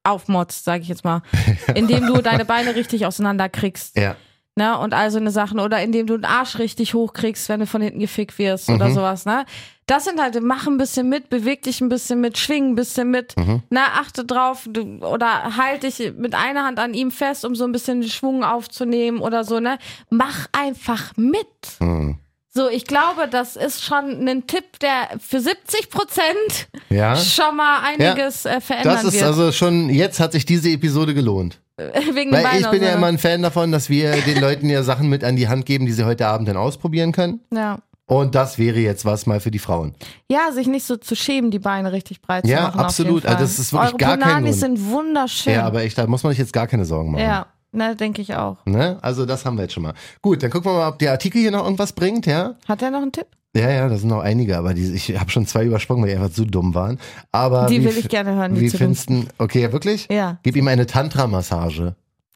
aufmotzt, 0.04 0.64
sage 0.64 0.84
ich 0.84 0.88
jetzt 0.90 1.04
mal. 1.04 1.22
Indem 1.76 2.08
du 2.08 2.22
deine 2.22 2.46
Beine 2.46 2.76
richtig 2.76 3.06
auseinanderkriegst. 3.06 3.98
ja. 3.98 4.16
Ne? 4.56 4.78
Und 4.78 4.94
all 4.94 5.10
so 5.10 5.18
eine 5.18 5.32
Sachen. 5.32 5.60
Oder 5.60 5.82
indem 5.82 6.06
du 6.06 6.16
den 6.16 6.26
Arsch 6.26 6.60
richtig 6.60 6.94
hochkriegst, 6.94 7.50
wenn 7.50 7.60
du 7.62 7.66
von 7.66 7.82
hinten 7.82 8.00
gefickt 8.00 8.38
wirst 8.38 8.70
oder 8.70 8.88
Mhm. 8.90 8.94
sowas, 8.94 9.26
ne? 9.26 9.46
Das 9.88 10.06
sind 10.06 10.22
halt, 10.22 10.40
mach 10.42 10.68
ein 10.68 10.78
bisschen 10.78 11.10
mit, 11.10 11.30
beweg 11.30 11.64
dich 11.64 11.82
ein 11.82 11.90
bisschen 11.90 12.22
mit, 12.22 12.38
schwing 12.38 12.70
ein 12.72 12.76
bisschen 12.76 13.10
mit, 13.12 13.36
Mhm. 13.36 13.64
na, 13.70 13.82
achte 14.00 14.24
drauf, 14.24 14.66
du, 14.70 15.00
oder 15.06 15.58
halt 15.58 15.84
dich 15.84 16.14
mit 16.18 16.36
einer 16.36 16.64
Hand 16.66 16.80
an 16.80 16.94
ihm 16.94 17.10
fest, 17.12 17.44
um 17.46 17.56
so 17.56 17.66
ein 17.66 17.72
bisschen 17.74 18.02
den 18.02 18.10
Schwung 18.10 18.44
aufzunehmen 18.44 19.20
oder 19.20 19.44
so, 19.44 19.60
ne? 19.60 19.78
Mach 20.10 20.48
einfach 20.54 21.12
mit. 21.18 21.48
Hm. 21.80 22.18
So, 22.56 22.70
ich 22.70 22.86
glaube, 22.86 23.28
das 23.28 23.56
ist 23.56 23.84
schon 23.84 24.28
ein 24.30 24.46
Tipp, 24.46 24.78
der 24.80 25.10
für 25.20 25.40
70 25.40 25.90
Prozent 25.90 26.68
Ja. 26.90 27.16
schon 27.16 27.56
mal 27.58 27.80
einiges 27.82 28.46
äh, 28.46 28.62
verändern 28.62 28.94
Das 28.94 29.04
ist 29.04 29.14
wird. 29.16 29.24
also 29.24 29.52
schon, 29.52 29.90
jetzt 29.90 30.20
hat 30.20 30.34
sich 30.34 30.46
diese 30.46 30.70
Episode 30.70 31.16
gelohnt. 31.16 31.60
Wegen 32.14 32.32
Weil 32.32 32.60
ich 32.62 32.70
bin 32.70 32.84
ja 32.84 32.94
immer 32.94 33.08
ein 33.08 33.18
Fan 33.18 33.42
davon, 33.42 33.72
dass 33.72 33.90
wir 33.90 34.12
den 34.22 34.40
Leuten 34.40 34.70
ja 34.70 34.84
Sachen 34.84 35.10
mit 35.10 35.24
an 35.24 35.36
die 35.36 35.48
Hand 35.48 35.66
geben, 35.66 35.86
die 35.86 35.92
sie 35.92 36.06
heute 36.06 36.28
Abend 36.28 36.48
dann 36.48 36.58
ausprobieren 36.58 37.12
können. 37.12 37.40
Ja. 37.54 37.80
Und 38.06 38.36
das 38.36 38.58
wäre 38.60 38.80
jetzt 38.80 39.06
was 39.06 39.26
mal 39.26 39.40
für 39.40 39.50
die 39.50 39.60
Frauen. 39.60 39.96
Ja, 40.30 40.52
sich 40.52 40.68
nicht 40.68 40.86
so 40.86 40.98
zu 40.98 41.16
schämen, 41.16 41.52
die 41.52 41.60
Beine 41.60 41.92
richtig 41.94 42.22
breit 42.22 42.46
Ja, 42.46 42.58
zu 42.58 42.64
machen. 42.64 42.80
absolut. 42.82 43.10
Auf 43.10 43.16
jeden 43.16 43.28
Fall. 43.28 43.36
Also 43.38 43.44
das 43.46 43.60
ist 43.60 43.74
wirklich 43.74 43.90
Eure 43.90 43.98
gar 43.98 44.18
kein 44.18 44.44
Grund. 44.44 44.56
sind 44.56 44.86
wunderschön. 44.90 45.54
Ja, 45.54 45.66
aber 45.66 45.82
echt, 45.84 45.98
da 45.98 46.06
muss 46.06 46.22
man 46.22 46.32
sich 46.34 46.40
jetzt 46.40 46.54
gar 46.54 46.68
keine 46.68 46.86
Sorgen 46.86 47.12
machen. 47.14 47.24
Ja, 47.24 47.48
ne, 47.72 47.96
denke 47.96 48.22
ich 48.22 48.36
auch. 48.36 48.58
Ne? 48.66 48.98
Also 49.02 49.26
das 49.26 49.46
haben 49.46 49.56
wir 49.58 49.64
jetzt 49.64 49.74
schon 49.74 49.84
mal. 49.84 49.94
Gut, 50.22 50.44
dann 50.44 50.52
gucken 50.52 50.70
wir 50.72 50.78
mal, 50.78 50.90
ob 50.90 51.00
der 51.00 51.12
Artikel 51.12 51.40
hier 51.42 51.52
noch 51.52 51.64
irgendwas 51.64 51.94
bringt, 51.94 52.26
ja? 52.26 52.56
Hat 52.68 52.82
er 52.82 52.92
noch 52.92 53.02
einen 53.02 53.14
Tipp? 53.14 53.28
Ja, 53.56 53.70
ja, 53.70 53.88
da 53.88 53.98
sind 53.98 54.10
noch 54.10 54.22
einige, 54.22 54.58
aber 54.58 54.74
die, 54.74 54.92
ich 54.94 55.20
habe 55.20 55.30
schon 55.30 55.46
zwei 55.46 55.66
übersprungen, 55.66 56.04
weil 56.04 56.10
die 56.10 56.16
einfach 56.16 56.34
zu 56.34 56.46
dumm 56.46 56.74
waren. 56.74 57.00
Aber 57.32 57.68
Die 57.68 57.84
will 57.84 57.96
ich 57.96 58.10
gerne 58.10 58.34
hören, 58.34 58.56
die 58.56 58.62
Wie 58.62 58.70
findest 58.70 59.10
okay, 59.38 59.62
ja, 59.62 59.72
wirklich? 59.72 60.08
Ja. 60.10 60.40
Gib 60.42 60.56
ihm 60.56 60.68
eine 60.68 60.88
Tantra-Massage. 60.88 61.96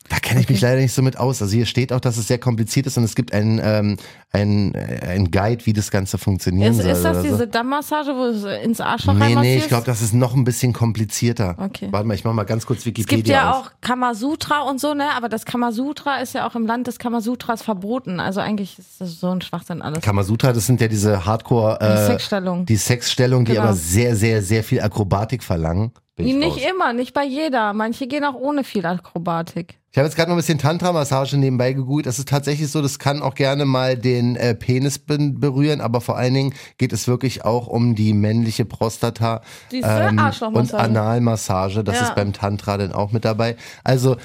Da 0.09 0.17
kenne 0.19 0.39
ich 0.39 0.47
mich 0.47 0.61
leider 0.61 0.79
nicht 0.79 0.93
so 0.93 1.01
mit 1.01 1.17
aus. 1.17 1.41
Also 1.41 1.53
hier 1.53 1.65
steht 1.65 1.91
auch, 1.91 1.99
dass 1.99 2.15
es 2.17 2.27
sehr 2.27 2.37
kompliziert 2.37 2.87
ist 2.87 2.97
und 2.97 3.03
es 3.03 3.13
gibt 3.15 3.33
einen, 3.33 3.59
ähm, 3.61 3.97
ein, 4.31 4.73
ein 4.75 5.31
Guide, 5.31 5.65
wie 5.65 5.73
das 5.73 5.91
Ganze 5.91 6.17
funktionieren 6.17 6.71
Ist, 6.73 6.81
soll. 6.83 6.91
ist 6.91 7.03
das 7.03 7.21
diese 7.23 7.37
so. 7.39 7.45
Dammmassage, 7.45 8.15
wo 8.15 8.25
es 8.25 8.43
ins 8.63 8.79
Arschloch 8.79 9.13
Nee, 9.15 9.35
nee, 9.35 9.57
ich 9.57 9.67
glaube, 9.67 9.85
das 9.85 10.01
ist 10.01 10.13
noch 10.13 10.33
ein 10.33 10.45
bisschen 10.45 10.71
komplizierter. 10.73 11.55
Okay. 11.57 11.89
Warte 11.91 12.07
mal, 12.07 12.13
ich 12.13 12.23
mach 12.23 12.31
mal 12.33 12.43
ganz 12.45 12.65
kurz 12.65 12.79
es 12.79 12.85
Wikipedia 12.85 13.15
gibt 13.17 13.27
ja 13.27 13.51
auf. 13.51 13.65
auch 13.67 13.71
Kamasutra 13.81 14.61
und 14.61 14.79
so, 14.79 14.93
ne? 14.93 15.05
Aber 15.15 15.27
das 15.29 15.43
Kamasutra 15.45 16.17
ist 16.21 16.33
ja 16.33 16.47
auch 16.47 16.55
im 16.55 16.65
Land 16.65 16.87
des 16.87 16.99
Kamasutras 16.99 17.61
verboten. 17.61 18.19
Also 18.19 18.39
eigentlich 18.39 18.79
ist 18.79 19.01
das 19.01 19.19
so 19.19 19.29
ein 19.29 19.41
Schwachsinn 19.41 19.81
alles. 19.81 20.01
Kamasutra, 20.01 20.53
das 20.53 20.65
sind 20.67 20.79
ja 20.79 20.87
diese 20.87 21.25
Hardcore, 21.25 21.79
Die 21.81 21.85
äh, 21.85 22.05
Sexstellung. 22.07 22.65
die 22.65 22.75
Sexstellung, 22.77 23.43
die 23.45 23.51
Genau. 23.53 23.63
aber 23.63 23.73
sehr, 23.73 24.15
sehr, 24.15 24.41
sehr 24.41 24.63
viel 24.63 24.79
Akrobatik 24.81 25.43
verlangen. 25.43 25.91
Bin 26.15 26.27
ich 26.27 26.35
Nicht 26.35 26.57
raus. 26.57 26.71
immer, 26.73 26.93
nicht 26.93 27.13
bei 27.13 27.23
jeder. 27.25 27.73
Manche 27.73 28.07
gehen 28.07 28.23
auch 28.25 28.33
ohne 28.35 28.63
viel 28.63 28.85
Akrobatik. 28.85 29.79
Ich 29.97 29.99
habe 29.99 30.09
jetzt 30.09 30.15
gerade 30.15 30.29
noch 30.29 30.35
ein 30.35 30.37
bisschen 30.37 30.59
Tantra-Massage 30.59 31.37
nebenbei 31.37 31.73
gegoogelt. 31.73 32.05
Das 32.05 32.19
ist 32.19 32.29
tatsächlich 32.29 32.69
so, 32.69 32.83
das 32.83 32.99
kann 32.99 33.23
auch 33.23 33.33
gerne 33.33 33.65
mal 33.65 33.97
den 33.97 34.35
äh, 34.35 34.53
Penis 34.53 34.99
be 34.99 35.17
berühren, 35.17 35.81
aber 35.81 36.01
vor 36.01 36.15
allen 36.15 36.35
Dingen 36.35 36.53
geht 36.77 36.93
es 36.93 37.07
wirklich 37.07 37.45
auch 37.45 37.65
um 37.65 37.95
die 37.95 38.13
männliche 38.13 38.63
Prostata 38.63 39.41
Diese 39.71 39.87
ähm, 39.87 40.21
und. 40.53 40.71
Analmassage. 40.75 41.83
Das 41.83 41.95
Ja. 41.95 42.03
ist 42.03 42.13
beim 42.13 42.31
Tantra 42.31 42.77
dann 42.77 42.91
auch 42.91 43.11
mit 43.11 43.25
dabei. 43.25 43.55
Also 43.83 44.17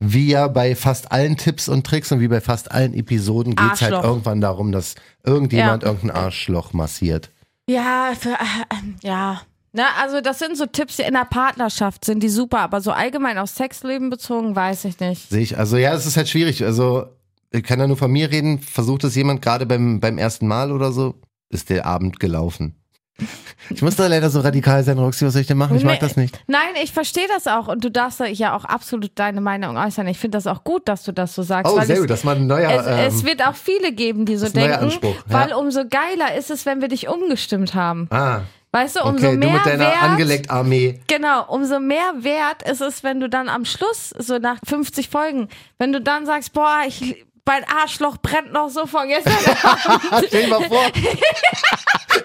wie 0.00 0.28
ja 0.30 0.48
bei 0.48 0.74
fast 0.74 1.12
allen 1.12 1.36
Tipps 1.36 1.68
und 1.68 1.86
Tricks 1.86 2.10
und 2.10 2.20
wie 2.20 2.28
bei 2.28 2.40
fast 2.40 2.72
allen 2.72 2.94
Episoden 2.94 3.54
geht 3.54 3.74
es 3.74 3.82
halt 3.82 4.02
irgendwann 4.02 4.40
darum, 4.40 4.72
dass 4.72 4.94
irgendjemand 5.26 5.82
Ja. 5.82 5.90
irgendein 5.90 6.16
Arschloch 6.24 6.72
massiert. 6.72 7.30
Ja, 7.68 8.12
für, 8.18 8.30
äh, 8.30 9.06
ja. 9.06 9.42
Na, 9.72 9.84
also 10.00 10.20
das 10.20 10.38
sind 10.38 10.56
so 10.56 10.66
Tipps, 10.66 10.96
die 10.96 11.02
in 11.02 11.14
der 11.14 11.26
Partnerschaft 11.26 12.04
sind 12.04 12.22
die 12.22 12.28
super, 12.28 12.60
aber 12.60 12.80
so 12.80 12.90
allgemein 12.90 13.38
aufs 13.38 13.56
Sexleben 13.56 14.10
bezogen, 14.10 14.56
weiß 14.56 14.86
ich 14.86 14.98
nicht. 15.00 15.28
Sehe 15.28 15.42
ich. 15.42 15.58
Also 15.58 15.76
ja, 15.76 15.94
es 15.94 16.06
ist 16.06 16.16
halt 16.16 16.28
schwierig. 16.28 16.64
Also 16.64 17.06
ich 17.50 17.62
kann 17.62 17.78
ja 17.78 17.86
nur 17.86 17.96
von 17.96 18.10
mir 18.10 18.30
reden. 18.30 18.58
Versucht 18.60 19.04
es 19.04 19.14
jemand 19.14 19.42
gerade 19.42 19.66
beim, 19.66 20.00
beim 20.00 20.18
ersten 20.18 20.46
Mal 20.46 20.72
oder 20.72 20.92
so, 20.92 21.14
ist 21.50 21.70
der 21.70 21.86
Abend 21.86 22.20
gelaufen. 22.20 22.74
Ich 23.70 23.82
muss 23.82 23.96
da 23.96 24.06
leider 24.06 24.30
so 24.30 24.40
radikal 24.40 24.82
sein, 24.82 24.98
Roxy. 24.98 25.26
Was 25.26 25.34
soll 25.34 25.42
ich 25.42 25.46
denn 25.46 25.58
machen? 25.58 25.76
Ich 25.76 25.84
mag 25.84 26.00
das 26.00 26.16
nicht. 26.16 26.40
Nein, 26.46 26.70
ich 26.82 26.92
verstehe 26.92 27.26
das 27.28 27.46
auch 27.46 27.68
und 27.68 27.84
du 27.84 27.90
darfst 27.90 28.18
da 28.18 28.24
ja 28.24 28.56
auch 28.56 28.64
absolut 28.64 29.10
deine 29.16 29.42
Meinung 29.42 29.76
äußern. 29.76 30.06
Ich 30.06 30.18
finde 30.18 30.38
das 30.38 30.46
auch 30.46 30.64
gut, 30.64 30.88
dass 30.88 31.02
du 31.02 31.12
das 31.12 31.34
so 31.34 31.42
sagst. 31.42 31.70
Oh, 31.70 31.76
weil 31.76 31.86
sehr 31.86 31.96
es, 31.96 32.00
gut. 32.02 32.10
Das 32.10 32.24
war 32.24 32.34
ein 32.34 32.46
neuer. 32.46 32.70
es, 32.70 33.14
es 33.14 33.20
ähm, 33.20 33.28
wird 33.28 33.46
auch 33.46 33.56
viele 33.56 33.92
geben, 33.92 34.24
die 34.24 34.36
so 34.36 34.48
denken, 34.48 34.76
Anspruch, 34.76 35.16
ja. 35.16 35.22
weil 35.26 35.52
umso 35.52 35.82
geiler 35.86 36.34
ist 36.38 36.50
es, 36.50 36.64
wenn 36.64 36.80
wir 36.80 36.88
dich 36.88 37.08
umgestimmt 37.08 37.74
haben. 37.74 38.06
ah, 38.10 38.42
Weißt 38.70 38.96
du, 38.96 39.00
umso 39.00 39.26
okay. 39.26 39.36
Du 39.36 39.38
mehr 39.38 39.52
mit 39.54 39.66
deiner 39.66 39.84
Wert, 39.84 40.02
angeleckt 40.02 40.50
Armee. 40.50 41.00
Genau, 41.06 41.46
umso 41.48 41.80
mehr 41.80 42.12
wert 42.18 42.62
ist 42.62 42.82
es, 42.82 43.02
wenn 43.02 43.18
du 43.18 43.28
dann 43.28 43.48
am 43.48 43.64
Schluss, 43.64 44.10
so 44.18 44.38
nach 44.38 44.58
50 44.66 45.08
Folgen, 45.08 45.48
wenn 45.78 45.92
du 45.92 46.02
dann 46.02 46.26
sagst, 46.26 46.52
boah, 46.52 46.82
ich 46.86 47.24
mein 47.48 47.64
Arschloch 47.64 48.18
brennt 48.18 48.52
noch 48.52 48.68
so 48.68 48.86
von 48.86 49.08
gestern. 49.08 49.32
Stell 50.26 50.42
dir 50.44 50.48
mal 50.48 50.68
vor, 50.68 50.84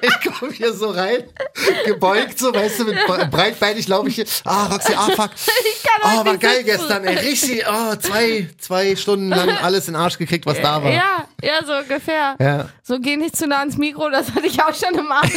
ich 0.01 0.31
komme 0.39 0.51
hier 0.51 0.73
so 0.73 0.89
rein, 0.89 1.23
gebeugt, 1.85 2.37
so, 2.37 2.53
weißt 2.53 2.79
du, 2.79 2.83
mit 2.85 2.97
bre- 3.07 3.29
breitbeinig 3.29 3.87
laufe 3.87 4.09
ich 4.09 4.15
hier. 4.15 4.25
Ah, 4.43 4.65
Roxy, 4.67 4.93
ah, 4.95 5.07
fuck. 5.15 5.29
Ich 5.35 5.83
Oh, 6.05 6.25
war 6.25 6.37
geil 6.37 6.55
sitzen. 6.57 6.65
gestern, 6.65 7.03
ey, 7.05 7.15
richtig, 7.15 7.63
oh, 7.65 7.95
zwei, 7.95 8.49
zwei 8.57 8.93
Stunden 8.97 9.29
lang 9.29 9.49
alles 9.61 9.87
in 9.87 9.93
den 9.93 10.01
Arsch 10.01 10.17
gekriegt, 10.17 10.45
was 10.45 10.59
da 10.59 10.83
war. 10.83 10.91
Ja, 10.91 11.25
ja, 11.41 11.63
so 11.65 11.71
ungefähr. 11.73 12.35
Ja. 12.39 12.67
So 12.81 12.99
geh 12.99 13.15
nicht 13.15 13.37
zu 13.37 13.47
nah 13.47 13.59
ans 13.59 13.77
Mikro, 13.77 14.09
das 14.09 14.29
hatte 14.33 14.45
ich 14.47 14.61
auch 14.61 14.73
schon 14.75 14.93
im 14.99 15.09
Abend. 15.09 15.31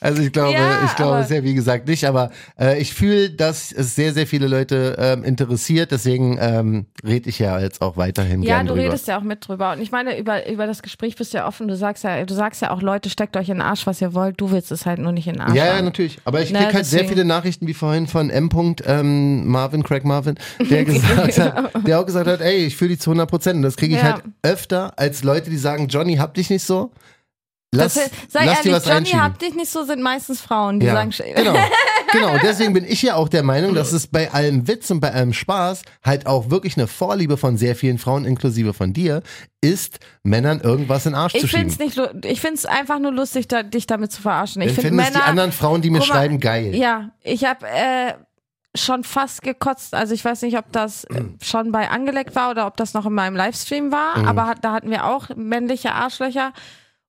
Also 0.00 0.22
ich 0.22 0.32
glaube, 0.32 0.52
Ja, 0.52 0.84
ich 0.86 0.96
glaube 0.96 1.18
es 1.18 1.30
ja 1.30 1.42
wie 1.42 1.54
gesagt 1.54 1.86
nicht, 1.88 2.04
aber 2.06 2.30
äh, 2.58 2.78
ich 2.80 2.94
fühle, 2.94 3.30
dass 3.30 3.72
es 3.72 3.94
sehr, 3.94 4.12
sehr 4.14 4.26
viele 4.26 4.46
Leute 4.48 4.96
ähm, 4.98 5.24
interessiert, 5.24 5.90
deswegen 5.90 6.38
ähm, 6.40 6.86
rede 7.02 7.28
ich 7.28 7.38
ja 7.38 7.58
jetzt 7.60 7.82
auch 7.82 7.96
weiterhin 7.96 8.42
Ja, 8.42 8.56
gern 8.56 8.66
du 8.66 8.72
drüber. 8.74 8.86
redest 8.86 9.08
ja 9.08 9.18
auch 9.18 9.22
mit 9.22 9.46
drüber. 9.48 9.72
Und 9.72 9.80
ich 9.80 9.90
meine, 9.90 10.18
über, 10.18 10.48
über 10.48 10.66
das 10.66 10.80
Gespräch 10.82 11.16
bist 11.16 11.34
du 11.34 11.38
ja 11.38 11.46
offen. 11.46 11.66
Du 11.68 11.76
sagst 11.76 12.04
ja, 12.04 12.24
du 12.24 12.32
sagst 12.34 12.62
ja 12.62 12.70
auch, 12.70 12.82
Leute, 12.82 13.10
steckt 13.10 13.36
euch 13.36 13.48
in 13.48 13.56
den 13.56 13.62
Arsch, 13.62 13.86
was 13.86 14.00
ihr 14.00 14.14
wollt. 14.14 14.40
Du 14.40 14.50
willst 14.50 14.70
es 14.72 14.86
halt 14.86 15.00
nur 15.00 15.12
nicht 15.12 15.26
in 15.26 15.34
den 15.34 15.42
Arsch. 15.42 15.54
Ja, 15.54 15.66
ja, 15.66 15.82
natürlich. 15.82 16.18
Aber 16.24 16.40
ich 16.40 16.52
Na, 16.52 16.60
krieg 16.64 16.74
halt 16.74 16.86
sehr 16.86 17.00
deswegen. 17.00 17.14
viele 17.18 17.24
Nachrichten 17.26 17.66
wie 17.66 17.74
vorhin 17.74 18.06
von 18.06 18.30
M. 18.30 18.48
Ähm, 18.86 19.46
Marvin, 19.48 19.82
Craig 19.82 20.04
Marvin, 20.04 20.36
der 20.70 20.84
gesagt 20.84 21.38
hat, 21.38 21.86
der 21.86 22.00
auch 22.00 22.06
gesagt 22.06 22.26
hat, 22.28 22.40
ey, 22.40 22.66
ich 22.66 22.76
fühle 22.76 22.90
die 22.90 22.98
zu 22.98 23.10
100 23.10 23.28
Prozent. 23.28 23.56
Und 23.56 23.62
das 23.62 23.76
kriege 23.76 23.94
ich 23.96 24.00
Ja. 24.02 24.14
halt 24.14 24.22
öfter 24.42 24.92
als 24.96 25.24
Leute, 25.24 25.50
die 25.50 25.58
sagen, 25.58 25.88
Johnny, 25.88 26.16
hab 26.16 26.34
dich 26.34 26.48
nicht 26.50 26.64
so. 26.64 26.90
Lass, 27.74 27.94
Das, 27.94 28.10
sag 28.28 28.44
lass 28.46 28.62
dir 28.62 28.72
ehrlich, 28.72 28.86
Johnny, 28.86 29.10
habt 29.10 29.42
dich 29.42 29.54
nicht 29.54 29.70
so, 29.70 29.84
sind 29.84 30.02
meistens 30.02 30.40
Frauen, 30.40 30.80
die 30.80 30.86
ja, 30.86 30.94
sagen, 30.94 31.12
genau, 31.34 31.54
genau. 32.12 32.38
Deswegen 32.42 32.72
bin 32.72 32.84
ich 32.84 33.02
ja 33.02 33.16
auch 33.16 33.28
der 33.28 33.42
Meinung, 33.42 33.74
dass 33.74 33.92
es 33.92 34.06
bei 34.06 34.32
allem 34.32 34.66
Witz 34.68 34.90
und 34.90 35.00
bei 35.00 35.12
allem 35.12 35.32
Spaß 35.32 35.82
halt 36.02 36.26
auch 36.26 36.50
wirklich 36.50 36.76
eine 36.76 36.86
Vorliebe 36.86 37.36
von 37.36 37.56
sehr 37.56 37.76
vielen 37.76 37.98
Frauen, 37.98 38.24
inklusive 38.24 38.72
von 38.72 38.92
dir, 38.92 39.22
ist, 39.60 39.98
Männern 40.22 40.60
irgendwas 40.60 41.06
in 41.06 41.12
den 41.12 41.18
Arsch 41.18 41.32
zu 41.32 41.38
ich 41.38 41.50
schieben. 41.50 41.70
find's 41.70 41.96
nicht, 41.96 42.24
ich 42.24 42.40
find's 42.40 42.66
einfach 42.66 42.98
nur 42.98 43.12
lustig, 43.12 43.48
da, 43.48 43.62
dich 43.62 43.86
damit 43.86 44.12
zu 44.12 44.22
verarschen. 44.22 44.62
Ich 44.62 44.72
finde 44.72 44.92
Männer, 44.92 45.10
die 45.10 45.22
anderen 45.22 45.52
Frauen, 45.52 45.82
die 45.82 45.90
mir 45.90 45.98
mal, 45.98 46.04
schreiben, 46.04 46.40
geil. 46.40 46.74
Ja, 46.74 47.10
ich 47.22 47.44
habe 47.44 47.66
äh, 47.66 48.12
schon 48.74 49.04
fast 49.04 49.42
gekotzt. 49.42 49.94
Also 49.94 50.14
ich 50.14 50.24
weiß 50.24 50.42
nicht, 50.42 50.58
ob 50.58 50.70
das 50.72 51.04
äh, 51.04 51.22
schon 51.42 51.72
bei 51.72 51.88
angeleckt 51.90 52.34
war 52.34 52.50
oder 52.50 52.66
ob 52.66 52.76
das 52.76 52.94
noch 52.94 53.06
in 53.06 53.12
meinem 53.12 53.36
Livestream 53.36 53.92
war. 53.92 54.18
Mhm. 54.18 54.28
Aber 54.28 54.54
da 54.60 54.72
hatten 54.72 54.90
wir 54.90 55.06
auch 55.06 55.28
männliche 55.36 55.92
Arschlöcher. 55.92 56.52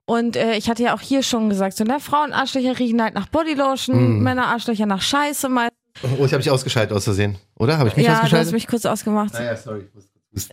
Und 0.06 0.36
äh, 0.36 0.56
ich 0.56 0.70
hatte 0.70 0.84
ja 0.84 0.94
auch 0.96 1.02
hier 1.02 1.24
schon 1.24 1.50
gesagt, 1.50 1.76
so, 1.78 1.84
ne, 1.84 2.00
Frauen-Arschlöcher 2.00 2.78
riechen 2.78 3.02
halt 3.02 3.16
nach 3.16 3.28
Bodylotion, 3.28 4.18
Mhm. 4.18 4.24
Männer-Arschlöcher 4.24 4.86
nach 4.86 5.02
Scheiße. 5.02 5.50
Mal. 5.50 5.70
Oh, 6.04 6.26
ich 6.26 6.34
habe 6.34 6.44
dich 6.44 6.52
ausgeschaltet 6.52 6.96
aus 6.96 7.06
Versehen, 7.06 7.38
oder? 7.58 7.78
Habe 7.80 7.90
ich 7.90 7.96
mich 7.98 8.06
Ja, 8.06 8.12
du 8.14 8.18
ausgeschaltet? 8.20 8.48
hast 8.48 8.54
mich 8.54 8.68
kurz 8.68 8.86
ausgemacht. 8.86 9.34
naja, 9.34 9.56
sorry. 9.56 9.86
ich 9.88 9.94
muss 9.96 10.06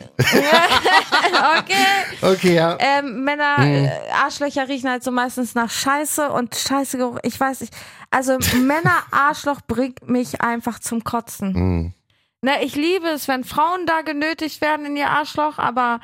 okay. 1.59 1.75
Okay, 2.23 2.55
ja. 2.55 2.77
Ähm, 2.79 3.25
Männer, 3.25 3.59
Mhm. 3.59 3.85
äh, 3.87 3.91
Arschlöcher 4.23 4.69
riechen 4.69 4.89
halt 4.89 5.03
so 5.03 5.11
meistens 5.11 5.55
nach 5.55 5.71
Scheiße 5.71 6.31
und 6.31 6.55
Scheiße, 6.55 7.17
ich 7.25 7.39
weiß 7.39 7.61
nicht. 7.63 7.75
Also 8.11 8.39
Männer-Arschloch 8.61 9.61
bringt 9.67 10.09
mich 10.09 10.41
einfach 10.41 10.79
zum 10.79 11.03
Kotzen. 11.05 11.53
Mhm. 11.53 11.95
Ne, 12.43 12.65
ich 12.65 12.75
liebe 12.77 13.07
es, 13.09 13.29
wenn 13.29 13.45
Frauen 13.45 13.87
da 13.87 14.03
genötigt 14.03 14.61
werden 14.61 14.87
in 14.87 14.97
ihr 14.97 15.11
Arschloch, 15.11 15.59
aber 15.59 16.01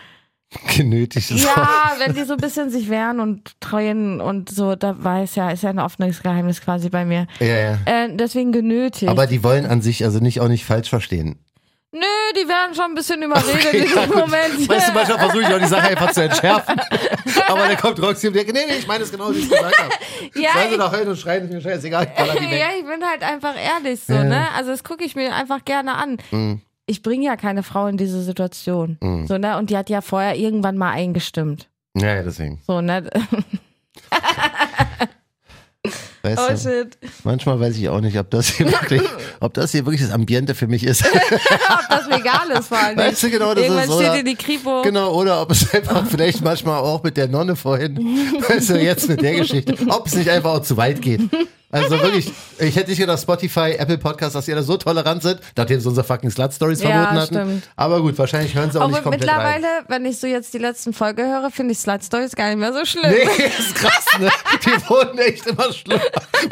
Genötigt 0.76 1.30
ist 1.30 1.44
ja, 1.44 1.92
wenn 1.98 2.14
die 2.14 2.22
so 2.24 2.32
ein 2.32 2.38
bisschen 2.38 2.70
sich 2.70 2.88
wehren 2.88 3.20
und 3.20 3.60
tränen 3.60 4.20
und 4.20 4.48
so, 4.48 4.76
da 4.76 4.94
weiß 4.98 5.34
ja, 5.34 5.50
ist 5.50 5.62
ja 5.62 5.70
ein 5.70 5.78
offenes 5.78 6.22
Geheimnis 6.22 6.62
quasi 6.62 6.88
bei 6.88 7.04
mir. 7.04 7.26
Ja, 7.40 7.46
ja. 7.46 7.78
Äh, 7.84 8.16
deswegen 8.16 8.50
genötigt. 8.52 9.10
Aber 9.10 9.26
die 9.26 9.42
wollen 9.44 9.66
an 9.66 9.82
sich 9.82 10.04
also 10.04 10.20
nicht 10.20 10.40
auch 10.40 10.48
nicht 10.48 10.64
falsch 10.64 10.88
verstehen. 10.88 11.38
Nö, 11.90 12.00
die 12.36 12.46
werden 12.48 12.74
schon 12.74 12.84
ein 12.84 12.94
bisschen 12.94 13.22
überredet 13.22 13.64
Okay, 13.66 13.78
in 13.78 13.88
gut. 13.94 14.14
Moment. 14.14 14.68
Weißt 14.68 14.88
du, 14.88 14.92
manchmal 14.92 15.18
versuche 15.18 15.40
ich 15.40 15.48
auch 15.48 15.58
die 15.58 15.66
Sache 15.66 15.88
einfach 15.88 16.12
zu 16.12 16.22
entschärfen. 16.22 16.76
Aber 17.48 17.66
dann 17.66 17.76
kommt 17.78 18.00
Roxy 18.02 18.28
und 18.28 18.36
denkt, 18.36 18.52
nee, 18.52 18.60
nee, 18.68 18.74
ich 18.78 18.86
meine 18.86 19.04
es 19.04 19.10
genau, 19.10 19.32
wie 19.34 19.38
ich 19.38 19.44
es 19.44 19.50
gesagt 19.50 19.78
habe. 19.78 19.94
ja, 20.34 20.52
Sollen 20.52 20.68
sie 20.68 20.74
ich, 20.74 20.80
doch 20.80 20.92
heulen 20.92 21.08
und 21.08 21.18
schreien, 21.18 21.44
ist 21.44 21.52
mir 21.52 21.60
scheißegal, 21.62 22.06
ich 22.14 22.40
ja, 22.58 22.66
ich 22.78 22.84
bin 22.86 23.02
halt 23.06 23.22
einfach 23.22 23.54
ehrlich 23.56 24.00
so, 24.06 24.12
Ja. 24.12 24.24
ne? 24.24 24.46
Also 24.54 24.70
das 24.70 24.84
gucke 24.84 25.02
ich 25.04 25.16
mir 25.16 25.34
einfach 25.34 25.64
gerne 25.64 25.94
an. 25.94 26.18
Mhm. 26.30 26.60
Ich 26.88 27.02
bringe 27.02 27.26
ja 27.26 27.36
keine 27.36 27.62
Frau 27.62 27.86
in 27.86 27.98
diese 27.98 28.22
Situation. 28.22 28.96
Mhm. 29.02 29.26
So, 29.26 29.36
ne? 29.36 29.58
Und 29.58 29.68
die 29.70 29.76
hat 29.76 29.90
ja 29.90 30.00
vorher 30.00 30.36
irgendwann 30.36 30.78
mal 30.78 30.90
eingestimmt. 30.90 31.68
Ja, 31.94 32.14
ja, 32.16 32.22
deswegen. 32.22 32.60
So, 32.66 32.80
ne? 32.80 33.04
Weißt 36.22 36.38
Oh 36.38 36.50
du, 36.50 36.58
shit. 36.58 36.98
manchmal 37.22 37.60
weiß 37.60 37.76
ich 37.76 37.88
auch 37.88 38.00
nicht, 38.00 38.18
ob 38.18 38.30
das 38.30 38.48
hier 38.48 38.66
wirklich, 38.66 39.02
ob 39.40 39.54
das 39.54 39.70
hier 39.70 39.86
wirklich 39.86 40.02
das 40.02 40.10
Ambiente 40.10 40.54
für 40.54 40.66
mich 40.66 40.82
ist. 40.84 41.04
Ob 41.14 41.88
das 41.88 42.06
legal 42.08 42.50
ist 42.58 42.68
vor 42.68 42.78
allem. 42.78 42.96
Weißt 42.98 43.22
du 43.22 43.30
genau, 43.30 43.54
das 43.54 43.62
Irgendwann 43.64 43.88
ist, 43.88 43.94
steht 43.94 44.08
oder? 44.08 44.18
in 44.18 44.26
die 44.26 44.34
Kripo. 44.34 44.82
Genau, 44.82 45.14
oder 45.14 45.40
ob 45.40 45.52
es 45.52 45.72
einfach 45.72 46.06
vielleicht 46.06 46.42
manchmal 46.42 46.80
auch 46.80 47.02
mit 47.04 47.16
der 47.16 47.28
Nonne 47.28 47.54
vorhin, 47.54 47.96
weißt 48.48 48.70
du, 48.70 48.80
jetzt 48.82 49.08
mit 49.08 49.22
der 49.22 49.36
Geschichte, 49.36 49.76
ob 49.88 50.06
es 50.06 50.16
nicht 50.16 50.28
einfach 50.28 50.54
auch 50.54 50.62
zu 50.62 50.76
weit 50.76 51.00
geht. 51.00 51.20
Also 51.70 51.90
wirklich, 52.00 52.32
ich 52.58 52.76
hätte 52.76 52.88
nicht 52.88 52.98
gedacht, 52.98 53.20
Spotify, 53.20 53.72
Apple 53.78 53.98
Podcasts, 53.98 54.32
dass 54.32 54.46
die 54.46 54.52
da 54.52 54.62
so 54.62 54.78
tolerant 54.78 55.22
sind, 55.22 55.38
nachdem 55.54 55.78
sie 55.80 55.86
unsere 55.88 56.02
fucking 56.06 56.30
Slut-Stories 56.30 56.80
Ja, 56.82 56.88
verboten 56.90 57.16
hatten. 57.20 57.34
stimmt. 57.34 57.68
Aber 57.76 58.00
gut, 58.00 58.16
wahrscheinlich 58.18 58.54
hören 58.54 58.70
sie 58.70 58.78
auch 58.78 58.84
Aber 58.84 58.92
nicht 58.92 59.02
komplett 59.02 59.28
rein. 59.28 59.60
mittlerweile, 59.60 59.84
wenn 59.88 60.06
ich 60.06 60.18
so 60.18 60.26
jetzt 60.26 60.54
die 60.54 60.58
letzten 60.58 60.94
Folge 60.94 61.24
höre, 61.26 61.50
finde 61.50 61.72
ich 61.72 61.78
Slide 61.78 62.02
Stories 62.02 62.34
gar 62.34 62.48
nicht 62.48 62.56
mehr 62.58 62.72
so 62.72 62.86
schlimm. 62.86 63.10
Nee, 63.10 63.44
ist 63.58 63.74
krass, 63.74 64.06
ne? 64.18 64.30
Die 64.64 64.88
wurden 64.88 65.18
echt 65.18 65.46
immer 65.46 65.70
schlimmer. 65.72 66.00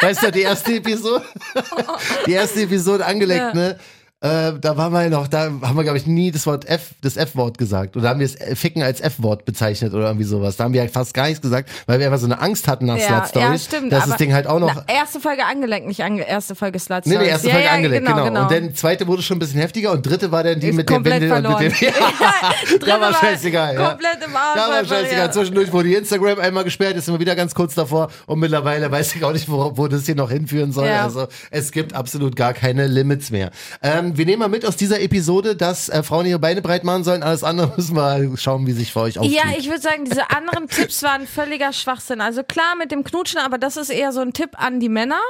Weißt 0.00 0.22
du, 0.22 0.32
die 0.32 0.42
erste 0.42 0.74
Episode, 0.74 1.24
die 2.26 2.32
erste 2.32 2.60
Episode 2.62 3.06
angelegt, 3.06 3.40
Ja. 3.40 3.54
ne? 3.54 3.78
Äh, 4.22 4.54
da 4.58 4.78
waren 4.78 4.94
wir 4.94 5.02
ja 5.02 5.10
noch, 5.10 5.28
da 5.28 5.50
haben 5.60 5.76
wir, 5.76 5.82
glaube 5.82 5.98
ich, 5.98 6.06
nie 6.06 6.30
das 6.30 6.46
Wort 6.46 6.64
F, 6.66 6.94
das 7.02 7.18
F-Wort 7.18 7.58
gesagt. 7.58 7.98
Oder 7.98 8.08
haben 8.08 8.18
wir 8.20 8.26
das 8.26 8.58
Ficken 8.58 8.82
als 8.82 9.02
F-Wort 9.02 9.44
bezeichnet 9.44 9.92
oder 9.92 10.06
irgendwie 10.06 10.24
sowas. 10.24 10.56
Da 10.56 10.64
haben 10.64 10.72
wir 10.72 10.80
halt 10.80 10.90
fast 10.90 11.12
gar 11.12 11.26
nichts 11.26 11.42
gesagt, 11.42 11.68
weil 11.84 11.98
wir 11.98 12.06
einfach 12.06 12.18
so 12.18 12.24
eine 12.24 12.40
Angst 12.40 12.66
hatten 12.66 12.86
nach 12.86 12.96
Ja, 12.96 13.26
Slut 13.26 13.28
Stories, 13.28 13.68
ja, 13.70 13.76
stimmt, 13.76 13.92
dass 13.92 14.06
das 14.06 14.16
Ding 14.16 14.32
halt 14.32 14.46
auch 14.46 14.58
noch. 14.58 14.74
Na, 14.74 14.84
erste 14.88 15.20
Folge 15.20 15.44
angelenkt, 15.44 15.86
nicht 15.86 16.02
ange 16.02 16.26
erste 16.26 16.54
Folge 16.54 16.78
Slut 16.78 17.04
Nee, 17.04 17.12
Stories. 17.12 17.26
nee, 17.26 17.30
erste 17.30 17.46
ja, 17.48 17.52
Folge 17.52 17.66
ja, 17.68 17.74
angelegt, 17.74 18.06
genau, 18.06 18.24
genau. 18.24 18.42
Und 18.44 18.50
dann 18.50 18.74
zweite 18.74 19.06
wurde 19.06 19.20
schon 19.22 19.36
ein 19.36 19.40
bisschen 19.40 19.60
heftiger 19.60 19.92
und 19.92 20.06
dritte 20.06 20.32
war 20.32 20.42
dann 20.42 20.60
die 20.60 20.68
Ist 20.68 20.76
mit 20.76 20.86
komplett 20.86 21.20
Windel 21.20 21.44
und 21.46 21.60
mit 21.60 21.60
dem. 21.60 21.72
verloren. 21.72 21.94
Ja, 22.80 22.86
da 22.86 23.00
war 23.02 23.12
scheißegal. 23.14 23.76
Komplett 23.76 24.18
im 24.26 24.34
Arsch. 24.34 24.54
Da 24.56 24.68
war 24.70 24.84
scheißegal. 24.86 25.32
Zwischendurch 25.34 25.70
wurde 25.72 25.92
Instagram 25.94 26.40
einmal 26.40 26.64
gesperrt, 26.64 26.96
ist 26.96 27.06
immer 27.06 27.20
wieder 27.20 27.36
ganz 27.36 27.54
kurz 27.54 27.74
davor 27.74 28.08
und 28.24 28.38
mittlerweile 28.38 28.90
weiß 28.90 29.14
ich 29.14 29.22
auch 29.24 29.32
nicht, 29.34 29.48
wo, 29.50 29.76
wo 29.76 29.88
das 29.88 30.06
hier 30.06 30.14
noch 30.14 30.30
hinführen 30.30 30.72
soll. 30.72 30.88
Also 30.88 31.28
es 31.50 31.70
gibt 31.70 31.92
absolut 31.92 32.34
gar 32.34 32.54
keine 32.54 32.86
Limits 32.86 33.30
mehr. 33.30 33.50
Ähm, 33.82 34.05
wir 34.14 34.26
nehmen 34.26 34.40
mal 34.40 34.48
mit 34.48 34.64
aus 34.64 34.76
dieser 34.76 35.00
Episode, 35.00 35.56
dass 35.56 35.88
äh, 35.88 36.02
Frauen 36.02 36.26
ihre 36.26 36.38
Beine 36.38 36.62
breit 36.62 36.84
machen 36.84 37.04
sollen. 37.04 37.22
Alles 37.22 37.42
andere 37.42 37.72
müssen 37.76 37.96
wir 37.96 38.36
schauen, 38.36 38.66
wie 38.66 38.72
sich 38.72 38.92
für 38.92 39.00
euch 39.00 39.18
auftut. 39.18 39.34
Ja, 39.34 39.44
ich 39.58 39.68
würde 39.68 39.80
sagen, 39.80 40.04
diese 40.04 40.30
anderen 40.30 40.68
Tipps 40.68 41.02
waren 41.02 41.26
völliger 41.26 41.72
Schwachsinn. 41.72 42.20
Also 42.20 42.42
klar 42.42 42.76
mit 42.78 42.92
dem 42.92 43.04
Knutschen, 43.04 43.40
aber 43.40 43.58
das 43.58 43.76
ist 43.76 43.90
eher 43.90 44.12
so 44.12 44.20
ein 44.20 44.32
Tipp 44.32 44.50
an 44.54 44.80
die 44.80 44.88
Männer. 44.88 45.20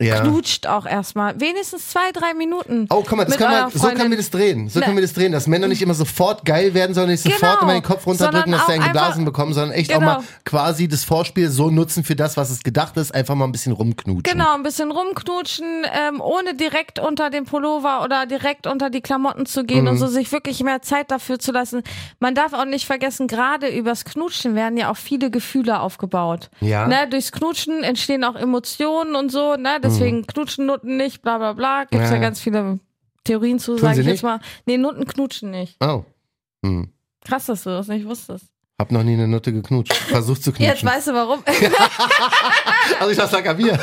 Ja. 0.00 0.20
Knutscht 0.20 0.66
auch 0.66 0.84
erstmal. 0.86 1.40
Wenigstens 1.40 1.88
zwei, 1.90 2.12
drei 2.12 2.34
Minuten. 2.34 2.86
Oh, 2.90 3.02
guck 3.06 3.16
mal, 3.16 3.24
das 3.24 3.38
wir, 3.38 3.46
eurer 3.46 3.70
so 3.70 3.88
können 3.88 4.10
wir 4.10 4.18
das 4.18 4.30
drehen. 4.30 4.68
So 4.68 4.78
Ne. 4.80 4.84
können 4.84 4.96
wir 4.98 5.02
das 5.02 5.14
drehen, 5.14 5.32
dass 5.32 5.46
Männer 5.46 5.68
nicht 5.68 5.80
immer 5.80 5.94
sofort 5.94 6.44
geil 6.44 6.74
werden, 6.74 6.92
sondern 6.94 7.10
nicht 7.12 7.22
sofort 7.22 7.40
Genau. 7.60 7.62
immer 7.62 7.72
den 7.80 7.82
Kopf 7.82 8.06
runterdrücken, 8.06 8.52
Sondern 8.52 8.58
dass 8.58 8.66
sie 8.66 8.72
auch 8.72 8.74
einen 8.84 8.92
geblasen 8.92 9.24
bekommen, 9.24 9.54
sondern 9.54 9.72
echt 9.76 9.90
auch 9.94 10.00
Genau. 10.00 10.12
mal 10.18 10.22
quasi 10.44 10.86
das 10.88 11.04
Vorspiel 11.04 11.48
so 11.48 11.70
nutzen 11.70 12.04
für 12.04 12.14
das, 12.16 12.36
was 12.36 12.50
es 12.50 12.62
gedacht 12.62 12.96
ist, 12.98 13.14
einfach 13.14 13.34
mal 13.34 13.46
ein 13.46 13.52
bisschen 13.52 13.72
rumknutschen. 13.72 14.22
Genau, 14.22 14.54
ein 14.54 14.62
bisschen 14.62 14.90
rumknutschen, 14.90 15.86
ähm, 15.92 16.20
ohne 16.20 16.54
direkt 16.54 16.98
unter 16.98 17.30
den 17.30 17.44
Pullover 17.44 18.02
oder 18.04 18.26
direkt 18.26 18.66
unter 18.66 18.90
die 18.90 19.00
Klamotten 19.00 19.46
zu 19.46 19.64
gehen 19.64 19.84
Mhm. 19.84 19.90
und 19.92 19.96
so 19.98 20.06
sich 20.06 20.30
wirklich 20.32 20.62
mehr 20.62 20.82
Zeit 20.82 21.10
dafür 21.10 21.38
zu 21.38 21.52
lassen. 21.52 21.82
Man 22.20 22.34
darf 22.34 22.52
auch 22.52 22.64
nicht 22.66 22.86
vergessen, 22.86 23.28
gerade 23.28 23.68
übers 23.68 24.04
Knutschen 24.04 24.54
werden 24.54 24.76
ja 24.76 24.90
auch 24.90 24.96
viele 24.96 25.30
Gefühle 25.30 25.80
aufgebaut. 25.80 26.50
Ja. 26.60 26.86
Ne, 26.86 27.06
durchs 27.08 27.32
Knutschen 27.32 27.82
entstehen 27.82 28.24
auch 28.24 28.36
Emotionen 28.36 29.14
und 29.14 29.32
so, 29.32 29.56
ne? 29.56 29.78
Deswegen 29.88 30.26
knutschen 30.26 30.66
Nutten 30.66 30.96
nicht, 30.96 31.22
bla 31.22 31.38
bla 31.38 31.52
bla. 31.52 31.84
Gibt's 31.84 31.96
ja, 32.10 32.16
Mhm. 32.16 32.22
Ja. 32.22 32.28
ganz 32.28 32.40
viele 32.40 32.78
Theorien 33.24 33.58
zu, 33.58 33.76
sage 33.78 34.00
ich 34.00 34.06
nicht? 34.06 34.14
jetzt 34.16 34.22
mal. 34.22 34.40
Nee, 34.66 34.78
Nutten 34.78 35.06
knutschen 35.06 35.50
nicht. 35.50 35.76
Oh. 35.82 36.04
Hm. 36.64 36.92
Krass, 37.24 37.46
dass 37.46 37.64
du 37.64 37.70
das 37.70 37.88
nicht 37.88 38.06
wusstest. 38.06 38.46
Hab 38.78 38.92
noch 38.92 39.02
nie 39.02 39.14
eine 39.14 39.26
Nutte 39.26 39.52
geknutscht. 39.54 39.94
Versucht 39.94 40.42
zu 40.42 40.50
Jetzt 40.50 40.58
knutschen. 40.80 40.88
weißt 40.88 41.06
du 41.08 41.14
warum. 41.14 41.42
Also 43.00 43.10
ich 43.10 43.16
sag 43.18 43.46
an 43.46 43.56
mir. 43.56 43.76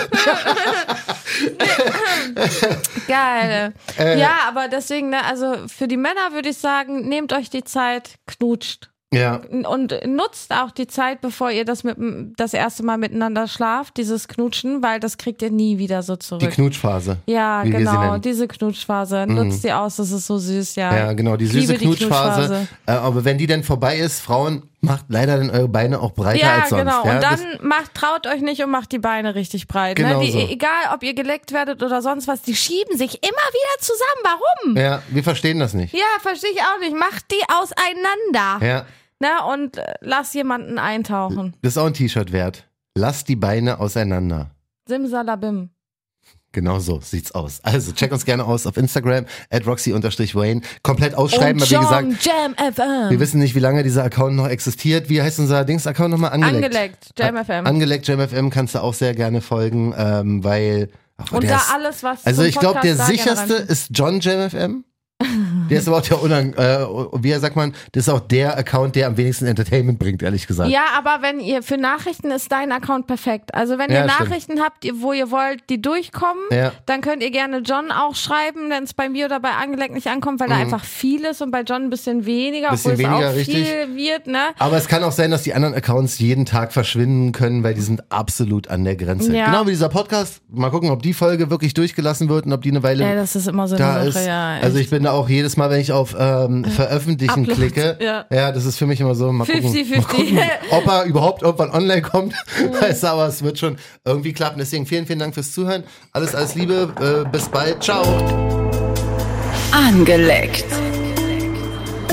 Geil. 3.08 3.74
Äh. 3.98 4.20
ja, 4.20 4.38
aber 4.48 4.68
deswegen, 4.70 5.10
ne, 5.10 5.24
also 5.26 5.56
für 5.68 5.88
die 5.88 5.98
Männer 5.98 6.32
würde 6.32 6.50
ich 6.50 6.58
sagen, 6.58 7.08
nehmt 7.10 7.34
euch 7.34 7.50
die 7.50 7.64
Zeit, 7.64 8.16
knutscht. 8.28 8.90
Ja. 9.14 9.42
Und 9.68 9.94
nutzt 10.06 10.52
auch 10.54 10.72
die 10.72 10.88
Zeit, 10.88 11.22
bevor 11.22 11.52
ihr 11.52 11.66
das 11.66 11.84
mit 11.84 11.98
das 12.38 12.54
erste 12.54 12.84
Mal 12.84 12.98
miteinander 12.98 13.48
schlaft, 13.48 13.98
dieses 13.98 14.28
Knutschen, 14.28 14.82
weil 14.84 15.00
das 15.00 15.18
kriegt 15.18 15.42
ihr 15.42 15.52
nie 15.52 15.78
wieder 15.78 16.04
so 16.04 16.16
Die 16.16 16.20
zurück. 16.20 16.52
Knutschphase. 16.52 17.18
ja, 17.26 17.64
genau, 17.64 18.18
diese 18.18 18.48
Knutschphase. 18.48 19.26
Nutzt 19.28 19.64
die 19.64 19.72
aus, 19.72 19.98
das 19.98 20.12
ist 20.12 20.28
so 20.28 20.38
süß, 20.38 20.76
ja. 20.76 20.96
Ja, 20.96 21.14
genau, 21.14 21.38
die 21.38 21.46
süße 21.48 21.74
die 21.78 21.86
Knutschphase. 21.86 22.68
Äh, 22.86 22.92
aber 22.92 23.24
wenn 23.26 23.38
die 23.38 23.48
dann 23.48 23.64
vorbei 23.64 23.98
ist, 23.98 24.20
Frauen, 24.22 24.64
macht 24.82 25.06
leider 25.08 25.38
dann 25.38 25.50
eure 25.50 25.70
Beine 25.70 26.02
auch 26.02 26.12
breiter 26.12 26.40
Ja, 26.46 26.56
als 26.60 26.70
sonst. 26.70 26.82
genau. 26.82 27.06
ja, 27.06 27.14
und 27.16 27.24
das- 27.24 27.42
dann 27.42 27.68
macht, 27.68 27.94
traut 27.94 28.28
euch 28.28 28.42
nicht 28.42 28.62
und 28.64 28.70
macht 28.70 28.92
die 28.92 29.00
Beine 29.00 29.34
richtig 29.34 29.68
breit. 29.70 29.96
Genau 29.96 30.20
ne? 30.20 30.26
die, 30.26 30.32
so. 30.32 30.40
Egal, 30.40 30.94
ob 30.94 31.04
ihr 31.04 31.14
geleckt 31.14 31.54
werdet 31.54 31.82
oder 31.82 32.02
sonst 32.02 32.28
was, 32.28 32.42
die 32.42 32.54
schieben 32.56 32.98
sich 32.98 33.16
immer 33.24 33.32
wieder 33.32 33.80
zusammen. 33.80 34.02
Warum? 34.24 34.78
ja, 34.78 35.02
wir 35.10 35.24
verstehen 35.24 35.60
das 35.60 35.74
nicht. 35.74 35.94
Ja, 35.94 36.00
verstehe 36.22 36.50
ich 36.52 36.60
auch 36.60 36.80
nicht. 36.80 36.94
Macht 36.98 37.24
die 37.32 37.42
auseinander. 37.48 38.66
Ja, 38.66 38.86
Ne? 39.20 39.30
Und 39.52 39.78
äh, 39.78 39.94
lass 40.02 40.34
jemanden 40.34 40.78
eintauchen. 40.80 41.56
das 41.62 41.74
ist 41.74 41.78
auch 41.78 41.86
ein 41.88 41.94
T-Shirt 41.94 42.32
wert. 42.32 42.68
Lass 42.96 43.24
die 43.24 43.36
Beine 43.36 43.80
auseinander. 43.80 44.52
Simsalabim. 44.88 45.70
Genau 46.52 46.78
so 46.78 47.00
sieht's 47.02 47.32
aus. 47.32 47.62
Also 47.64 47.94
check 47.94 48.12
uns 48.12 48.26
gerne 48.26 48.46
aus 48.46 48.68
auf 48.68 48.78
Instagram 48.78 49.26
at 49.50 49.66
roxy-wayne. 49.66 50.62
Komplett 50.84 51.16
ausschreiben, 51.16 51.60
aber 51.60 51.70
wie 51.72 51.76
gesagt, 51.76 52.26
Jam 52.26 52.54
FM. 52.54 53.10
wir 53.10 53.20
wissen 53.20 53.40
nicht, 53.40 53.56
wie 53.56 53.60
lange 53.60 53.82
dieser 53.82 54.04
Account 54.04 54.36
noch 54.36 54.48
existiert. 54.48 55.10
Wie 55.10 55.20
heißt 55.20 55.40
unser 55.40 55.66
Dings-Account 55.66 56.12
nochmal? 56.12 56.32
Angeleckt. 56.32 56.66
Angeleckt. 56.66 57.10
Jam 57.18 57.44
FM. 57.44 57.66
Angeleckt 57.66 58.08
JamFM 58.08 58.50
kannst 58.52 58.76
du 58.76 58.84
auch 58.84 58.94
sehr 58.94 59.16
gerne 59.16 59.42
folgen, 59.42 59.96
ähm, 59.98 60.44
weil 60.44 60.90
ach, 61.18 61.32
und 61.32 61.44
da 61.44 61.56
ist- 61.56 61.74
alles, 61.74 62.04
was 62.04 62.24
Also 62.24 62.44
ich 62.44 62.60
glaube, 62.60 62.82
der 62.84 62.98
sicherste 62.98 63.56
ist 63.56 63.90
John 63.92 64.20
JamFM. 64.20 64.84
Der 65.70 65.80
ist 65.80 65.88
aber 65.88 65.98
auch 65.98 66.02
der 66.02 66.22
unang 66.22 66.54
äh, 66.54 66.86
wie 67.22 67.34
sagt 67.34 67.56
man, 67.56 67.74
das 67.94 68.08
ist 68.08 68.10
auch 68.14 68.20
der 68.20 68.58
Account, 68.58 68.96
der 68.96 69.08
am 69.08 69.18
wenigsten 69.18 69.46
Entertainment 69.46 70.00
bringt, 70.00 70.22
ehrlich 70.24 70.46
gesagt. 70.48 70.70
Ja, 70.70 70.82
aber 70.98 71.22
wenn 71.22 71.40
ihr 71.40 71.64
für 71.64 71.78
Nachrichten 71.78 72.32
ist 72.32 72.52
dein 72.52 72.72
Account 72.72 73.08
perfekt. 73.08 73.54
Also 73.54 73.78
wenn 73.78 73.90
Ja, 73.92 74.04
ihr 74.04 74.10
stimmt. 74.10 74.30
Nachrichten 74.30 74.60
habt, 74.62 74.86
ihr- 74.86 75.02
wo 75.02 75.14
ihr 75.14 75.32
wollt, 75.32 75.62
die 75.70 75.82
durchkommen, 75.82 76.44
Ja. 76.52 76.72
dann 76.86 77.02
könnt 77.02 77.24
ihr 77.24 77.32
gerne 77.32 77.60
John 77.60 77.92
auch 77.92 78.16
schreiben, 78.16 78.70
wenn 78.70 78.84
es 78.84 78.94
bei 78.94 79.10
mir 79.10 79.26
oder 79.26 79.40
bei 79.40 79.52
Angeleckt 79.52 79.94
nicht 79.94 80.08
ankommt, 80.08 80.40
weil 80.40 80.50
da 80.50 80.56
einfach 80.56 80.84
viel 80.84 81.24
ist 81.26 81.42
und 81.42 81.52
bei 81.52 81.62
John 81.62 81.84
ein 81.84 81.90
bisschen 81.90 82.26
weniger, 82.26 82.68
Mhm. 82.68 82.72
Bisschen 82.72 82.92
obwohl 82.94 83.06
es 83.06 83.12
weniger, 83.12 83.30
auch 83.30 83.36
richtig. 83.36 83.68
viel 83.68 83.96
wird, 83.96 84.28
ne? 84.28 84.40
Aber 84.60 84.78
es 84.78 84.88
kann 84.88 85.04
auch 85.04 85.12
sein, 85.12 85.32
dass 85.32 85.44
die 85.44 85.54
anderen 85.54 85.74
Accounts 85.76 86.20
jeden 86.20 86.46
Tag 86.46 86.74
verschwinden 86.74 87.32
können, 87.32 87.64
weil 87.64 87.74
die 87.74 87.82
sind 87.82 88.12
absolut 88.12 88.68
an 88.70 88.84
der 88.84 88.96
Grenze. 88.96 89.36
Ja. 89.36 89.46
Genau 89.46 89.66
wie 89.66 89.72
dieser 89.72 89.90
Podcast. 89.90 90.42
Mal 90.52 90.70
gucken, 90.70 90.90
ob 90.92 91.02
die 91.02 91.14
Folge 91.14 91.50
wirklich 91.50 91.74
durchgelassen 91.74 92.30
wird 92.30 92.46
und 92.46 92.54
ob 92.54 92.62
die 92.62 92.70
eine 92.72 92.84
Weile 92.84 93.04
Ja, 93.04 93.16
das 93.16 93.36
ist 93.36 93.48
immer 93.48 93.68
so 93.68 93.76
da 93.76 93.96
eine 93.98 94.10
ist. 94.10 94.16
Sache, 94.16 94.28
ja. 94.28 94.58
also 94.62 94.78
ich 94.78 94.84
echt. 94.84 94.92
bin 94.92 95.04
da 95.04 95.13
auch 95.14 95.30
jedes 95.30 95.58
Mal, 95.58 95.70
wenn 95.70 95.80
ich 95.80 95.92
auf 95.92 96.16
ähm, 96.18 96.66
Veröffentlichen 96.66 97.42
Upload, 97.42 97.54
klicke, 97.54 97.98
ja. 98.02 98.52
das 98.52 98.66
ist 98.66 98.78
für 98.78 98.86
mich 98.86 99.00
immer 99.00 99.16
so, 99.16 99.32
mal 99.32 99.46
gucken, 99.46 99.74
50-50. 99.74 99.96
mal 99.96 100.04
gucken 100.04 100.40
ob 100.72 100.88
er 100.88 101.04
überhaupt 101.06 101.42
irgendwann 101.42 101.72
online 101.72 102.02
kommt. 102.02 102.34
Weißt 102.82 103.04
du, 103.04 103.08
aber 103.08 103.28
es 103.28 103.44
wird 103.44 103.60
schon 103.60 103.78
irgendwie 104.06 104.34
klappen. 104.34 104.60
Deswegen 104.60 104.86
vielen, 104.86 105.06
vielen 105.06 105.20
Dank 105.20 105.34
fürs 105.34 105.54
Zuhören. 105.54 105.84
Alles, 106.12 106.36
alles 106.36 106.56
Liebe. 106.56 106.94
Äh, 107.00 107.30
bis 107.30 107.48
bald. 107.50 107.84
Ciao. 107.84 108.04
Angeleckt. 109.72 110.66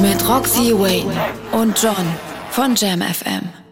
Mit 0.01 0.28
Roxy 0.28 0.72
Wayne 0.72 1.12
und 1.53 1.80
John 1.82 2.07
von 2.51 2.74
Jam 2.74 3.03
FM. 3.03 3.69